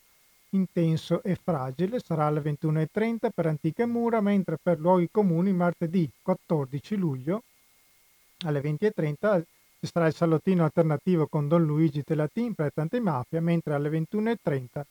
intenso 0.52 1.24
e 1.24 1.36
fragile. 1.36 2.00
Sarà 2.00 2.28
alle 2.28 2.42
21.30 2.42 3.30
per 3.34 3.48
Antiche 3.48 3.86
Mura, 3.86 4.22
mentre 4.22 4.58
per 4.62 4.80
luoghi 4.80 5.10
comuni 5.12 5.54
martedì 5.54 6.10
14 6.22 6.96
luglio 6.96 7.44
alle 8.46 8.62
20.30 8.62 9.42
ci 9.82 9.90
sarà 9.92 10.08
il 10.08 10.14
salottino 10.14 10.64
alternativo 10.64 11.28
con 11.28 11.48
Don 11.48 11.66
Luigi 11.66 12.04
Telatin, 12.04 12.54
prete 12.54 12.82
antimafia, 12.82 13.42
mentre 13.42 13.74
alle 13.74 13.90
21.30 13.90 14.82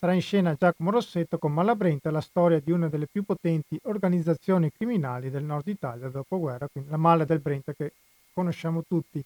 sarà 0.00 0.14
in 0.14 0.22
scena 0.22 0.54
Giacomo 0.54 0.90
Rossetto 0.90 1.36
con 1.36 1.52
Malabrenta, 1.52 2.10
la 2.10 2.22
storia 2.22 2.58
di 2.58 2.72
una 2.72 2.88
delle 2.88 3.06
più 3.06 3.22
potenti 3.22 3.78
organizzazioni 3.82 4.72
criminali 4.72 5.28
del 5.28 5.44
nord 5.44 5.68
Italia 5.68 6.08
dopoguerra, 6.08 6.68
quindi 6.68 6.88
la 6.88 6.96
Mala 6.96 7.26
del 7.26 7.40
Brenta 7.40 7.74
che 7.74 7.92
conosciamo 8.32 8.82
tutti. 8.88 9.22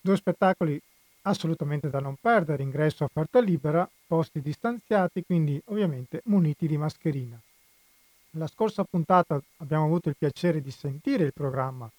Due 0.00 0.16
spettacoli 0.16 0.80
assolutamente 1.22 1.90
da 1.90 1.98
non 1.98 2.14
perdere, 2.20 2.62
ingresso 2.62 3.02
a 3.02 3.06
offerta 3.06 3.40
libera, 3.40 3.88
posti 4.06 4.40
distanziati, 4.40 5.24
quindi 5.24 5.60
ovviamente 5.66 6.20
muniti 6.26 6.68
di 6.68 6.76
mascherina. 6.76 7.36
La 8.36 8.46
scorsa 8.46 8.84
puntata 8.84 9.42
abbiamo 9.56 9.84
avuto 9.86 10.08
il 10.08 10.16
piacere 10.16 10.60
di 10.60 10.70
sentire 10.70 11.24
il 11.24 11.32
programma 11.32 11.90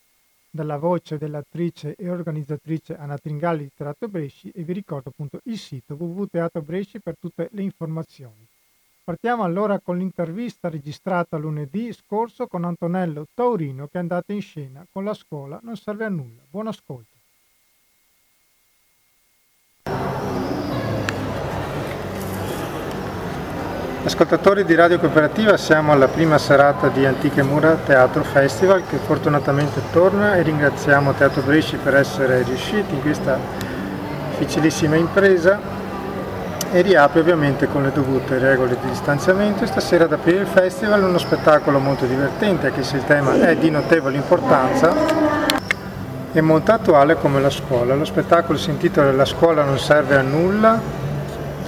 dalla 0.54 0.78
voce 0.78 1.18
dell'attrice 1.18 1.96
e 1.96 2.12
organizzatrice 2.12 2.96
Anna 2.96 3.18
Tringalli 3.18 3.64
di 3.64 3.72
Teatro 3.76 4.08
Bresci 4.08 4.52
e 4.52 4.62
vi 4.62 4.74
ricordo 4.74 5.10
appunto 5.10 5.40
il 5.46 5.58
sito 5.58 5.96
www.teatro 5.96 6.62
Bresci 6.62 7.00
per 7.00 7.16
tutte 7.20 7.50
le 7.54 7.64
informazioni. 7.64 8.46
Partiamo 9.04 9.44
allora 9.44 9.80
con 9.80 9.98
l'intervista 9.98 10.70
registrata 10.70 11.38
lunedì 11.38 11.92
scorso 11.92 12.46
con 12.46 12.66
Antonello 12.66 13.26
Taurino 13.34 13.88
che 13.88 13.98
è 13.98 14.02
andato 14.02 14.32
in 14.32 14.42
scena 14.42 14.86
con 14.92 15.04
la 15.04 15.16
scuola 15.16 15.60
Non 15.64 15.76
serve 15.76 16.06
a 16.06 16.10
nulla. 16.10 16.44
Buon 16.48 16.68
ascolto. 16.68 17.13
Ascoltatori 24.06 24.66
di 24.66 24.76
Radio 24.76 25.00
Cooperativa, 25.00 25.56
siamo 25.56 25.94
alla 25.94 26.10
prima 26.10 26.38
serata 26.38 26.90
di 26.90 27.06
Antiche 27.06 27.42
Mura 27.42 27.78
Teatro 27.86 28.26
Festival 28.26 28.84
che 28.86 28.98
fortunatamente 28.98 29.82
torna 29.94 30.36
e 30.36 30.42
ringraziamo 30.42 31.14
Teatro 31.14 31.42
Bresci 31.42 31.78
per 31.78 31.96
essere 31.96 32.44
riusciti 32.44 32.96
in 32.96 33.02
questa 33.02 33.40
difficilissima 34.32 34.98
impresa 34.98 35.58
e 36.70 36.82
riapre 36.82 37.22
ovviamente 37.22 37.70
con 37.70 37.84
le 37.84 37.94
dovute 37.94 38.40
regole 38.40 38.76
di 38.82 38.90
distanziamento 38.90 39.66
stasera 39.66 40.04
ad 40.04 40.12
aprire 40.12 40.42
il 40.42 40.48
festival 40.48 41.02
uno 41.02 41.18
spettacolo 41.18 41.80
molto 41.80 42.06
divertente 42.06 42.68
anche 42.68 42.84
se 42.84 42.98
il 42.98 43.06
tema 43.06 43.40
è 43.40 43.56
di 43.56 43.70
notevole 43.70 44.18
importanza 44.18 44.94
e 46.34 46.42
molto 46.42 46.74
attuale 46.74 47.16
come 47.16 47.40
la 47.40 47.50
scuola. 47.50 47.96
Lo 47.96 48.04
spettacolo 48.04 48.58
si 48.58 48.70
intitola 48.70 49.14
La 49.14 49.24
scuola 49.24 49.64
non 49.64 49.80
serve 49.80 50.18
a 50.18 50.22
nulla 50.22 51.03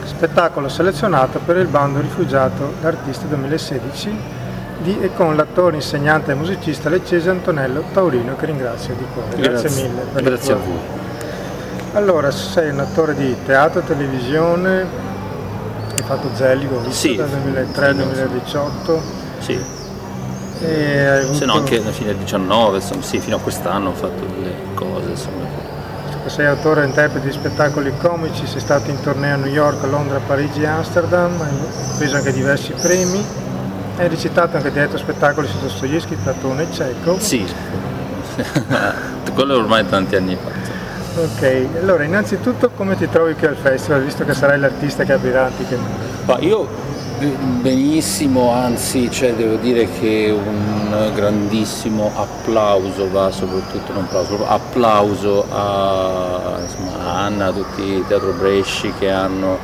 spettacolo 0.06 0.70
selezionato 0.70 1.40
per 1.40 1.58
il 1.58 1.68
bando 1.68 2.00
rifugiato 2.00 2.74
d'artista 2.82 3.26
2016 3.26 4.44
di 4.80 5.00
e 5.02 5.14
con 5.14 5.36
l'attore, 5.36 5.78
insegnante 5.78 6.32
e 6.32 6.36
musicista 6.36 6.90
leccese 6.90 7.30
Antonello 7.30 7.84
Taurino 7.94 8.36
che 8.36 8.46
ringrazio 8.46 8.94
di 8.96 9.06
cuore. 9.14 9.36
Grazie, 9.36 9.52
Grazie 9.52 9.84
mille. 9.84 10.04
Grazie 10.22 10.54
a 10.54 10.58
voi. 10.58 10.80
Allora, 11.94 12.30
sei 12.30 12.72
un 12.72 12.80
attore 12.80 13.16
di 13.16 13.36
teatro, 13.46 13.82
televisione, 13.82 14.86
hai 15.96 16.04
fatto 16.04 16.30
Zeligo, 16.34 16.92
sì. 16.92 17.16
dal 17.16 17.30
2003 17.30 17.88
al 17.88 17.96
2018. 17.96 19.02
Sì. 19.40 19.60
E. 20.62 21.28
Se 21.32 21.46
no 21.46 21.54
anche 21.54 21.80
alla 21.80 21.92
fine 21.92 22.08
del 22.08 22.18
19, 22.18 22.78
insomma, 22.78 23.02
sì, 23.02 23.20
fino 23.20 23.38
a 23.38 23.40
quest'anno 23.40 23.90
ho 23.90 23.94
fatto 23.94 24.26
delle 24.26 24.54
cose, 24.74 25.10
insomma 25.10 25.46
sei 26.30 26.46
autore 26.46 26.84
e 26.84 26.86
interprete 26.86 27.28
di 27.28 27.32
spettacoli 27.32 27.94
comici, 27.98 28.48
sei 28.48 28.60
stato 28.60 28.90
in 28.90 29.00
tournée 29.02 29.32
a 29.32 29.36
New 29.36 29.52
York, 29.52 29.84
Londra, 29.86 30.20
Parigi 30.20 30.62
e 30.62 30.68
Amsterdam, 30.68 31.40
hai 31.42 31.98
preso 31.98 32.16
anche 32.16 32.34
diversi 32.34 32.74
premi, 32.74 33.24
hai 33.98 34.08
recitato 34.08 34.58
anche 34.58 34.72
dietro 34.72 34.98
spettacoli 34.98 35.48
su 35.48 35.60
Dostoevsky, 35.60 36.16
Platone 36.16 36.64
e 36.64 36.68
Cecco. 36.72 37.20
Sì, 37.20 37.46
quello 39.34 39.58
ormai 39.58 39.88
tanti 39.88 40.16
anni 40.16 40.36
fa. 40.36 41.22
Ok, 41.22 41.68
allora 41.82 42.04
innanzitutto 42.04 42.72
come 42.76 42.98
ti 42.98 43.08
trovi 43.10 43.36
qui 43.36 43.48
al 43.48 43.56
festival, 43.56 44.04
visto 44.04 44.26
che 44.26 44.34
sarai 44.34 44.60
l'artista 44.60 45.04
che 45.06 45.14
aprirà 45.14 45.46
Antiche 45.46 45.78
Ma 46.26 46.38
io 46.40 46.68
benissimo, 47.18 48.52
anzi 48.52 49.10
cioè, 49.12 49.34
devo 49.34 49.56
dire 49.56 49.88
che 50.00 50.34
un 50.36 51.12
grandissimo 51.14 52.12
applauso 52.16 53.10
va 53.10 53.32
soprattutto, 53.32 53.94
non 53.94 54.04
applauso, 54.04 54.46
applauso 54.48 55.46
a, 55.50 56.60
insomma, 56.62 57.00
a 57.00 57.24
Anna, 57.24 57.46
a 57.48 57.52
tutti 57.52 57.82
i 57.82 58.04
Teatro 58.08 58.34
Bresci 58.34 58.92
che 59.00 59.10
hanno 59.10 59.58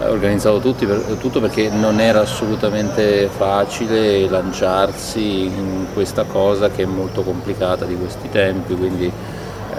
organizzato 0.00 0.58
tutti, 0.58 0.86
per, 0.86 0.98
tutto 1.20 1.40
perché 1.40 1.70
non 1.70 2.00
era 2.00 2.20
assolutamente 2.20 3.28
facile 3.28 4.28
lanciarsi 4.28 5.44
in 5.44 5.86
questa 5.92 6.24
cosa 6.24 6.70
che 6.70 6.82
è 6.82 6.86
molto 6.86 7.22
complicata 7.22 7.84
di 7.84 7.96
questi 7.96 8.28
tempi, 8.30 8.74
quindi 8.74 9.10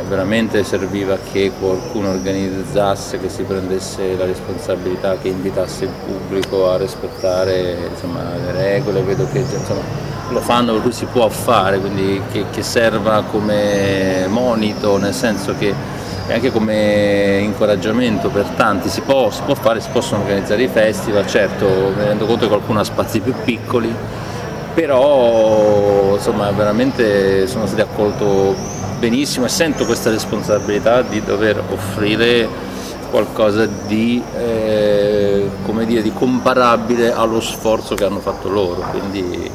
veramente 0.07 0.63
serviva 0.63 1.17
che 1.31 1.51
qualcuno 1.59 2.09
organizzasse, 2.09 3.19
che 3.19 3.29
si 3.29 3.43
prendesse 3.43 4.15
la 4.15 4.25
responsabilità, 4.25 5.17
che 5.17 5.27
invitasse 5.27 5.85
il 5.85 5.91
pubblico 6.05 6.69
a 6.69 6.77
rispettare 6.77 7.89
insomma, 7.91 8.21
le 8.35 8.51
regole, 8.51 9.01
vedo 9.01 9.27
che 9.31 9.39
insomma, 9.39 9.81
lo 10.29 10.39
fanno 10.39 10.73
per 10.73 10.81
cui 10.81 10.91
si 10.91 11.05
può 11.05 11.29
fare, 11.29 11.79
quindi 11.79 12.21
che, 12.31 12.45
che 12.51 12.63
serva 12.63 13.23
come 13.29 14.25
monito, 14.27 14.97
nel 14.97 15.13
senso 15.13 15.55
che 15.57 15.73
anche 16.27 16.51
come 16.51 17.39
incoraggiamento 17.43 18.29
per 18.29 18.45
tanti, 18.55 18.89
si 18.89 19.01
può, 19.01 19.29
si 19.29 19.41
può 19.45 19.55
fare, 19.55 19.81
si 19.81 19.89
possono 19.91 20.21
organizzare 20.21 20.63
i 20.63 20.69
festival, 20.69 21.27
certo 21.27 21.65
mi 21.65 22.03
rendo 22.03 22.25
conto 22.25 22.43
che 22.43 22.47
qualcuno 22.47 22.79
ha 22.79 22.83
spazi 22.83 23.19
più 23.19 23.33
piccoli, 23.43 23.93
però 24.73 26.13
insomma 26.15 26.49
veramente 26.51 27.45
sono 27.47 27.67
stati 27.67 27.81
accolto 27.81 28.81
benissimo 29.03 29.45
e 29.45 29.49
sento 29.49 29.83
questa 29.85 30.09
responsabilità 30.09 31.01
di 31.01 31.21
dover 31.21 31.61
offrire 31.71 32.47
qualcosa 33.11 33.65
di, 33.65 34.23
eh, 34.33 35.49
dire, 35.85 36.01
di 36.01 36.13
comparabile 36.13 37.11
allo 37.11 37.41
sforzo 37.41 37.95
che 37.95 38.05
hanno 38.05 38.21
fatto 38.21 38.47
loro, 38.47 38.79
quindi 38.91 39.51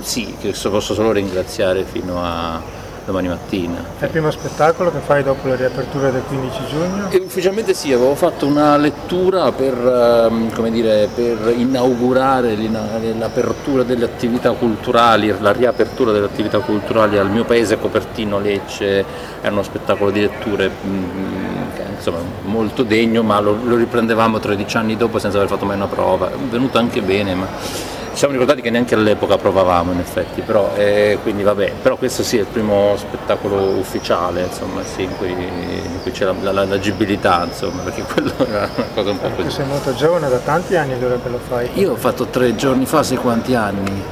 sì, 0.00 0.34
che 0.40 0.54
posso 0.70 0.94
solo 0.94 1.12
ringraziare 1.12 1.84
fino 1.84 2.24
a, 2.24 2.58
domani 3.04 3.28
mattina. 3.28 3.84
È 3.98 4.04
il 4.04 4.10
primo 4.10 4.30
spettacolo 4.30 4.90
che 4.90 4.98
fai 4.98 5.22
dopo 5.22 5.48
la 5.48 5.56
riapertura 5.56 6.10
del 6.10 6.22
15 6.22 6.66
giugno? 6.66 7.10
E 7.10 7.18
ufficialmente 7.18 7.74
sì, 7.74 7.92
avevo 7.92 8.14
fatto 8.14 8.46
una 8.46 8.76
lettura 8.76 9.52
per, 9.52 9.74
ehm, 9.74 10.68
dire, 10.70 11.08
per 11.14 11.52
inaugurare 11.56 12.56
l'apertura 12.56 13.82
delle 13.82 14.04
attività 14.04 14.52
culturali, 14.52 15.34
la 15.38 15.52
riapertura 15.52 16.12
delle 16.12 16.26
attività 16.26 16.58
culturali 16.60 17.18
al 17.18 17.30
mio 17.30 17.44
paese 17.44 17.78
Copertino 17.78 18.38
Lecce, 18.38 19.04
era 19.40 19.52
uno 19.52 19.62
spettacolo 19.62 20.10
di 20.10 20.20
letture 20.20 20.70
mm, 20.70 21.34
insomma, 21.94 22.18
molto 22.44 22.82
degno, 22.82 23.22
ma 23.22 23.40
lo, 23.40 23.58
lo 23.62 23.76
riprendevamo 23.76 24.38
13 24.38 24.76
anni 24.76 24.96
dopo 24.96 25.18
senza 25.18 25.36
aver 25.36 25.48
fatto 25.48 25.66
mai 25.66 25.76
una 25.76 25.86
prova, 25.86 26.30
è 26.30 26.36
venuto 26.50 26.78
anche 26.78 27.02
bene. 27.02 27.34
Ma 27.34 27.46
siamo 28.14 28.32
ricordati 28.32 28.60
che 28.60 28.70
neanche 28.70 28.94
all'epoca 28.94 29.36
provavamo 29.36 29.92
in 29.92 29.98
effetti, 29.98 30.40
però, 30.40 30.72
eh, 30.76 31.18
quindi 31.22 31.42
vabbè, 31.42 31.72
però 31.82 31.96
questo 31.96 32.22
sì 32.22 32.36
è 32.36 32.40
il 32.40 32.46
primo 32.46 32.94
spettacolo 32.96 33.56
ufficiale, 33.56 34.42
insomma, 34.42 34.82
sì, 34.84 35.02
in, 35.02 35.16
cui, 35.16 35.30
in 35.30 36.00
cui 36.02 36.10
c'è 36.10 36.24
la, 36.24 36.52
la, 36.52 36.64
l'agibilità, 36.64 37.44
insomma, 37.44 37.82
perché 37.82 38.02
quello 38.02 38.32
era 38.46 38.68
una 38.74 38.86
cosa 38.94 39.10
un 39.10 39.20
po' 39.20 39.28
così. 39.30 39.48
Tu 39.48 39.50
sei 39.50 39.66
molto 39.66 39.94
giovane, 39.94 40.28
da 40.28 40.38
tanti 40.38 40.76
anni 40.76 40.92
allora 40.94 41.18
che 41.22 41.28
lo 41.28 41.38
fai? 41.38 41.68
Io 41.74 41.92
ho 41.92 41.96
fatto 41.96 42.26
tre 42.26 42.54
giorni 42.54 42.86
fa, 42.86 43.02
sai 43.02 43.16
quanti 43.16 43.54
anni? 43.54 44.02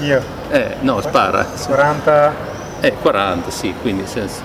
Io? 0.00 0.22
Eh, 0.50 0.76
no, 0.80 1.00
spara. 1.00 1.44
40? 1.44 2.53
Eh, 2.84 2.92
40, 3.00 3.50
sì, 3.50 3.72
quindi 3.80 4.06
sì, 4.06 4.20
sì, 4.26 4.42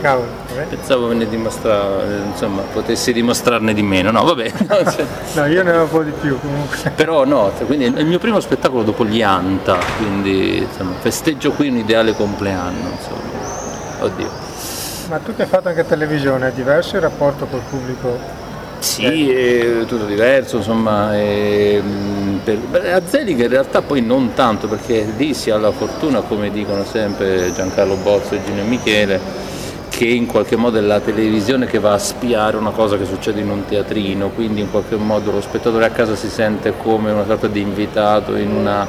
Cavolo, 0.00 0.26
Pensavo 0.70 1.12
ne 1.12 1.28
dimostra, 1.28 2.02
insomma, 2.30 2.62
potessi 2.62 3.12
dimostrarne 3.12 3.74
di 3.74 3.82
meno, 3.82 4.10
no, 4.10 4.24
vabbè. 4.24 4.52
no, 5.34 5.44
io 5.44 5.62
ne 5.62 5.76
ho 5.76 5.82
un 5.82 5.90
po' 5.90 6.02
di 6.02 6.12
più 6.18 6.40
comunque. 6.40 6.78
Però 6.96 7.26
no, 7.26 7.52
quindi 7.66 7.84
è 7.84 7.88
il 8.00 8.06
mio 8.06 8.18
primo 8.18 8.40
spettacolo 8.40 8.84
dopo 8.84 9.04
gli 9.04 9.20
Anta, 9.20 9.76
quindi 9.98 10.58
insomma, 10.58 10.92
festeggio 10.98 11.50
qui 11.50 11.68
un 11.68 11.76
ideale 11.76 12.14
compleanno, 12.14 12.88
insomma. 12.96 14.00
Oddio. 14.00 14.30
Ma 15.10 15.18
tu 15.18 15.36
che 15.36 15.42
hai 15.42 15.48
fatto 15.48 15.68
anche 15.68 15.84
televisione, 15.86 16.48
è 16.48 16.52
diverso 16.52 16.96
il 16.96 17.02
rapporto 17.02 17.44
col 17.44 17.60
pubblico? 17.68 18.18
Sì, 18.78 19.30
è 19.30 19.84
tutto 19.86 20.06
diverso, 20.06 20.56
insomma, 20.56 21.14
è, 21.14 21.82
per, 22.44 22.92
a 22.92 23.02
Zelig 23.06 23.40
in 23.40 23.48
realtà 23.48 23.82
poi 23.82 24.02
non 24.02 24.34
tanto 24.34 24.68
perché 24.68 25.06
lì 25.16 25.34
si 25.34 25.50
ha 25.50 25.56
la 25.56 25.72
fortuna, 25.72 26.20
come 26.20 26.50
dicono 26.50 26.84
sempre 26.84 27.52
Giancarlo 27.52 27.96
Bozzo 27.96 28.34
e 28.34 28.40
Gino 28.44 28.62
Michele, 28.64 29.18
che 29.96 30.06
in 30.06 30.26
qualche 30.26 30.56
modo 30.56 30.78
è 30.78 30.80
la 30.80 30.98
televisione 30.98 31.66
che 31.66 31.78
va 31.78 31.92
a 31.92 31.98
spiare 31.98 32.56
una 32.56 32.70
cosa 32.70 32.98
che 32.98 33.04
succede 33.04 33.40
in 33.40 33.48
un 33.48 33.64
teatrino, 33.64 34.30
quindi 34.30 34.60
in 34.60 34.68
qualche 34.68 34.96
modo 34.96 35.30
lo 35.30 35.40
spettatore 35.40 35.84
a 35.84 35.90
casa 35.90 36.16
si 36.16 36.28
sente 36.28 36.74
come 36.76 37.12
una 37.12 37.24
sorta 37.24 37.46
di 37.46 37.60
invitato 37.60 38.34
in 38.34 38.50
una 38.50 38.84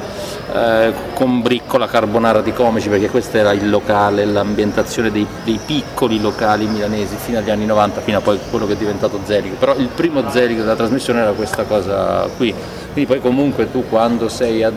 eh, 0.52 0.92
combriccola 1.14 1.86
carbonara 1.86 2.40
di 2.40 2.52
comici, 2.52 2.88
perché 2.88 3.08
questo 3.08 3.36
era 3.36 3.52
il 3.52 3.70
locale, 3.70 4.24
l'ambientazione 4.24 5.12
dei, 5.12 5.24
dei, 5.44 5.60
piccoli 5.64 6.20
locali 6.20 6.66
milanesi 6.66 7.14
fino 7.16 7.38
agli 7.38 7.50
anni 7.50 7.66
90, 7.66 8.00
fino 8.00 8.18
a 8.18 8.20
poi 8.20 8.40
quello 8.50 8.66
che 8.66 8.72
è 8.72 8.76
diventato 8.76 9.20
Zelig, 9.24 9.52
però 9.52 9.76
il 9.76 9.88
primo 9.94 10.28
Zelig 10.30 10.58
della 10.58 10.74
trasmissione 10.74 11.20
era 11.20 11.32
questa 11.32 11.62
cosa 11.62 12.28
qui, 12.36 12.52
quindi 12.92 13.08
poi 13.08 13.20
comunque 13.20 13.70
tu 13.70 13.84
quando 13.88 14.28
sei 14.28 14.64
a, 14.64 14.72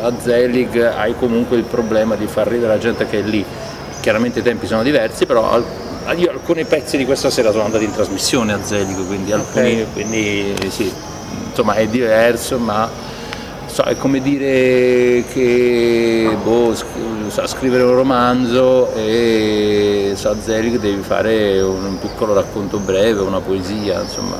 a 0.00 0.12
Zelig 0.18 0.78
hai 0.96 1.14
comunque 1.14 1.58
il 1.58 1.64
problema 1.64 2.14
di 2.14 2.26
far 2.26 2.46
ridere 2.46 2.72
la 2.72 2.78
gente 2.78 3.06
che 3.06 3.18
è 3.18 3.22
lì 3.22 3.44
chiaramente 4.08 4.38
i 4.38 4.42
tempi 4.42 4.66
sono 4.66 4.82
diversi, 4.82 5.26
però 5.26 5.62
io 6.16 6.30
alcuni 6.30 6.64
pezzi 6.64 6.96
di 6.96 7.04
questa 7.04 7.28
sera 7.28 7.50
sono 7.50 7.64
andati 7.64 7.84
in 7.84 7.92
trasmissione 7.92 8.54
a 8.54 8.58
Zelico, 8.62 9.04
quindi, 9.04 9.32
alcuni, 9.32 9.82
okay. 9.82 9.92
quindi 9.92 10.54
sì, 10.70 10.90
insomma 11.50 11.74
è 11.74 11.86
diverso, 11.88 12.56
ma 12.56 12.88
so, 13.66 13.82
è 13.82 13.98
come 13.98 14.22
dire 14.22 15.24
che 15.30 16.34
boh, 16.42 16.74
sa 17.28 17.46
scrivere 17.46 17.82
un 17.82 17.96
romanzo 17.96 18.94
e 18.94 20.12
so, 20.14 20.30
a 20.30 20.36
Zelico 20.42 20.78
devi 20.78 21.02
fare 21.02 21.60
un 21.60 21.98
piccolo 22.00 22.32
racconto 22.32 22.78
breve, 22.78 23.20
una 23.20 23.40
poesia, 23.40 24.00
insomma. 24.00 24.36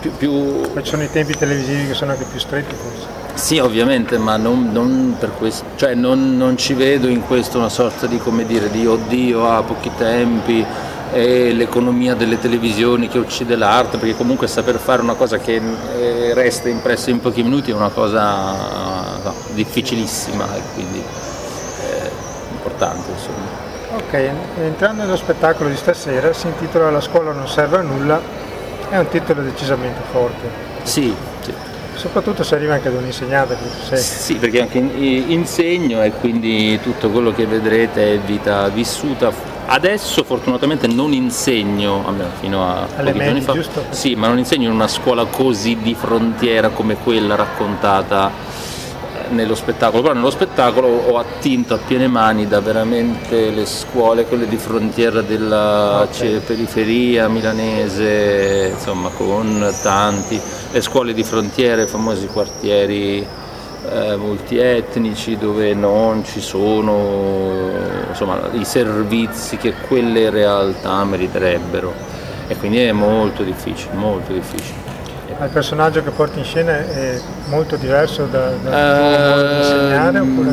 Più, 0.00 0.10
più... 0.16 0.62
Poi 0.72 0.82
ci 0.82 0.90
sono 0.90 1.02
i 1.02 1.10
tempi 1.10 1.34
televisivi 1.34 1.88
che 1.88 1.94
sono 1.94 2.12
anche 2.12 2.24
più 2.24 2.40
stretti 2.40 2.74
forse. 2.74 3.17
Sì, 3.38 3.60
ovviamente, 3.60 4.18
ma 4.18 4.36
non, 4.36 4.70
non 4.72 5.14
per 5.16 5.30
questo, 5.30 5.64
cioè 5.76 5.94
non, 5.94 6.36
non, 6.36 6.58
ci 6.58 6.74
vedo 6.74 7.06
in 7.06 7.24
questo 7.24 7.56
una 7.56 7.68
sorta 7.68 8.06
di, 8.06 8.18
come 8.18 8.44
dire, 8.44 8.68
di 8.68 8.84
oddio 8.84 9.48
a 9.48 9.62
pochi 9.62 9.92
tempi 9.96 10.66
e 11.12 11.52
l'economia 11.52 12.14
delle 12.14 12.40
televisioni 12.40 13.06
che 13.06 13.16
uccide 13.16 13.54
l'arte, 13.54 13.96
perché 13.96 14.16
comunque 14.16 14.48
saper 14.48 14.78
fare 14.78 15.02
una 15.02 15.14
cosa 15.14 15.38
che 15.38 15.62
eh, 15.96 16.34
resta 16.34 16.68
impressa 16.68 17.10
in 17.10 17.20
pochi 17.20 17.44
minuti 17.44 17.70
è 17.70 17.74
una 17.74 17.90
cosa 17.90 19.20
no, 19.22 19.34
difficilissima 19.54 20.44
e 20.56 20.60
quindi 20.74 20.98
eh, 20.98 22.10
importante. 22.50 23.08
Insomma. 23.12 23.46
Ok, 23.98 24.30
entrando 24.62 25.04
nello 25.04 25.16
spettacolo 25.16 25.70
di 25.70 25.76
stasera 25.76 26.32
si 26.32 26.48
intitola 26.48 26.90
La 26.90 27.00
scuola 27.00 27.30
non 27.30 27.48
serve 27.48 27.76
a 27.78 27.82
nulla, 27.82 28.20
è 28.90 28.98
un 28.98 29.08
titolo 29.08 29.42
decisamente 29.42 30.00
forte. 30.10 30.50
Sì, 30.82 31.14
Soprattutto 31.98 32.44
se 32.44 32.54
arriva 32.54 32.74
anche 32.74 32.92
da 32.92 32.98
un 32.98 33.04
insegnante. 33.06 33.56
Sì, 33.96 34.36
perché 34.36 34.60
anche 34.60 34.78
insegno 34.78 36.00
e 36.02 36.12
quindi 36.12 36.78
tutto 36.80 37.10
quello 37.10 37.32
che 37.32 37.44
vedrete 37.44 38.14
è 38.14 38.18
vita 38.20 38.68
vissuta. 38.68 39.32
Adesso 39.66 40.22
fortunatamente 40.22 40.86
non 40.86 41.12
insegno, 41.12 42.06
almeno 42.06 42.30
fino 42.40 42.64
a 42.64 42.86
Alle 42.96 43.10
pochi 43.12 43.24
giorni 43.24 43.40
fa, 43.40 43.52
giusto? 43.52 43.84
sì, 43.90 44.14
ma 44.14 44.28
non 44.28 44.38
insegno 44.38 44.68
in 44.68 44.74
una 44.74 44.88
scuola 44.88 45.24
così 45.24 45.76
di 45.82 45.94
frontiera 45.94 46.68
come 46.68 46.94
quella 46.94 47.34
raccontata 47.34 48.30
nello 49.30 49.54
spettacolo, 49.54 50.02
però 50.02 50.14
nello 50.14 50.30
spettacolo 50.30 50.86
ho 50.86 51.18
attinto 51.18 51.74
a 51.74 51.78
piene 51.78 52.06
mani 52.06 52.46
da 52.46 52.60
veramente 52.60 53.50
le 53.50 53.66
scuole, 53.66 54.24
quelle 54.24 54.46
di 54.46 54.56
frontiera 54.56 55.20
della 55.20 56.02
okay. 56.02 56.38
periferia 56.40 57.28
milanese, 57.28 58.72
insomma 58.74 59.10
con 59.10 59.72
tanti, 59.82 60.40
le 60.70 60.80
scuole 60.80 61.14
di 61.14 61.24
frontiera, 61.24 61.82
i 61.82 61.86
famosi 61.86 62.26
quartieri 62.26 63.26
eh, 63.90 64.16
multietnici 64.16 65.36
dove 65.36 65.74
non 65.74 66.24
ci 66.24 66.40
sono 66.40 67.70
insomma, 68.08 68.48
i 68.52 68.64
servizi 68.64 69.56
che 69.56 69.74
quelle 69.86 70.30
realtà 70.30 71.04
meriterebbero. 71.04 72.16
E 72.46 72.56
quindi 72.56 72.78
è 72.78 72.92
molto 72.92 73.42
difficile, 73.42 73.92
molto 73.94 74.32
difficile 74.32 74.77
il 75.44 75.50
personaggio 75.50 76.02
che 76.02 76.10
porti 76.10 76.38
in 76.38 76.44
scena 76.44 76.78
è 76.78 77.20
molto 77.48 77.76
diverso 77.76 78.26
da, 78.26 78.50
da 78.50 78.70
uh, 78.70 79.56
insegnare? 79.58 80.18
Oppure? 80.18 80.50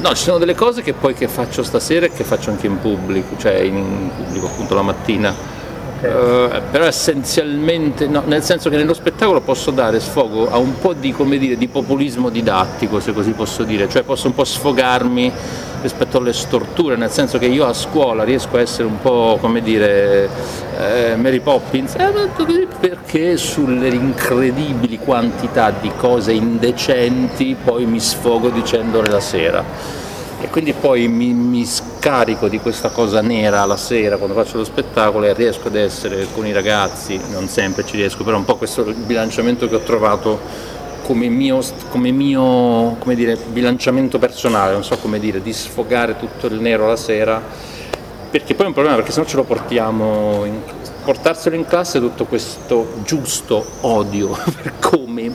No, 0.00 0.08
ci 0.14 0.24
sono 0.24 0.38
delle 0.38 0.54
cose 0.54 0.82
che 0.82 0.92
poi 0.92 1.14
che 1.14 1.28
faccio 1.28 1.62
stasera 1.62 2.06
e 2.06 2.10
che 2.10 2.24
faccio 2.24 2.50
anche 2.50 2.66
in 2.66 2.78
pubblico, 2.78 3.36
cioè 3.36 3.54
in 3.54 4.10
pubblico 4.16 4.46
appunto 4.46 4.74
la 4.74 4.82
mattina. 4.82 5.34
Uh, 6.00 6.62
però 6.70 6.86
essenzialmente 6.86 8.06
no, 8.06 8.22
nel 8.24 8.42
senso 8.42 8.70
che 8.70 8.76
nello 8.76 8.94
spettacolo 8.94 9.42
posso 9.42 9.70
dare 9.70 10.00
sfogo 10.00 10.50
a 10.50 10.56
un 10.56 10.78
po' 10.78 10.94
di, 10.94 11.14
dire, 11.38 11.58
di 11.58 11.68
populismo 11.68 12.30
didattico, 12.30 13.00
se 13.00 13.12
così 13.12 13.32
posso 13.32 13.64
dire, 13.64 13.86
cioè 13.86 14.02
posso 14.02 14.26
un 14.26 14.34
po' 14.34 14.44
sfogarmi 14.44 15.30
rispetto 15.82 16.18
alle 16.18 16.32
storture, 16.32 16.96
nel 16.96 17.10
senso 17.10 17.38
che 17.38 17.46
io 17.46 17.66
a 17.66 17.72
scuola 17.72 18.24
riesco 18.24 18.56
a 18.56 18.60
essere 18.60 18.84
un 18.84 19.00
po' 19.00 19.38
come 19.40 19.60
dire 19.60 20.28
eh, 20.78 21.16
Mary 21.16 21.40
Poppins, 21.40 21.94
eh, 21.96 22.12
perché 22.78 23.36
sulle 23.36 23.88
incredibili 23.88 24.98
quantità 24.98 25.70
di 25.70 25.90
cose 25.96 26.32
indecenti 26.32 27.56
poi 27.62 27.84
mi 27.84 28.00
sfogo 28.00 28.48
dicendole 28.48 29.10
la 29.10 29.20
sera. 29.20 29.64
E 30.42 30.48
quindi 30.48 30.72
poi 30.72 31.06
mi, 31.08 31.34
mi, 31.34 31.66
scarico 32.00 32.48
di 32.48 32.58
questa 32.58 32.88
cosa 32.88 33.20
nera 33.20 33.62
la 33.66 33.76
sera 33.76 34.16
quando 34.16 34.34
faccio 34.34 34.56
lo 34.56 34.64
spettacolo 34.64 35.26
e 35.26 35.34
riesco 35.34 35.68
ad 35.68 35.76
essere 35.76 36.26
con 36.32 36.46
i 36.46 36.52
ragazzi, 36.52 37.20
non 37.30 37.46
sempre 37.46 37.84
ci 37.84 37.96
riesco, 37.96 38.24
però 38.24 38.38
un 38.38 38.46
po' 38.46 38.56
questo 38.56 38.80
il 38.86 38.94
bilanciamento 38.94 39.68
che 39.68 39.74
ho 39.74 39.80
trovato 39.80 40.40
come 41.02 41.28
mio, 41.28 41.60
come 41.90 42.10
mio 42.10 42.96
come 42.98 43.14
dire, 43.14 43.36
bilanciamento 43.36 44.18
personale, 44.18 44.72
non 44.72 44.82
so 44.82 44.96
come 44.96 45.18
dire, 45.18 45.42
di 45.42 45.52
sfogare 45.52 46.16
tutto 46.16 46.46
il 46.46 46.58
nero 46.58 46.86
la 46.86 46.96
sera, 46.96 47.38
perché 48.30 48.54
poi 48.54 48.64
è 48.64 48.68
un 48.68 48.74
problema 48.74 48.96
perché 48.96 49.12
se 49.12 49.20
no 49.20 49.26
ce 49.26 49.36
lo 49.36 49.44
portiamo, 49.44 50.46
in, 50.46 50.58
portarselo 51.04 51.54
in 51.54 51.66
classe 51.66 52.00
tutto 52.00 52.24
questo 52.24 52.94
giusto 53.04 53.62
odio 53.82 54.38
per 54.62 54.72
come 54.78 55.30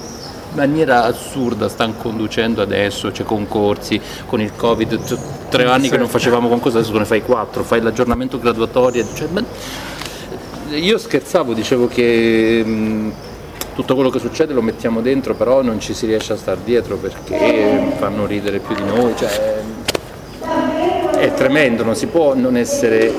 maniera 0.56 1.04
assurda 1.04 1.70
stanno 1.70 1.94
conducendo 1.94 2.62
adesso, 2.62 3.12
c'è 3.12 3.24
concorsi 3.24 4.02
con 4.26 4.42
il 4.42 4.56
Covid, 4.56 5.18
tre 5.56 5.70
anni 5.70 5.90
che 5.90 5.98
non 5.98 6.08
facevamo 6.08 6.48
concorsi, 6.50 6.78
adesso 6.78 6.98
ne 6.98 7.06
fai 7.06 7.22
quattro, 7.22 7.64
fai 7.64 7.82
l'aggiornamento 7.82 8.40
graduatorio. 8.40 9.06
Cioè, 9.14 9.28
io 10.72 10.98
scherzavo, 10.98 11.54
dicevo 11.54 11.88
che 11.88 12.64
mh, 12.66 13.14
tutto 13.76 13.96
quello 13.96 14.10
che 14.10 14.20
succede 14.20 14.54
lo 14.54 14.62
mettiamo 14.62 15.02
dentro, 15.02 15.34
però 15.36 15.62
non 15.62 15.80
ci 15.80 15.94
si 15.94 16.06
riesce 16.06 16.34
a 16.34 16.38
star 16.38 16.58
dietro 16.58 16.98
perché 16.98 17.94
fanno 17.98 18.26
ridere 18.26 18.60
più 18.60 18.76
di 18.76 18.84
noi. 18.84 19.16
Cioè, 19.16 19.64
è 21.18 21.34
tremendo, 21.34 21.84
non 21.84 21.96
si 21.96 22.08
può 22.08 22.36
non 22.36 22.58
essere 22.58 23.14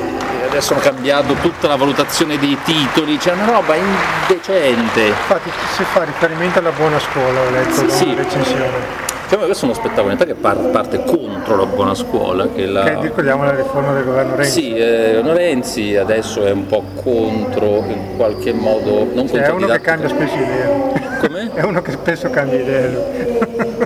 adesso 0.46 0.72
hanno 0.72 0.82
cambiato 0.82 1.34
tutta 1.34 1.68
la 1.68 1.76
valutazione 1.76 2.38
dei 2.38 2.56
titoli, 2.64 3.18
c'è 3.18 3.32
una 3.32 3.46
roba 3.46 3.74
indecente. 3.74 5.06
Infatti 5.06 5.50
si 5.74 5.84
fa 5.84 6.04
riferimento 6.04 6.58
alla 6.58 6.70
buona 6.70 6.98
scuola, 6.98 7.40
ho 7.40 7.50
letto 7.50 7.88
sì, 7.88 7.90
sì. 7.90 8.14
recensione. 8.14 9.05
Cioè, 9.28 9.38
questo 9.44 9.66
è 9.66 9.68
uno 9.68 9.76
spettacolo 9.76 10.12
in 10.12 10.18
che 10.18 10.34
parte 10.34 11.02
contro 11.04 11.56
la 11.56 11.66
buona 11.66 11.94
scuola. 11.94 12.46
Che, 12.48 12.64
la... 12.66 12.84
che 12.84 13.00
ricordiamo 13.00 13.42
la 13.42 13.56
riforma 13.56 13.92
del 13.92 14.04
governo 14.04 14.36
Renzi. 14.36 14.60
Sì, 14.60 14.74
eh, 14.76 15.20
Renzi 15.20 15.96
adesso 15.96 16.44
è 16.44 16.52
un 16.52 16.66
po' 16.66 16.84
contro 17.02 17.84
in 17.88 18.16
qualche 18.16 18.52
modo. 18.52 19.04
Non 19.12 19.26
cioè, 19.26 19.42
è 19.42 19.50
uno 19.50 19.66
che 19.66 19.80
cambia 19.80 20.08
spesso 20.08 20.34
idea. 20.34 21.04
Come? 21.20 21.50
È 21.54 21.62
uno 21.62 21.80
che 21.82 21.92
spesso 21.92 22.30
cambia 22.30 22.60
idea. 22.60 22.90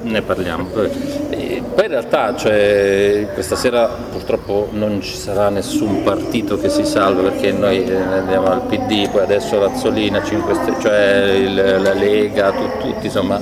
ne 0.03 0.23
parliamo. 0.23 0.69
E 1.31 1.63
poi 1.75 1.85
in 1.85 1.91
realtà 1.91 2.37
cioè, 2.37 3.29
questa 3.33 3.57
sera 3.57 3.87
purtroppo 3.87 4.69
non 4.73 5.01
ci 5.01 5.15
sarà 5.15 5.49
nessun 5.49 6.03
partito 6.03 6.59
che 6.59 6.69
si 6.69 6.85
salva 6.85 7.23
perché 7.23 7.53
noi 7.53 7.85
eh, 7.85 7.97
andiamo 7.97 8.49
al 8.49 8.63
PD, 8.63 9.09
poi 9.09 9.23
adesso 9.23 9.59
Razzolina, 9.59 10.23
5 10.23 10.55
Stelle, 10.55 10.81
cioè 10.81 11.33
il, 11.37 11.55
la 11.83 11.95
Lega, 11.95 12.51
tu, 12.51 12.69
tutti 12.81 13.07
insomma 13.07 13.39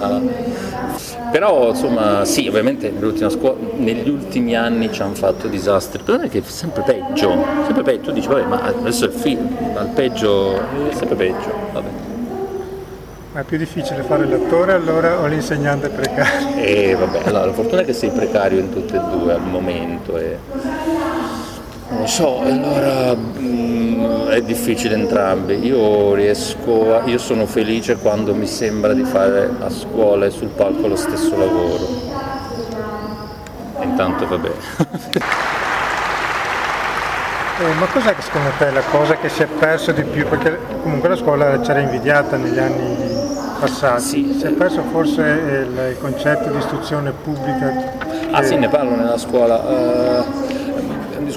però 1.31 1.69
insomma 1.71 2.25
sì, 2.25 2.49
ovviamente 2.49 2.93
scuola, 3.29 3.57
negli 3.77 4.09
ultimi 4.09 4.57
anni 4.57 4.93
ci 4.93 5.03
hanno 5.03 5.15
fatto 5.15 5.49
disastri, 5.49 6.03
però 6.03 6.19
è 6.19 6.29
che 6.29 6.39
è 6.39 6.43
sempre 6.43 6.83
peggio, 6.83 7.45
sempre 7.65 7.83
peggio, 7.83 8.03
tu 8.03 8.13
dici 8.13 8.29
vabbè 8.29 8.45
ma 8.45 8.63
adesso 8.63 9.05
è 9.05 9.09
il 9.09 9.15
film, 9.15 9.49
ma 9.75 9.81
il 9.83 9.89
peggio 9.95 10.57
è 10.57 10.95
sempre 10.95 11.17
peggio, 11.17 11.53
vabbè. 11.73 11.89
Ma 13.31 13.41
è 13.41 13.43
più 13.45 13.59
difficile 13.59 14.03
fare 14.03 14.27
l'attore 14.27 14.73
allora 14.73 15.21
o 15.21 15.27
l'insegnante 15.27 15.91
precario? 15.91 16.57
Eh 16.57 16.97
vabbè, 16.99 17.23
allora, 17.27 17.45
la 17.45 17.53
fortuna 17.53 17.83
è 17.83 17.85
che 17.85 17.93
sei 17.93 18.11
precario 18.11 18.59
in 18.59 18.73
tutte 18.73 18.97
e 18.97 19.01
due 19.17 19.35
al 19.35 19.43
momento 19.43 20.17
e 20.17 20.39
non 21.89 22.01
lo 22.01 22.07
so, 22.07 22.41
allora 22.41 23.15
mh, 23.15 23.39
mm, 23.41 24.27
è 24.29 24.43
difficile 24.43 24.95
entrambi. 24.95 25.65
Io 25.65 26.15
riesco, 26.15 26.97
a, 26.97 27.03
io 27.05 27.19
sono 27.19 27.47
felice 27.47 27.97
quando 27.97 28.35
mi 28.35 28.47
sembra 28.47 28.93
di 28.93 29.05
fare 29.05 29.51
a 29.61 29.71
scuola 29.71 30.27
e 30.27 30.31
sul 30.31 30.49
palco 30.49 30.87
lo 30.87 30.97
stesso 30.97 31.37
lavoro. 31.37 31.89
intanto 33.83 34.27
vabbè. 34.27 34.51
Eh, 37.61 37.75
ma 37.75 37.87
cos'è 37.87 38.15
che 38.15 38.23
secondo 38.23 38.51
te 38.57 38.69
è 38.69 38.71
la 38.71 38.83
cosa 38.83 39.17
che 39.17 39.29
si 39.29 39.43
è 39.43 39.47
perso 39.47 39.91
di 39.91 40.05
più? 40.05 40.29
Perché 40.29 40.61
comunque 40.81 41.09
la 41.09 41.17
scuola 41.17 41.59
c'era 41.59 41.81
invidiata 41.81 42.37
negli 42.37 42.57
anni 42.57 42.97
passati. 43.59 44.01
Sì. 44.01 44.37
Si 44.39 44.47
è 44.47 44.51
perso 44.51 44.83
forse 44.93 45.23
il, 45.23 45.89
il 45.91 45.99
concetto 45.99 46.51
di 46.51 46.59
istruzione 46.59 47.11
pubblica. 47.11 47.97
Ah 48.31 48.45
sì, 48.45 48.55
ne 48.55 48.69
parlo 48.69 48.95
nella 48.95 49.19
scuola. 49.19 49.57
Uh, 49.57 50.48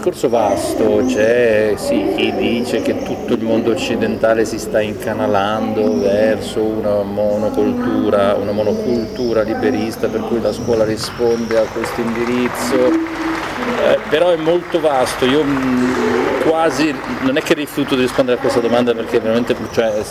discorso 0.01 0.29
vasto, 0.29 1.03
c'è 1.05 1.75
sì, 1.77 2.13
chi 2.15 2.33
dice 2.33 2.81
che 2.81 3.03
tutto 3.03 3.33
il 3.33 3.43
mondo 3.43 3.69
occidentale 3.69 4.45
si 4.45 4.57
sta 4.57 4.81
incanalando 4.81 5.99
verso 5.99 6.63
una 6.63 7.03
monocultura, 7.03 8.33
una 8.33 8.51
monocultura 8.51 9.43
liberista 9.43 10.07
per 10.07 10.21
cui 10.21 10.41
la 10.41 10.51
scuola 10.51 10.85
risponde 10.85 11.59
a 11.59 11.65
questo 11.71 12.01
indirizzo. 12.01 12.87
Eh, 12.87 13.99
però 14.09 14.31
è 14.31 14.37
molto 14.37 14.79
vasto, 14.79 15.25
io 15.25 15.43
mh, 15.43 15.49
mm, 15.51 16.41
quasi 16.49 16.95
non 17.21 17.37
è 17.37 17.43
che 17.43 17.53
rifiuto 17.53 17.93
di 17.93 18.01
rispondere 18.01 18.37
a 18.37 18.39
questa 18.39 18.59
domanda 18.59 18.95
perché 18.95 19.19
veramente 19.19 19.55
cioè, 19.71 20.01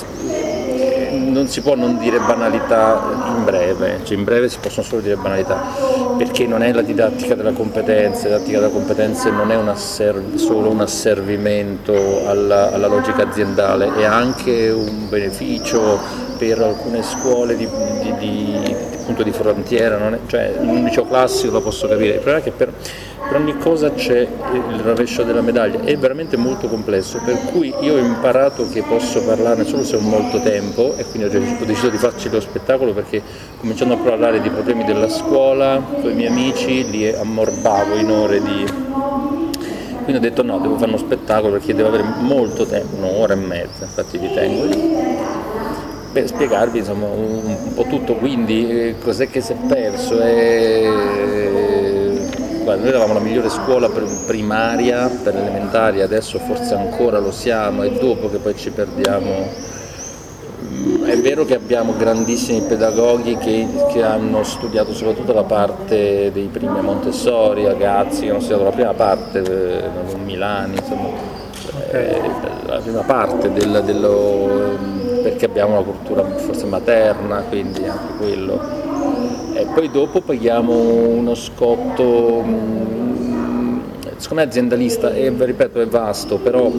non 1.40 1.48
si 1.48 1.62
può 1.62 1.74
non 1.74 1.96
dire 1.96 2.18
banalità 2.18 3.00
in 3.34 3.44
breve, 3.44 4.00
cioè 4.04 4.18
in 4.18 4.24
breve 4.24 4.50
si 4.50 4.58
possono 4.60 4.84
solo 4.84 5.00
dire 5.00 5.16
banalità, 5.16 5.58
perché 6.18 6.46
non 6.46 6.62
è 6.62 6.70
la 6.70 6.82
didattica 6.82 7.34
della 7.34 7.52
competenza, 7.52 8.28
la 8.28 8.36
didattica 8.36 8.58
della 8.58 8.70
competenza 8.70 9.30
non 9.30 9.50
è 9.50 9.56
un 9.56 9.68
asserv- 9.68 10.34
solo 10.34 10.68
un 10.68 10.80
asservimento 10.80 12.28
alla, 12.28 12.72
alla, 12.72 12.88
logica 12.88 13.22
aziendale, 13.22 13.90
è 13.96 14.04
anche 14.04 14.68
un 14.68 15.08
beneficio 15.08 15.98
per 16.36 16.60
alcune 16.60 17.02
scuole 17.02 17.56
di, 17.56 17.66
di, 18.02 18.14
di, 18.18 18.76
di, 19.14 19.24
di 19.24 19.32
frontiera, 19.32 20.10
è, 20.10 20.18
cioè 20.26 20.54
un 20.58 20.84
liceo 20.84 21.06
classico 21.06 21.52
lo 21.52 21.60
posso 21.60 21.86
capire, 21.88 22.14
il 22.14 22.20
problema 22.20 22.38
è 22.38 22.42
che 22.42 22.50
per 22.50 22.72
per 23.30 23.38
ogni 23.38 23.56
cosa 23.58 23.92
c'è 23.92 24.18
il 24.22 24.80
rovescio 24.80 25.22
della 25.22 25.40
medaglia, 25.40 25.80
è 25.84 25.96
veramente 25.96 26.36
molto 26.36 26.66
complesso, 26.66 27.20
per 27.24 27.38
cui 27.52 27.72
io 27.80 27.94
ho 27.94 27.98
imparato 27.98 28.68
che 28.68 28.82
posso 28.82 29.22
parlarne 29.22 29.64
solo 29.64 29.84
se 29.84 29.94
ho 29.96 30.00
molto 30.00 30.40
tempo 30.40 30.96
e 30.96 31.04
quindi 31.04 31.36
ho 31.36 31.64
deciso 31.64 31.90
di 31.90 31.96
farci 31.96 32.28
lo 32.28 32.40
spettacolo 32.40 32.92
perché 32.92 33.22
cominciando 33.60 33.94
a 33.94 33.98
parlare 33.98 34.40
di 34.40 34.48
problemi 34.48 34.84
della 34.84 35.08
scuola 35.08 35.80
con 36.00 36.10
i 36.10 36.14
miei 36.14 36.28
amici 36.28 36.90
li 36.90 37.08
ammorbavo 37.08 37.94
in 37.94 38.10
ore 38.10 38.42
di... 38.42 38.64
Quindi 40.02 40.16
ho 40.16 40.28
detto 40.28 40.42
no, 40.42 40.58
devo 40.58 40.76
fare 40.76 40.88
uno 40.88 40.98
spettacolo 40.98 41.52
perché 41.52 41.72
devo 41.72 41.88
avere 41.88 42.02
molto 42.18 42.66
tempo, 42.66 42.96
un'ora 42.96 43.34
e 43.34 43.36
mezza, 43.36 43.84
infatti 43.84 44.18
vi 44.18 44.32
tengo 44.32 44.64
lì 44.64 45.09
per 46.12 46.26
spiegarvi 46.26 46.78
insomma, 46.78 47.06
un, 47.06 47.40
un, 47.44 47.74
po' 47.74 47.84
tutto, 47.84 48.14
quindi 48.14 48.68
eh, 48.68 48.94
cos'è 49.00 49.28
che 49.28 49.40
si 49.40 49.52
è 49.52 49.56
perso. 49.68 50.20
E 50.20 50.88
guarda, 52.62 52.82
noi 52.82 52.90
eravamo 52.90 53.14
la 53.14 53.20
migliore 53.20 53.48
scuola 53.48 53.88
primaria 54.26 55.08
per 55.22 55.34
l'elementare, 55.34 56.02
adesso 56.02 56.38
forse 56.38 56.74
ancora 56.74 57.18
lo 57.18 57.30
siamo 57.30 57.82
e 57.82 57.92
dopo 57.92 58.28
che 58.30 58.38
poi 58.38 58.56
ci 58.56 58.70
perdiamo. 58.70 59.78
Mm, 60.62 61.04
è 61.04 61.18
vero 61.18 61.44
che 61.44 61.54
abbiamo 61.54 61.94
grandissimi 61.96 62.60
pedagoghi 62.62 63.36
che, 63.38 63.66
che 63.92 64.02
hanno 64.02 64.42
studiato 64.42 64.92
soprattutto 64.92 65.32
la 65.32 65.44
parte 65.44 66.30
dei 66.32 66.48
primi 66.52 66.78
a 66.78 66.82
Montessori, 66.82 67.64
ragazzi 67.64 68.22
che 68.22 68.30
hanno 68.30 68.40
studiato 68.40 68.64
la 68.64 68.70
prima 68.70 68.94
parte, 68.94 69.42
eh, 69.42 70.16
Milani, 70.24 70.76
insomma, 70.76 71.08
eh, 71.90 72.20
la 72.66 72.78
prima 72.78 73.02
parte 73.02 73.52
del, 73.52 73.82
dello, 73.84 74.99
perché 75.22 75.44
abbiamo 75.46 75.74
una 75.74 75.82
cultura 75.82 76.24
forse 76.24 76.66
materna, 76.66 77.42
quindi 77.48 77.84
anche 77.84 78.14
quello. 78.18 78.60
E 79.54 79.66
poi 79.74 79.90
dopo 79.90 80.20
paghiamo 80.20 80.72
uno 80.72 81.34
scotto, 81.34 82.42
mm, 82.44 83.80
secondo 84.16 84.42
me 84.42 84.42
aziendalista, 84.42 85.12
e 85.14 85.32
ripeto 85.36 85.80
è 85.80 85.86
vasto, 85.86 86.38
però 86.38 86.70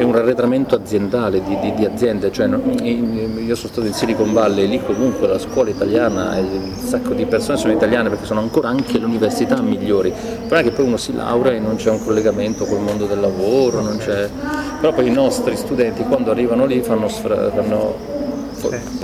è 0.00 0.02
un 0.02 0.14
arretramento 0.14 0.76
aziendale 0.76 1.42
di, 1.42 1.58
di, 1.60 1.74
di 1.74 1.84
aziende, 1.84 2.32
cioè, 2.32 2.46
io 2.46 3.54
sono 3.54 3.70
stato 3.70 3.86
in 3.86 3.92
Silicon 3.92 4.32
Valley, 4.32 4.66
lì 4.66 4.82
comunque 4.82 5.28
la 5.28 5.38
scuola 5.38 5.68
italiana, 5.68 6.38
un 6.38 6.72
sacco 6.74 7.12
di 7.12 7.26
persone 7.26 7.58
sono 7.58 7.74
italiane 7.74 8.08
perché 8.08 8.24
sono 8.24 8.40
ancora 8.40 8.68
anche 8.68 8.98
le 8.98 9.04
università 9.04 9.60
migliori, 9.60 10.10
problema 10.10 10.60
è 10.60 10.62
che 10.62 10.70
poi 10.70 10.86
uno 10.86 10.96
si 10.96 11.14
laurea 11.14 11.52
e 11.52 11.58
non 11.58 11.76
c'è 11.76 11.90
un 11.90 12.02
collegamento 12.02 12.64
col 12.64 12.80
mondo 12.80 13.04
del 13.04 13.20
lavoro, 13.20 13.84
però 14.80 14.94
poi 14.94 15.06
i 15.06 15.12
nostri 15.12 15.54
studenti 15.54 16.02
quando 16.04 16.30
arrivano 16.30 16.64
lì 16.64 16.80
fanno, 16.80 17.06
sfra... 17.06 17.50
fanno 17.50 17.94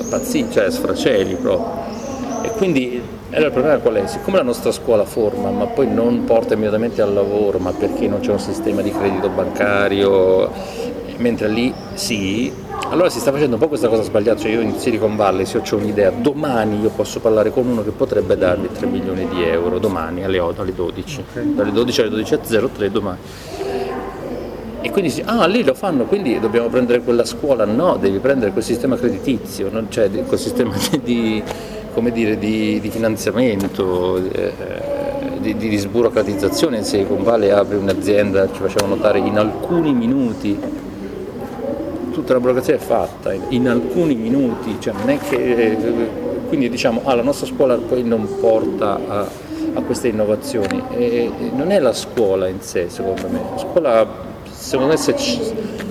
pazzi, 0.09 0.47
cioè 0.51 0.71
sfraceli 0.71 1.35
proprio. 1.35 1.95
E 2.41 2.51
quindi 2.53 2.96
allora 3.37 3.47
il 3.49 3.53
problema 3.53 3.79
qual 3.79 3.95
è? 3.97 4.07
Siccome 4.07 4.39
la 4.39 4.43
nostra 4.43 4.73
scuola 4.73 5.05
forma, 5.05 5.51
ma 5.51 5.67
poi 5.67 5.93
non 5.93 6.25
porta 6.25 6.55
immediatamente 6.55 7.03
al 7.03 7.13
lavoro, 7.13 7.59
ma 7.59 7.71
perché 7.73 8.09
non 8.09 8.21
c'è 8.21 8.31
un 8.31 8.41
sistema 8.41 8.81
di 8.81 8.91
credito 8.91 9.29
bancario, 9.29 10.51
mentre 11.19 11.49
lì 11.49 11.73
sì, 11.93 12.51
allora 12.89 13.11
si 13.11 13.21
sta 13.21 13.33
facendo 13.33 13.57
un 13.57 13.61
po' 13.61 13.69
questa 13.69 13.89
cosa 13.89 14.03
sbagliata, 14.03 14.41
cioè 14.41 14.53
io 14.53 14.61
in 14.63 14.79
Silicon 14.79 15.17
Valley 15.17 15.45
se 15.45 15.59
ho 15.59 15.77
un'idea, 15.77 16.11
domani 16.11 16.81
io 16.81 16.89
posso 16.89 17.21
parlare 17.21 17.51
con 17.51 17.67
uno 17.67 17.85
che 17.85 17.91
potrebbe 17.91 18.39
darmi 18.39 18.69
3 18.73 18.87
milioni 18.87 19.29
di 19.29 19.43
euro, 19.45 19.79
domani 19.79 20.25
alle, 20.25 20.39
8, 20.39 20.63
alle 20.63 20.75
12, 20.75 21.25
okay. 21.31 21.55
dalle 21.55 21.73
12 21.73 22.01
alle 22.01 22.23
12.03 22.23 22.87
domani. 22.87 23.19
E 24.81 24.91
quindi 24.91 25.11
si, 25.11 25.23
ah 25.27 25.47
lì 25.47 25.63
lo 25.63 25.75
fanno, 25.75 26.05
quindi 26.05 26.39
dobbiamo 26.39 26.69
prendere 26.69 27.03
quella 27.03 27.25
scuola, 27.25 27.67
no, 27.67 27.99
devi 28.01 28.19
prendere 28.19 28.53
quel 28.53 28.65
sistema 28.65 28.97
creditizio, 28.97 29.69
non, 29.71 29.91
cioè 29.91 30.09
quel 30.09 30.39
sistema 30.39 30.75
di 31.03 31.43
come 31.97 32.13
dire, 32.13 32.37
di, 32.37 32.79
di 32.79 32.91
finanziamento, 32.91 34.19
eh, 34.31 34.53
di, 35.39 35.57
di, 35.57 35.77
sburocratizzazione 35.79 36.77
in 36.77 36.85
Silicon 36.85 37.23
Valley 37.23 37.49
apri 37.49 37.77
un'azienda, 37.77 38.53
ci 38.53 38.61
faceva 38.61 38.87
notare 38.87 39.19
in 39.19 39.39
alcuni 39.39 39.95
minuti, 39.95 40.61
tutta 42.13 42.35
la 42.35 42.41
burocrazia 42.41 42.75
è 42.75 42.79
fatta, 42.79 43.33
in 43.49 43.67
alcuni 43.67 44.15
minuti, 44.15 44.77
cioè 44.79 44.93
che, 45.27 45.75
quindi 46.49 46.69
diciamo 46.69 47.01
ah, 47.05 47.15
la 47.15 47.23
nostra 47.23 47.47
scuola 47.47 47.79
poi 47.79 48.05
non 48.05 48.29
porta 48.41 49.01
a, 49.09 49.29
a 49.73 49.81
queste 49.81 50.09
innovazioni, 50.09 50.83
e 50.91 51.31
non 51.55 51.71
è 51.71 51.79
la 51.79 51.95
scuola 51.95 52.47
in 52.47 52.61
sé 52.61 52.91
secondo 52.91 53.27
me, 53.31 53.41
la 53.53 53.59
scuola 53.59 54.07
secondo 54.51 54.93
me 54.93 54.99
se 54.99 55.17
ci, 55.17 55.41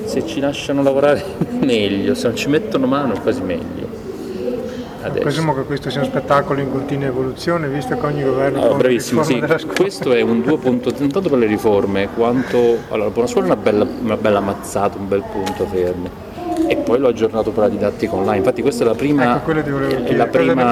se 0.03 0.24
ci 0.28 0.39
lasciano 0.39 0.84
lavorare 0.84 1.24
meglio, 1.62 2.14
se 2.14 2.28
non 2.28 2.36
ci 2.36 2.47
mettono 2.47 2.86
mano 2.86 3.20
quasi 3.24 3.41
meglio 3.41 3.84
adesso. 5.06 5.22
Presumo 5.22 5.53
che 5.53 5.64
questo 5.64 5.89
sia 5.89 6.01
un 6.01 6.08
spettacolo 6.08 6.60
in 6.60 6.72
continua 6.72 7.08
evoluzione, 7.08 7.68
visto 7.68 7.97
che 7.97 8.06
ogni 8.06 8.24
governo 8.24 8.62
oh, 8.62 8.76
bravissimo, 8.76 9.24
sì. 9.24 9.43
Questo 9.76 10.14
è 10.14 10.22
un 10.22 10.41
due 10.41 10.58
punto, 10.58 10.89
intanto 10.89 11.30
per 11.30 11.39
le 11.39 11.45
riforme, 11.45 12.10
quanto 12.16 12.80
allora 12.89 13.10
buona 13.10 13.28
scuola 13.28 13.47
è 13.47 13.51
una 13.51 13.62
bella, 13.62 13.88
una 14.01 14.18
bella 14.18 14.39
mazzata, 14.39 14.97
un 14.97 15.08
bel 15.08 15.24
punto 15.32 15.66
fermi 15.66 16.10
e 16.68 16.76
poi 16.78 16.99
l'ho 16.99 17.07
aggiornato 17.07 17.51
per 17.51 17.63
la 17.63 17.70
didattica 17.70 18.16
online. 18.16 18.38
Infatti 18.38 18.61
questa 18.61 18.84
è 18.84 18.88
la 18.88 18.95
prima, 18.95 19.38
ecco, 19.38 19.51
è 19.51 20.13
la 20.13 20.28
prima 20.28 20.63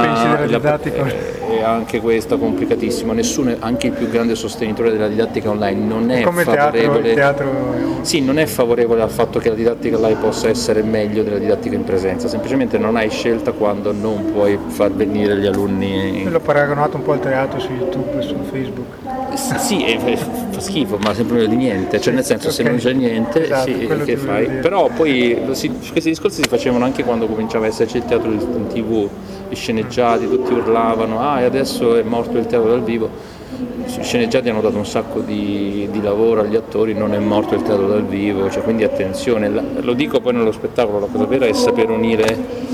la, 0.46 0.80
è 0.80 1.62
anche 1.62 2.00
questa 2.00 2.36
complicatissima. 2.38 3.14
Nessuno, 3.14 3.56
anche 3.60 3.88
il 3.88 3.94
più 3.94 4.10
grande 4.10 4.36
sostenitore 4.36 4.92
della 4.92 5.08
didattica 5.08 5.50
online 5.50 5.86
non 5.86 6.12
è, 6.12 6.24
è 6.24 6.32
favorevole. 6.32 7.14
Teatro, 7.14 7.50
teatro... 7.50 8.02
Sì, 8.02 8.22
non 8.22 8.38
è 8.38 8.46
favorevole 8.46 9.02
al 9.02 9.10
fatto 9.10 9.40
che 9.40 9.50
la 9.50 9.56
didattica 9.56 9.98
online 9.98 10.20
possa 10.20 10.50
essere 10.50 10.82
meglio 10.84 11.24
della 11.24 11.38
didattica 11.38 11.76
in 11.76 11.84
presenza, 11.84 12.28
semplicemente 12.28 12.78
non 12.78 12.96
hai 12.96 13.10
scelta 13.10 13.52
quando 13.52 13.92
non 13.92 14.32
puoi 14.32 14.58
far 14.68 14.92
venire 14.92 15.38
gli 15.38 15.46
alunni. 15.46 16.28
L'ho 16.30 16.40
paragonato 16.40 16.98
un 16.98 17.04
po' 17.04 17.14
al 17.14 17.20
teatro 17.20 17.60
su 17.60 17.72
YouTube 17.72 18.20
e 18.20 18.22
su 18.22 18.36
Facebook. 18.50 19.58
Sì, 19.58 19.84
è, 19.84 19.98
è, 19.98 20.18
schifo, 20.64 20.98
ma 20.98 21.14
sempre 21.14 21.36
meglio 21.36 21.48
di 21.50 21.56
niente, 21.58 22.00
cioè 22.02 22.14
nel 22.14 22.24
senso 22.24 22.48
okay. 22.48 22.58
se 22.58 22.64
non 22.64 22.78
c'è 22.78 22.94
niente 22.94 23.44
esatto, 23.44 23.72
sì, 23.72 23.88
che 24.06 24.18
fai? 24.18 24.48
Però 24.48 24.90
poi 24.90 25.40
si, 25.52 25.70
questi 25.92 26.10
discorsi 26.10 26.42
si 26.42 26.50
facevano 26.50 26.86
anche 26.86 27.04
quando 27.04 27.28
cominciava 27.28 27.66
a 27.66 27.68
esserci 27.68 27.98
il 27.98 28.06
teatro 28.06 28.32
in 28.32 28.68
tv, 28.68 29.08
i 29.50 29.56
sceneggiati, 29.56 30.28
tutti 30.28 30.54
urlavano, 30.54 31.20
ah 31.20 31.42
e 31.42 31.44
adesso 31.44 31.96
è 31.96 32.04
morto 32.04 32.38
il 32.38 32.48
teatro 32.48 32.70
dal 32.70 32.84
vivo. 32.84 33.42
I 33.86 34.04
sceneggiati 34.04 34.50
hanno 34.50 34.62
dato 34.62 34.78
un 34.78 34.86
sacco 34.86 35.20
di, 35.20 35.88
di 35.92 36.02
lavoro 36.02 36.42
agli 36.42 36.56
attori, 36.56 36.94
non 36.94 37.14
è 37.14 37.20
morto 37.20 37.54
il 37.54 37.62
teatro 37.62 37.88
dal 37.88 38.06
vivo, 38.06 38.50
cioè, 38.50 38.64
quindi 38.64 38.84
attenzione, 38.84 39.50
lo 39.50 39.94
dico 39.94 40.20
poi 40.22 40.34
nello 40.34 40.52
spettacolo, 40.52 41.00
la 41.00 41.08
cosa 41.12 41.26
vera 41.26 41.46
è 41.46 41.54
saper 41.54 41.90
unire 41.90 42.72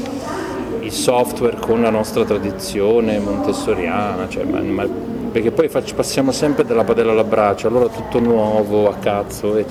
il 0.90 0.92
software 0.92 1.58
con 1.60 1.82
la 1.82 1.90
nostra 1.90 2.24
tradizione 2.24 3.20
montessoriana, 3.20 4.28
cioè, 4.30 4.44
ma, 4.46 4.60
ma, 4.62 4.88
perché 5.30 5.52
poi 5.52 5.70
faccio, 5.70 5.96
passiamo 5.96 6.32
sempre 6.32 6.66
dalla 6.66 6.84
padella 6.84 7.12
alla 7.12 7.24
braccia, 7.24 7.68
allora 7.68 7.88
tutto 7.88 8.20
nuovo 8.20 8.90
a 8.90 8.96
cazzo 8.96 9.58
e, 9.58 9.66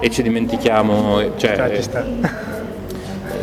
e 0.00 0.10
ci 0.10 0.22
dimentichiamo. 0.22 1.36
Cioè, 1.36 1.56
cioè, 1.56 2.04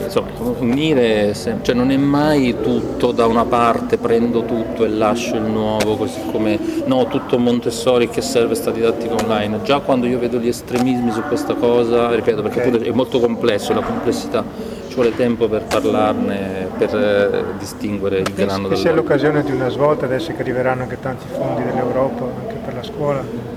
insomma, 0.04 0.30
unire, 0.60 1.34
cioè 1.34 1.76
non 1.76 1.91
è 1.91 1.98
mai 1.98 2.56
tutto 2.62 3.12
da 3.12 3.26
una 3.26 3.45
parte, 3.45 3.98
prendo 3.98 4.43
tutto 4.43 4.84
e 4.86 4.89
lascio 4.89 5.36
il 5.36 5.43
nuovo, 5.43 5.95
così 5.95 6.20
come 6.32 6.60
no, 6.86 7.08
tutto 7.08 7.38
Montessori 7.38 8.10
che 8.10 8.22
serve 8.22 8.56
sta 8.56 8.72
didattica 8.72 9.16
online. 9.16 9.62
Già 9.64 9.80
quando 9.80 10.08
io 10.08 10.20
vedo 10.20 10.39
gli 10.39 10.48
estremismi 10.48 11.12
su 11.12 11.22
questa 11.24 11.54
cosa, 11.56 12.14
ripeto, 12.14 12.41
perché 12.41 12.68
okay. 12.68 12.82
è 12.82 12.91
molto 12.91 13.20
complesso, 13.20 13.74
la 13.74 13.82
complessità 13.82 14.76
vuole 14.98 15.16
tempo 15.16 15.48
per 15.48 15.64
parlarne, 15.66 16.70
per 16.76 16.95
eh, 16.95 17.43
distinguere 17.60 18.18
il 18.18 18.34
grano 18.34 18.68
dal 18.68 18.78
sia 18.78 18.91
l'occasione 18.91 19.43
di 19.43 19.52
una 19.52 19.70
svolta 19.70 20.06
adesso 20.06 20.34
che 20.34 20.41
arriveranno 20.41 20.82
anche 20.84 21.00
tanti 21.00 21.28
fondi 21.32 21.64
dell'Europa 21.64 22.24
anche 22.24 22.56
per 22.66 22.74
la 22.74 22.84
scuola? 22.84 23.56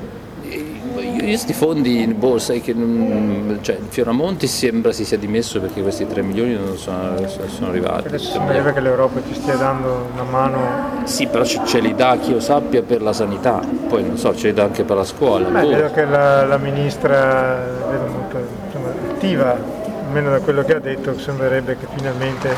questi 1.19 1.53
fondi, 1.53 2.07
boh, 2.07 2.39
sai 2.39 2.61
che 2.61 2.73
non, 2.73 3.59
cioè, 3.61 3.79
Fioramonti 3.89 4.47
sembra 4.47 4.91
si 4.91 5.05
sia 5.05 5.17
dimesso 5.17 5.61
perché 5.61 5.81
questi 5.81 6.07
3 6.07 6.23
milioni 6.23 6.55
non 6.55 6.77
sono, 6.77 7.15
sono 7.27 7.69
arrivati. 7.69 8.09
Adesso 8.09 8.33
sembrerebbe 8.33 8.73
che 8.73 8.81
l'Europa 8.81 9.21
ci 9.27 9.35
stia 9.35 9.55
dando 9.55 10.09
una 10.13 10.23
mano. 10.25 10.59
Sì, 11.05 11.27
però 11.27 11.45
ce 11.45 11.81
li 11.81 11.95
dà, 11.95 12.19
che 12.21 12.33
io 12.33 12.41
sappia, 12.41 12.83
per 12.83 13.03
la 13.03 13.13
sanità, 13.13 13.61
poi 13.89 14.03
non 14.03 14.17
so, 14.17 14.35
ce 14.35 14.49
li 14.49 14.55
dà 14.55 14.65
anche 14.65 14.83
per 14.83 14.97
la 14.97 15.05
scuola. 15.05 15.49
Beh, 15.49 15.63
boh. 15.63 15.69
vedo 15.69 15.91
che 15.93 16.05
la, 16.05 16.45
la 16.47 16.59
ministra 16.59 17.65
vedo 17.89 18.07
molto 18.07 18.39
insomma, 18.67 18.89
attiva, 19.11 19.80
almeno 20.11 20.31
da 20.31 20.41
quello 20.41 20.65
che 20.65 20.75
ha 20.75 20.81
detto, 20.81 21.17
sembrerebbe 21.17 21.77
che 21.79 21.87
finalmente 21.95 22.57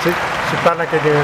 si, 0.00 0.10
si, 0.10 0.56
parla 0.62 0.82
anche 0.82 0.98
di 1.00 1.08
una 1.08 1.22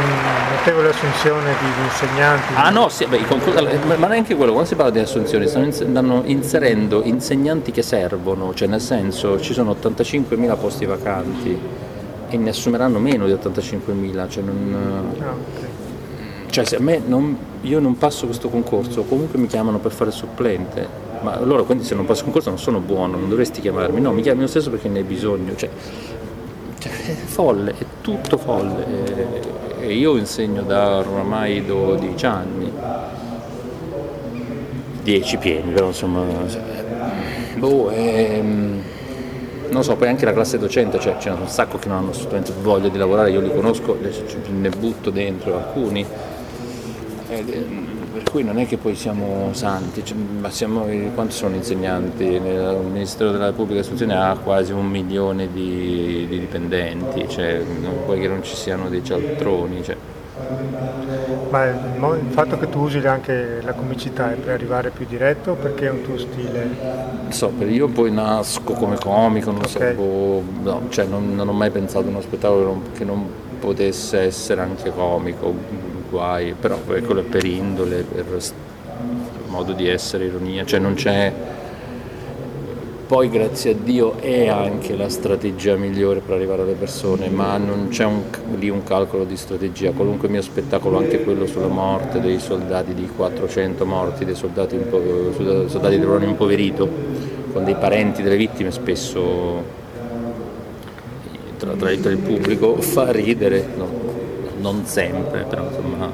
notevole 0.57 0.91
assunzione 0.91 1.55
di, 1.59 1.67
di 1.75 1.83
insegnanti. 1.83 2.53
Ah 2.55 2.71
no, 2.71 2.89
sì, 2.89 3.05
beh, 3.07 3.97
ma 3.97 4.07
neanche 4.07 4.37
quello, 4.37 4.53
quando 4.53 4.69
si 4.69 4.77
parla 4.77 4.93
di 4.93 5.01
assunzioni 5.01 5.49
stanno 5.49 6.23
inserendo 6.27 7.03
insegnanti 7.03 7.73
che 7.73 7.83
servono, 7.83 8.55
cioè 8.55 8.69
nel 8.69 8.81
senso 8.81 9.41
ci 9.41 9.53
sono 9.53 9.73
85.000 9.73 10.59
posti 10.59 10.87
vacanti 10.87 11.61
e 12.29 12.37
ne 12.37 12.51
assumeranno 12.51 13.01
meno 13.01 13.27
di 13.27 13.33
85.000, 13.33 14.29
cioè 14.29 14.43
non... 14.45 15.17
Ah, 15.21 15.31
okay. 15.31 15.69
Cioè 16.49 16.65
se 16.65 16.77
a 16.77 16.81
me 16.81 17.03
non, 17.05 17.37
io 17.63 17.81
non 17.81 17.99
passo 17.99 18.27
questo 18.27 18.49
concorso, 18.49 19.03
comunque 19.03 19.39
mi 19.39 19.49
chiamano 19.49 19.79
per 19.79 19.91
fare 19.91 20.13
supplente, 20.13 21.06
ma 21.27 21.41
loro 21.41 21.65
quindi 21.65 21.83
se 21.83 21.97
non 21.97 22.05
passo 22.05 22.23
concorso 22.23 22.51
non 22.51 22.59
sono 22.61 22.79
buono, 22.79 23.17
non 23.17 23.29
dovresti 23.29 23.61
chiamarmi, 23.61 24.01
no, 24.01 24.13
mi 24.13 24.23
chiami 24.23 24.43
lo 24.43 24.47
stesso 24.47 24.71
perché 24.71 24.89
ne 24.89 24.99
hai 24.99 25.05
bisogno, 25.05 25.57
cioè 25.57 25.69
cioè, 26.79 26.93
è 26.93 27.15
folle, 27.15 27.73
è 27.77 27.85
tutto 28.01 28.39
folle. 28.39 29.81
E 29.81 29.93
io 29.93 30.17
insegno 30.17 30.63
da 30.63 30.99
oramai 30.99 31.65
12 31.65 32.27
anni, 32.27 32.73
10 35.03 35.37
pieni, 35.39 35.73
però 35.73 35.89
insomma, 35.89 36.23
boh, 37.57 37.91
ehm, 37.91 38.83
non 39.71 39.83
so, 39.83 39.97
poi 39.97 40.07
anche 40.07 40.25
la 40.25 40.33
classe 40.33 40.59
docente, 40.59 41.01
cioè 41.01 41.17
c'è 41.17 41.33
un 41.33 41.49
sacco 41.49 41.79
che 41.79 41.89
non 41.89 41.99
hanno 41.99 42.11
assolutamente 42.11 42.53
voglia 42.63 42.89
di 42.89 42.99
lavorare, 42.99 43.33
io 43.33 43.41
li 43.41 43.53
conosco, 43.53 43.99
ne 44.49 44.69
butto 44.69 45.11
dentro 45.11 45.57
alcuni. 45.57 46.07
Ed, 47.29 47.49
ehm, 47.49 47.86
per 48.17 48.31
cui 48.31 48.43
non 48.43 48.59
è 48.59 48.67
che 48.67 48.79
poi 48.79 48.95
siamo 48.95 49.51
santi, 49.53 50.03
cioè, 50.03 50.17
ma 50.17 50.49
siamo, 50.49 50.87
quanti 51.13 51.35
sono 51.35 51.55
insegnanti? 51.55 52.25
Il 52.25 52.79
Ministero 52.91 53.31
della 53.31 53.53
Pubblica 53.53 53.81
Istruzione 53.81 54.17
ha 54.17 54.35
quasi 54.43 54.73
un 54.73 54.87
milione 54.89 55.53
di, 55.53 56.27
di 56.27 56.39
dipendenti, 56.39 57.29
cioè, 57.29 57.63
non 57.63 58.05
puoi 58.07 58.19
che 58.19 58.29
non 58.29 58.43
ci 58.43 58.55
siano 58.55 58.89
dei 58.89 59.05
cialtroni. 59.05 59.85
Cioè. 59.85 59.97
Ma 61.51 61.67
il 61.67 62.31
fatto 62.31 62.59
che 62.59 62.71
tu 62.71 62.81
usi 62.81 62.99
anche 63.07 63.61
la 63.63 63.75
comicità 63.75 64.33
è 64.33 64.37
per 64.37 64.55
arrivare 64.55 64.91
più 64.91 65.05
diretto 65.07 65.53
perché 65.53 65.87
è 65.87 65.91
un 65.91 66.03
tuo 66.03 66.17
stile? 66.17 66.69
Non 67.23 67.33
so, 67.33 67.53
io 67.59 67.89
poi 67.89 68.11
nasco 68.11 68.73
come 68.73 68.97
comico, 68.97 69.51
non 69.51 69.61
okay. 69.61 69.95
so, 69.95 70.01
boh, 70.01 70.43
no, 70.63 70.83
cioè 70.89 71.05
non, 71.05 71.35
non, 71.35 71.49
ho 71.49 71.53
mai 71.53 71.71
pensato 71.71 72.07
a 72.07 72.09
uno 72.09 72.23
spettacolo 72.23 72.81
che 72.95 73.05
non 73.05 73.29
potesse 73.61 74.21
essere 74.21 74.63
anche 74.63 74.91
comico 74.91 75.95
guai, 76.09 76.55
però 76.59 76.79
quello 76.79 77.21
è 77.21 77.25
per 77.25 77.45
indole, 77.45 78.03
per 78.03 78.27
modo 79.49 79.73
di 79.73 79.89
essere, 79.89 80.27
ironia, 80.27 80.65
cioè 80.65 80.81
non 80.81 80.95
c'è... 80.95 81.33
Poi 83.07 83.31
grazie 83.31 83.71
a 83.71 83.75
Dio 83.75 84.19
è 84.19 84.49
anche 84.49 84.97
la 84.97 85.09
strategia 85.09 85.77
migliore 85.77 86.19
per 86.19 86.35
arrivare 86.35 86.63
alle 86.63 86.73
persone, 86.73 87.29
ma 87.29 87.57
non 87.57 87.87
c'è 87.89 88.05
un, 88.05 88.23
lì 88.59 88.69
un 88.69 88.83
calcolo 88.83 89.23
di 89.23 89.37
strategia. 89.37 89.93
Qualunque 89.93 90.29
mio 90.29 90.43
spettacolo, 90.43 90.99
anche 90.99 91.23
quello 91.23 91.47
sulla 91.47 91.69
morte 91.69 92.21
dei 92.21 92.41
soldati, 92.41 92.95
di 92.95 93.07
400 93.07 93.87
morti, 93.87 94.25
dei 94.25 94.35
soldati, 94.35 94.75
impo- 94.75 95.31
soldati 95.69 95.99
dell'Uranio 96.01 96.31
impoverito, 96.31 96.89
con 97.53 97.63
dei 97.63 97.77
parenti 97.77 98.23
delle 98.23 98.37
vittime 98.37 98.73
spesso 98.73 99.63
tra, 101.59 101.75
tra 101.75 101.91
il 101.93 102.19
pubblico, 102.19 102.81
fa 102.81 103.13
ridere. 103.13 103.69
No? 103.77 104.06
Non 104.59 104.85
sempre, 104.85 105.45
però 105.49 105.65
insomma 105.65 106.11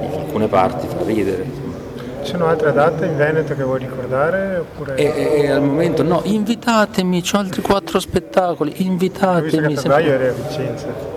in 0.00 0.10
alcune 0.18 0.46
parti 0.48 0.86
fa 0.86 1.02
ridere. 1.04 1.42
Insomma. 1.42 1.74
Ci 2.22 2.32
sono 2.32 2.46
altre 2.46 2.72
date 2.72 3.06
in 3.06 3.16
Veneto 3.16 3.54
che 3.54 3.62
vuoi 3.62 3.78
ricordare? 3.78 4.56
Oppure... 4.56 4.96
E, 4.96 5.42
e, 5.42 5.50
al 5.50 5.62
momento 5.62 6.02
no, 6.02 6.22
invitatemi, 6.24 7.22
ho 7.32 7.38
altri 7.38 7.62
quattro 7.62 8.00
spettacoli, 8.00 8.72
invitatemi. 8.78 9.74
A 9.74 9.76
febbraio 9.76 10.12
eri 10.12 10.26
a 10.26 10.32
Vicenza. 10.32 11.14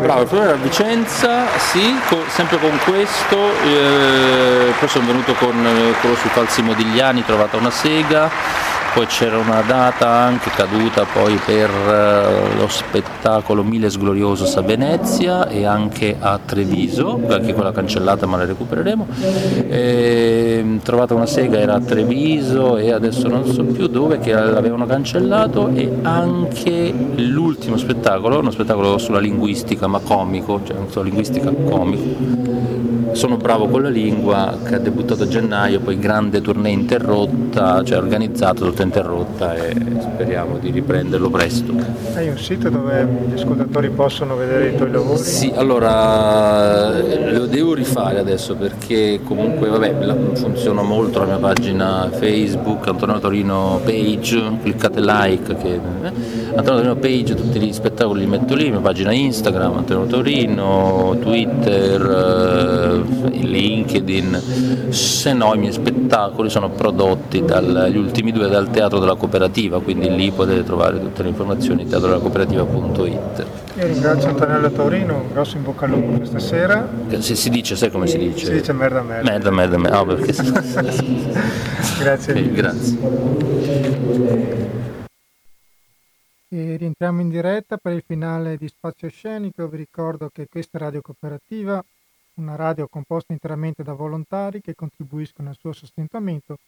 Bravo, 0.00 0.22
il 0.22 0.26
problema 0.26 0.52
era 0.52 0.58
a 0.58 0.62
Vicenza, 0.62 1.46
sì, 1.58 1.94
co- 2.08 2.24
sempre 2.28 2.58
con 2.58 2.78
questo, 2.84 3.36
eh, 3.36 4.72
poi 4.78 4.88
sono 4.88 5.06
venuto 5.06 5.34
con 5.34 5.54
eh, 5.66 5.92
quello 6.00 6.14
sui 6.16 6.30
falsi 6.30 6.62
modigliani, 6.62 7.24
trovata 7.24 7.58
una 7.58 7.70
sega, 7.70 8.30
poi 8.98 9.06
c'era 9.06 9.38
una 9.38 9.60
data 9.60 10.08
anche 10.08 10.50
caduta 10.50 11.04
poi 11.04 11.38
per 11.46 11.70
uh, 11.70 12.58
lo 12.58 12.66
spettacolo 12.66 13.62
Miles 13.62 13.96
Gloriosos 13.96 14.56
a 14.56 14.60
Venezia 14.62 15.46
e 15.46 15.64
anche 15.64 16.16
a 16.18 16.40
Treviso, 16.44 17.20
anche 17.28 17.54
quella 17.54 17.70
cancellata 17.70 18.26
ma 18.26 18.38
la 18.38 18.44
recupereremo. 18.46 19.06
E, 19.68 20.56
ehm, 20.58 20.80
trovata 20.82 21.14
una 21.14 21.26
sega 21.26 21.60
era 21.60 21.74
a 21.74 21.80
Treviso 21.80 22.76
e 22.76 22.90
adesso 22.90 23.28
non 23.28 23.46
so 23.46 23.62
più 23.62 23.86
dove 23.86 24.18
che 24.18 24.32
l'avevano 24.32 24.84
cancellato 24.84 25.68
e 25.74 25.98
anche 26.02 26.92
l'ultimo 27.18 27.76
spettacolo, 27.76 28.40
uno 28.40 28.50
spettacolo 28.50 28.98
sulla 28.98 29.20
linguistica 29.20 29.86
ma 29.86 30.00
comico, 30.00 30.60
cioè 30.64 30.74
non 30.74 30.90
so, 30.90 31.02
linguistica 31.02 31.52
comico 31.52 32.78
sono 33.12 33.36
bravo 33.36 33.66
con 33.66 33.82
la 33.82 33.88
lingua 33.88 34.58
che 34.64 34.76
ha 34.76 34.78
debuttato 34.78 35.24
a 35.24 35.28
gennaio, 35.28 35.80
poi 35.80 35.98
grande 35.98 36.40
tournée 36.40 36.70
interrotta, 36.70 37.82
cioè 37.82 37.98
organizzata, 37.98 38.64
tutta 38.64 38.82
interrotta 38.88 39.54
e 39.54 39.76
speriamo 40.00 40.56
di 40.58 40.70
riprenderlo 40.70 41.28
presto. 41.28 41.74
Hai 42.14 42.28
un 42.28 42.38
sito 42.38 42.70
dove 42.70 43.06
gli 43.28 43.34
ascoltatori 43.34 43.90
possono 43.90 44.34
vedere 44.34 44.70
i 44.70 44.76
tuoi 44.76 44.90
lavori? 44.90 45.18
Sì, 45.18 45.52
allora 45.54 46.98
lo 46.98 47.46
devo 47.46 47.74
rifare 47.74 48.18
adesso 48.18 48.56
perché 48.56 49.20
comunque 49.22 49.68
vabbè, 49.68 50.34
funziona 50.34 50.82
molto 50.82 51.20
la 51.20 51.26
mia 51.26 51.36
pagina 51.36 52.08
Facebook, 52.10 52.88
Antonio 52.88 53.18
Torino 53.18 53.80
Page, 53.84 54.58
cliccate 54.62 55.00
like, 55.00 55.54
che, 55.56 55.74
eh, 55.74 56.12
Antonio 56.56 56.94
Torino 56.94 56.96
Page, 56.96 57.34
tutti 57.34 57.60
gli 57.60 57.72
spettacoli 57.72 58.20
li 58.20 58.26
metto 58.26 58.54
lì, 58.54 58.70
mia 58.70 58.80
pagina 58.80 59.12
Instagram, 59.12 59.76
Antonio 59.76 60.06
Torino, 60.06 61.16
Twitter, 61.20 63.04
LinkedIn, 63.32 64.88
se 64.90 65.32
no 65.34 65.54
i 65.54 65.58
miei 65.58 65.72
spettacoli 65.72 66.48
sono 66.48 66.70
prodotti 66.70 67.44
dagli 67.44 67.96
ultimi 67.96 68.32
due 68.32 68.48
dal 68.48 68.67
Teatro 68.70 68.98
della 68.98 69.14
Cooperativa, 69.14 69.80
quindi 69.80 70.14
lì 70.14 70.30
potete 70.30 70.62
trovare 70.62 71.00
tutte 71.00 71.22
le 71.22 71.28
informazioni 71.28 71.86
teatrodelacooperativa.it. 71.86 73.46
Io 73.76 73.86
ringrazio 73.86 74.28
Antonello 74.28 74.70
Taurino, 74.70 75.16
un 75.16 75.32
grosso 75.32 75.56
in 75.56 75.62
bocca 75.62 75.84
al 75.84 75.92
lupo 75.92 76.16
questa 76.16 76.38
sera. 76.38 76.88
Se 77.18 77.34
si 77.34 77.50
dice, 77.50 77.76
sai 77.76 77.90
come 77.90 78.06
si 78.06 78.18
dice? 78.18 78.46
Si 78.46 78.52
dice 78.52 78.72
merda 78.72 79.02
merda. 79.02 79.30
Merda 79.30 79.50
merda 79.50 79.78
merda, 79.78 80.00
oh, 80.00 80.04
perché... 80.06 80.32
grazie. 82.00 82.32
Okay, 82.32 82.52
grazie. 82.52 82.98
E 86.50 86.76
rientriamo 86.76 87.20
in 87.20 87.28
diretta 87.28 87.76
per 87.76 87.92
il 87.92 88.02
finale 88.06 88.56
di 88.56 88.68
Spazio 88.68 89.08
Scenico. 89.08 89.68
Vi 89.68 89.76
ricordo 89.76 90.30
che 90.32 90.46
questa 90.48 90.78
radio 90.78 91.00
cooperativa 91.00 91.84
una 92.38 92.56
radio 92.56 92.86
composta 92.88 93.32
interamente 93.32 93.82
da 93.82 93.92
volontari 93.92 94.60
che 94.60 94.74
contribuiscono 94.74 95.48
al 95.48 95.56
suo 95.58 95.72
sostentamento 95.72 96.58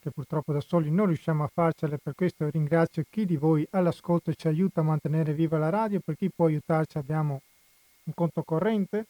che 0.00 0.10
purtroppo 0.10 0.52
da 0.52 0.60
soli 0.60 0.90
non 0.90 1.06
riusciamo 1.06 1.44
a 1.44 1.50
farcele, 1.52 1.98
per 1.98 2.14
questo 2.14 2.48
ringrazio 2.50 3.04
chi 3.08 3.24
di 3.24 3.36
voi 3.36 3.66
all'ascolto 3.70 4.32
ci 4.34 4.48
aiuta 4.48 4.80
a 4.80 4.84
mantenere 4.84 5.32
viva 5.32 5.58
la 5.58 5.70
radio, 5.70 6.00
per 6.00 6.16
chi 6.16 6.30
può 6.30 6.46
aiutarci 6.46 6.98
abbiamo 6.98 7.40
un 8.04 8.14
conto 8.14 8.42
corrente 8.42 9.06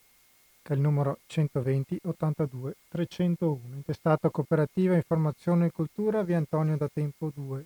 che 0.67 0.73
è 0.73 0.77
il 0.77 0.83
numero 0.83 1.21
120 1.27 2.01
82 2.03 2.75
301, 2.89 3.75
intestato 3.75 4.31
Cooperativa 4.31 4.97
Informazione 4.97 5.67
e 5.67 5.71
Cultura 5.71 6.25
via 6.25 6.39
Antonio 6.39 6.77
da 6.77 6.89
Tempo 6.93 7.31
2 7.33 7.65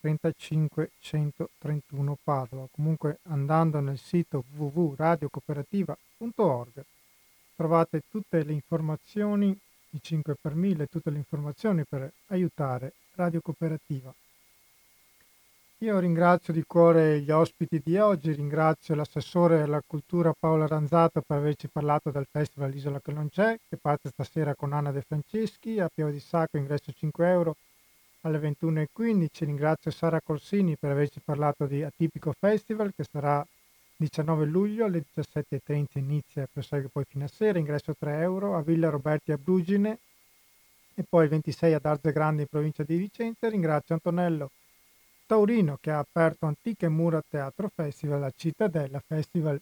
35 0.00 0.90
131 0.98 2.18
Padova. 2.22 2.68
Comunque 2.70 3.20
andando 3.22 3.80
nel 3.80 3.96
sito 3.96 4.44
www.radiocooperativa.org 4.54 6.84
trovate 7.56 8.02
tutte 8.10 8.44
le 8.44 8.52
informazioni, 8.52 9.58
i 9.90 10.00
5 10.02 10.36
per 10.40 10.54
1000, 10.54 10.86
tutte 10.86 11.10
le 11.10 11.18
informazioni 11.18 11.84
per 11.84 12.12
aiutare 12.26 12.92
Radio 13.14 13.40
Cooperativa. 13.40 14.14
Io 15.82 15.98
ringrazio 16.00 16.52
di 16.52 16.64
cuore 16.66 17.20
gli 17.20 17.30
ospiti 17.30 17.80
di 17.84 17.96
oggi, 17.98 18.32
ringrazio 18.32 18.96
l'assessore 18.96 19.62
alla 19.62 19.80
cultura 19.86 20.34
Paola 20.36 20.66
Ranzato 20.66 21.20
per 21.20 21.36
averci 21.36 21.68
parlato 21.68 22.10
del 22.10 22.26
Festival 22.28 22.74
Isola 22.74 23.00
che 23.00 23.12
non 23.12 23.28
c'è, 23.28 23.56
che 23.68 23.76
parte 23.76 24.08
stasera 24.08 24.56
con 24.56 24.72
Anna 24.72 24.90
De 24.90 25.02
Franceschi 25.02 25.78
a 25.78 25.88
Pieve 25.88 26.10
di 26.10 26.18
Sacco, 26.18 26.56
ingresso 26.56 26.90
5 26.90 27.30
euro 27.30 27.56
alle 28.22 28.40
21.15. 28.40 29.44
Ringrazio 29.44 29.92
Sara 29.92 30.20
Corsini 30.20 30.76
per 30.76 30.90
averci 30.90 31.20
parlato 31.24 31.66
di 31.66 31.84
Atipico 31.84 32.34
Festival 32.36 32.92
che 32.92 33.04
sarà 33.04 33.46
19 34.00 34.44
luglio 34.44 34.84
alle 34.84 35.04
17.30 35.12 35.98
inizia 35.98 36.48
prosegue 36.50 36.88
poi 36.88 37.04
fino 37.04 37.24
a 37.24 37.28
sera, 37.28 37.58
ingresso 37.58 37.96
3 37.98 38.20
euro 38.20 38.56
a 38.56 38.62
Villa 38.62 38.90
Roberti 38.90 39.32
a 39.32 39.36
Brugine 39.36 39.98
e 40.94 41.02
poi 41.02 41.24
il 41.24 41.30
26 41.30 41.74
ad 41.74 41.84
Arze 41.84 42.12
Grande 42.12 42.42
in 42.42 42.48
provincia 42.48 42.84
di 42.84 42.96
Vicenza. 42.96 43.48
Ringrazio 43.48 43.94
Antonello 43.94 44.52
Taurino 45.26 45.78
che 45.80 45.90
ha 45.90 45.98
aperto 45.98 46.46
Antiche 46.46 46.88
Mura 46.88 47.20
Teatro 47.28 47.68
Festival, 47.74 48.20
la 48.20 48.32
Cittadella 48.36 49.02
Festival 49.04 49.60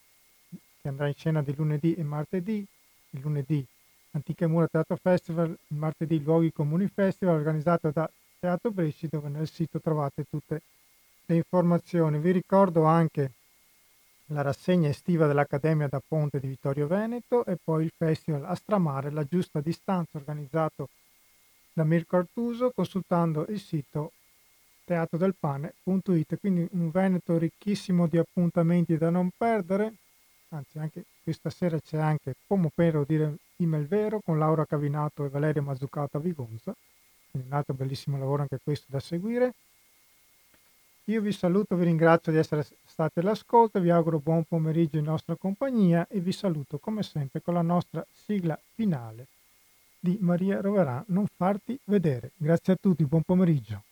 che 0.83 0.89
andrà 0.89 1.09
in 1.09 1.15
scena 1.15 1.43
di 1.43 1.55
lunedì 1.55 1.95
e 1.95 2.03
martedì. 2.03 2.63
Il 3.11 3.21
lunedì 3.21 3.67
Antiche 4.11 4.47
Mura 4.47 4.69
Teatro 4.69 4.97
Festival, 4.97 5.49
il 5.49 5.77
martedì 5.79 6.23
Luoghi 6.23 6.53
Comuni 6.53 6.89
Festival 6.89 7.37
organizzato 7.37 7.91
da 7.91 8.11
Teatro 8.39 8.71
Bresci 8.71 9.09
dove 9.09 9.31
nel 9.31 9.49
sito 9.49 9.81
trovate 9.81 10.27
tutte 10.29 10.61
le 11.25 11.37
informazioni. 11.37 12.19
Vi 12.19 12.33
ricordo 12.33 12.85
anche 12.85 13.31
la 14.31 14.43
rassegna 14.43 14.89
estiva 14.89 15.27
dell'Accademia 15.27 15.87
da 15.89 16.03
Ponte 16.07 16.41
di 16.41 16.49
Vittorio 16.49 16.87
Veneto 16.87 17.45
e 17.45 17.57
poi 17.63 17.85
il 17.85 17.93
Festival 17.97 18.45
Astramare, 18.45 19.11
la 19.11 19.25
giusta 19.25 19.61
distanza 19.61 20.19
organizzato 20.19 20.89
da 21.73 21.85
Mirko 21.85 22.17
Artuso 22.17 22.71
consultando 22.71 23.47
il 23.49 23.61
sito 23.61 24.13
teatrodelpane.it. 24.85 26.39
Quindi 26.39 26.67
un 26.73 26.91
Veneto 26.91 27.39
ricchissimo 27.39 28.07
di 28.07 28.19
appuntamenti 28.19 28.97
da 28.97 29.11
non 29.11 29.31
perdere. 29.37 29.95
Anzi, 30.51 30.79
anche 30.79 31.05
questa 31.23 31.51
sera 31.51 31.79
c'è 31.79 31.99
anche 31.99 32.35
Pomo 32.47 32.71
Pero 32.75 33.05
dire 33.05 33.37
Email 33.57 33.87
Vero 33.87 34.21
con 34.21 34.39
Laura 34.39 34.65
Cavinato 34.65 35.25
e 35.25 35.29
Valeria 35.29 35.63
Mazzucata 35.63 36.19
Vigonza. 36.19 36.75
Quindi 37.31 37.49
un 37.49 37.55
altro 37.55 37.75
bellissimo 37.75 38.19
lavoro 38.19 38.43
anche 38.43 38.59
questo 38.63 38.87
da 38.89 39.01
seguire. 39.01 39.55
Io 41.09 41.21
vi 41.21 41.31
saluto, 41.31 41.77
vi 41.77 41.85
ringrazio 41.85 42.33
di 42.33 42.39
essere 42.39 42.67
stati 42.85 43.21
all'ascolto, 43.21 43.79
vi 43.79 43.91
auguro 43.91 44.19
buon 44.19 44.43
pomeriggio 44.43 44.99
in 44.99 45.05
nostra 45.05 45.37
compagnia 45.37 46.09
e 46.09 46.19
vi 46.19 46.33
saluto 46.33 46.79
come 46.79 47.05
sempre 47.05 47.41
con 47.41 47.55
la 47.55 47.63
nostra 47.63 48.05
sigla 48.11 48.59
finale 48.75 49.29
di 50.01 50.19
Maria 50.21 50.61
Roverà, 50.61 51.05
Non 51.09 51.27
farti 51.29 51.79
vedere. 51.85 52.33
Grazie 52.37 52.73
a 52.73 52.77
tutti, 52.81 53.05
buon 53.05 53.23
pomeriggio. 53.23 53.85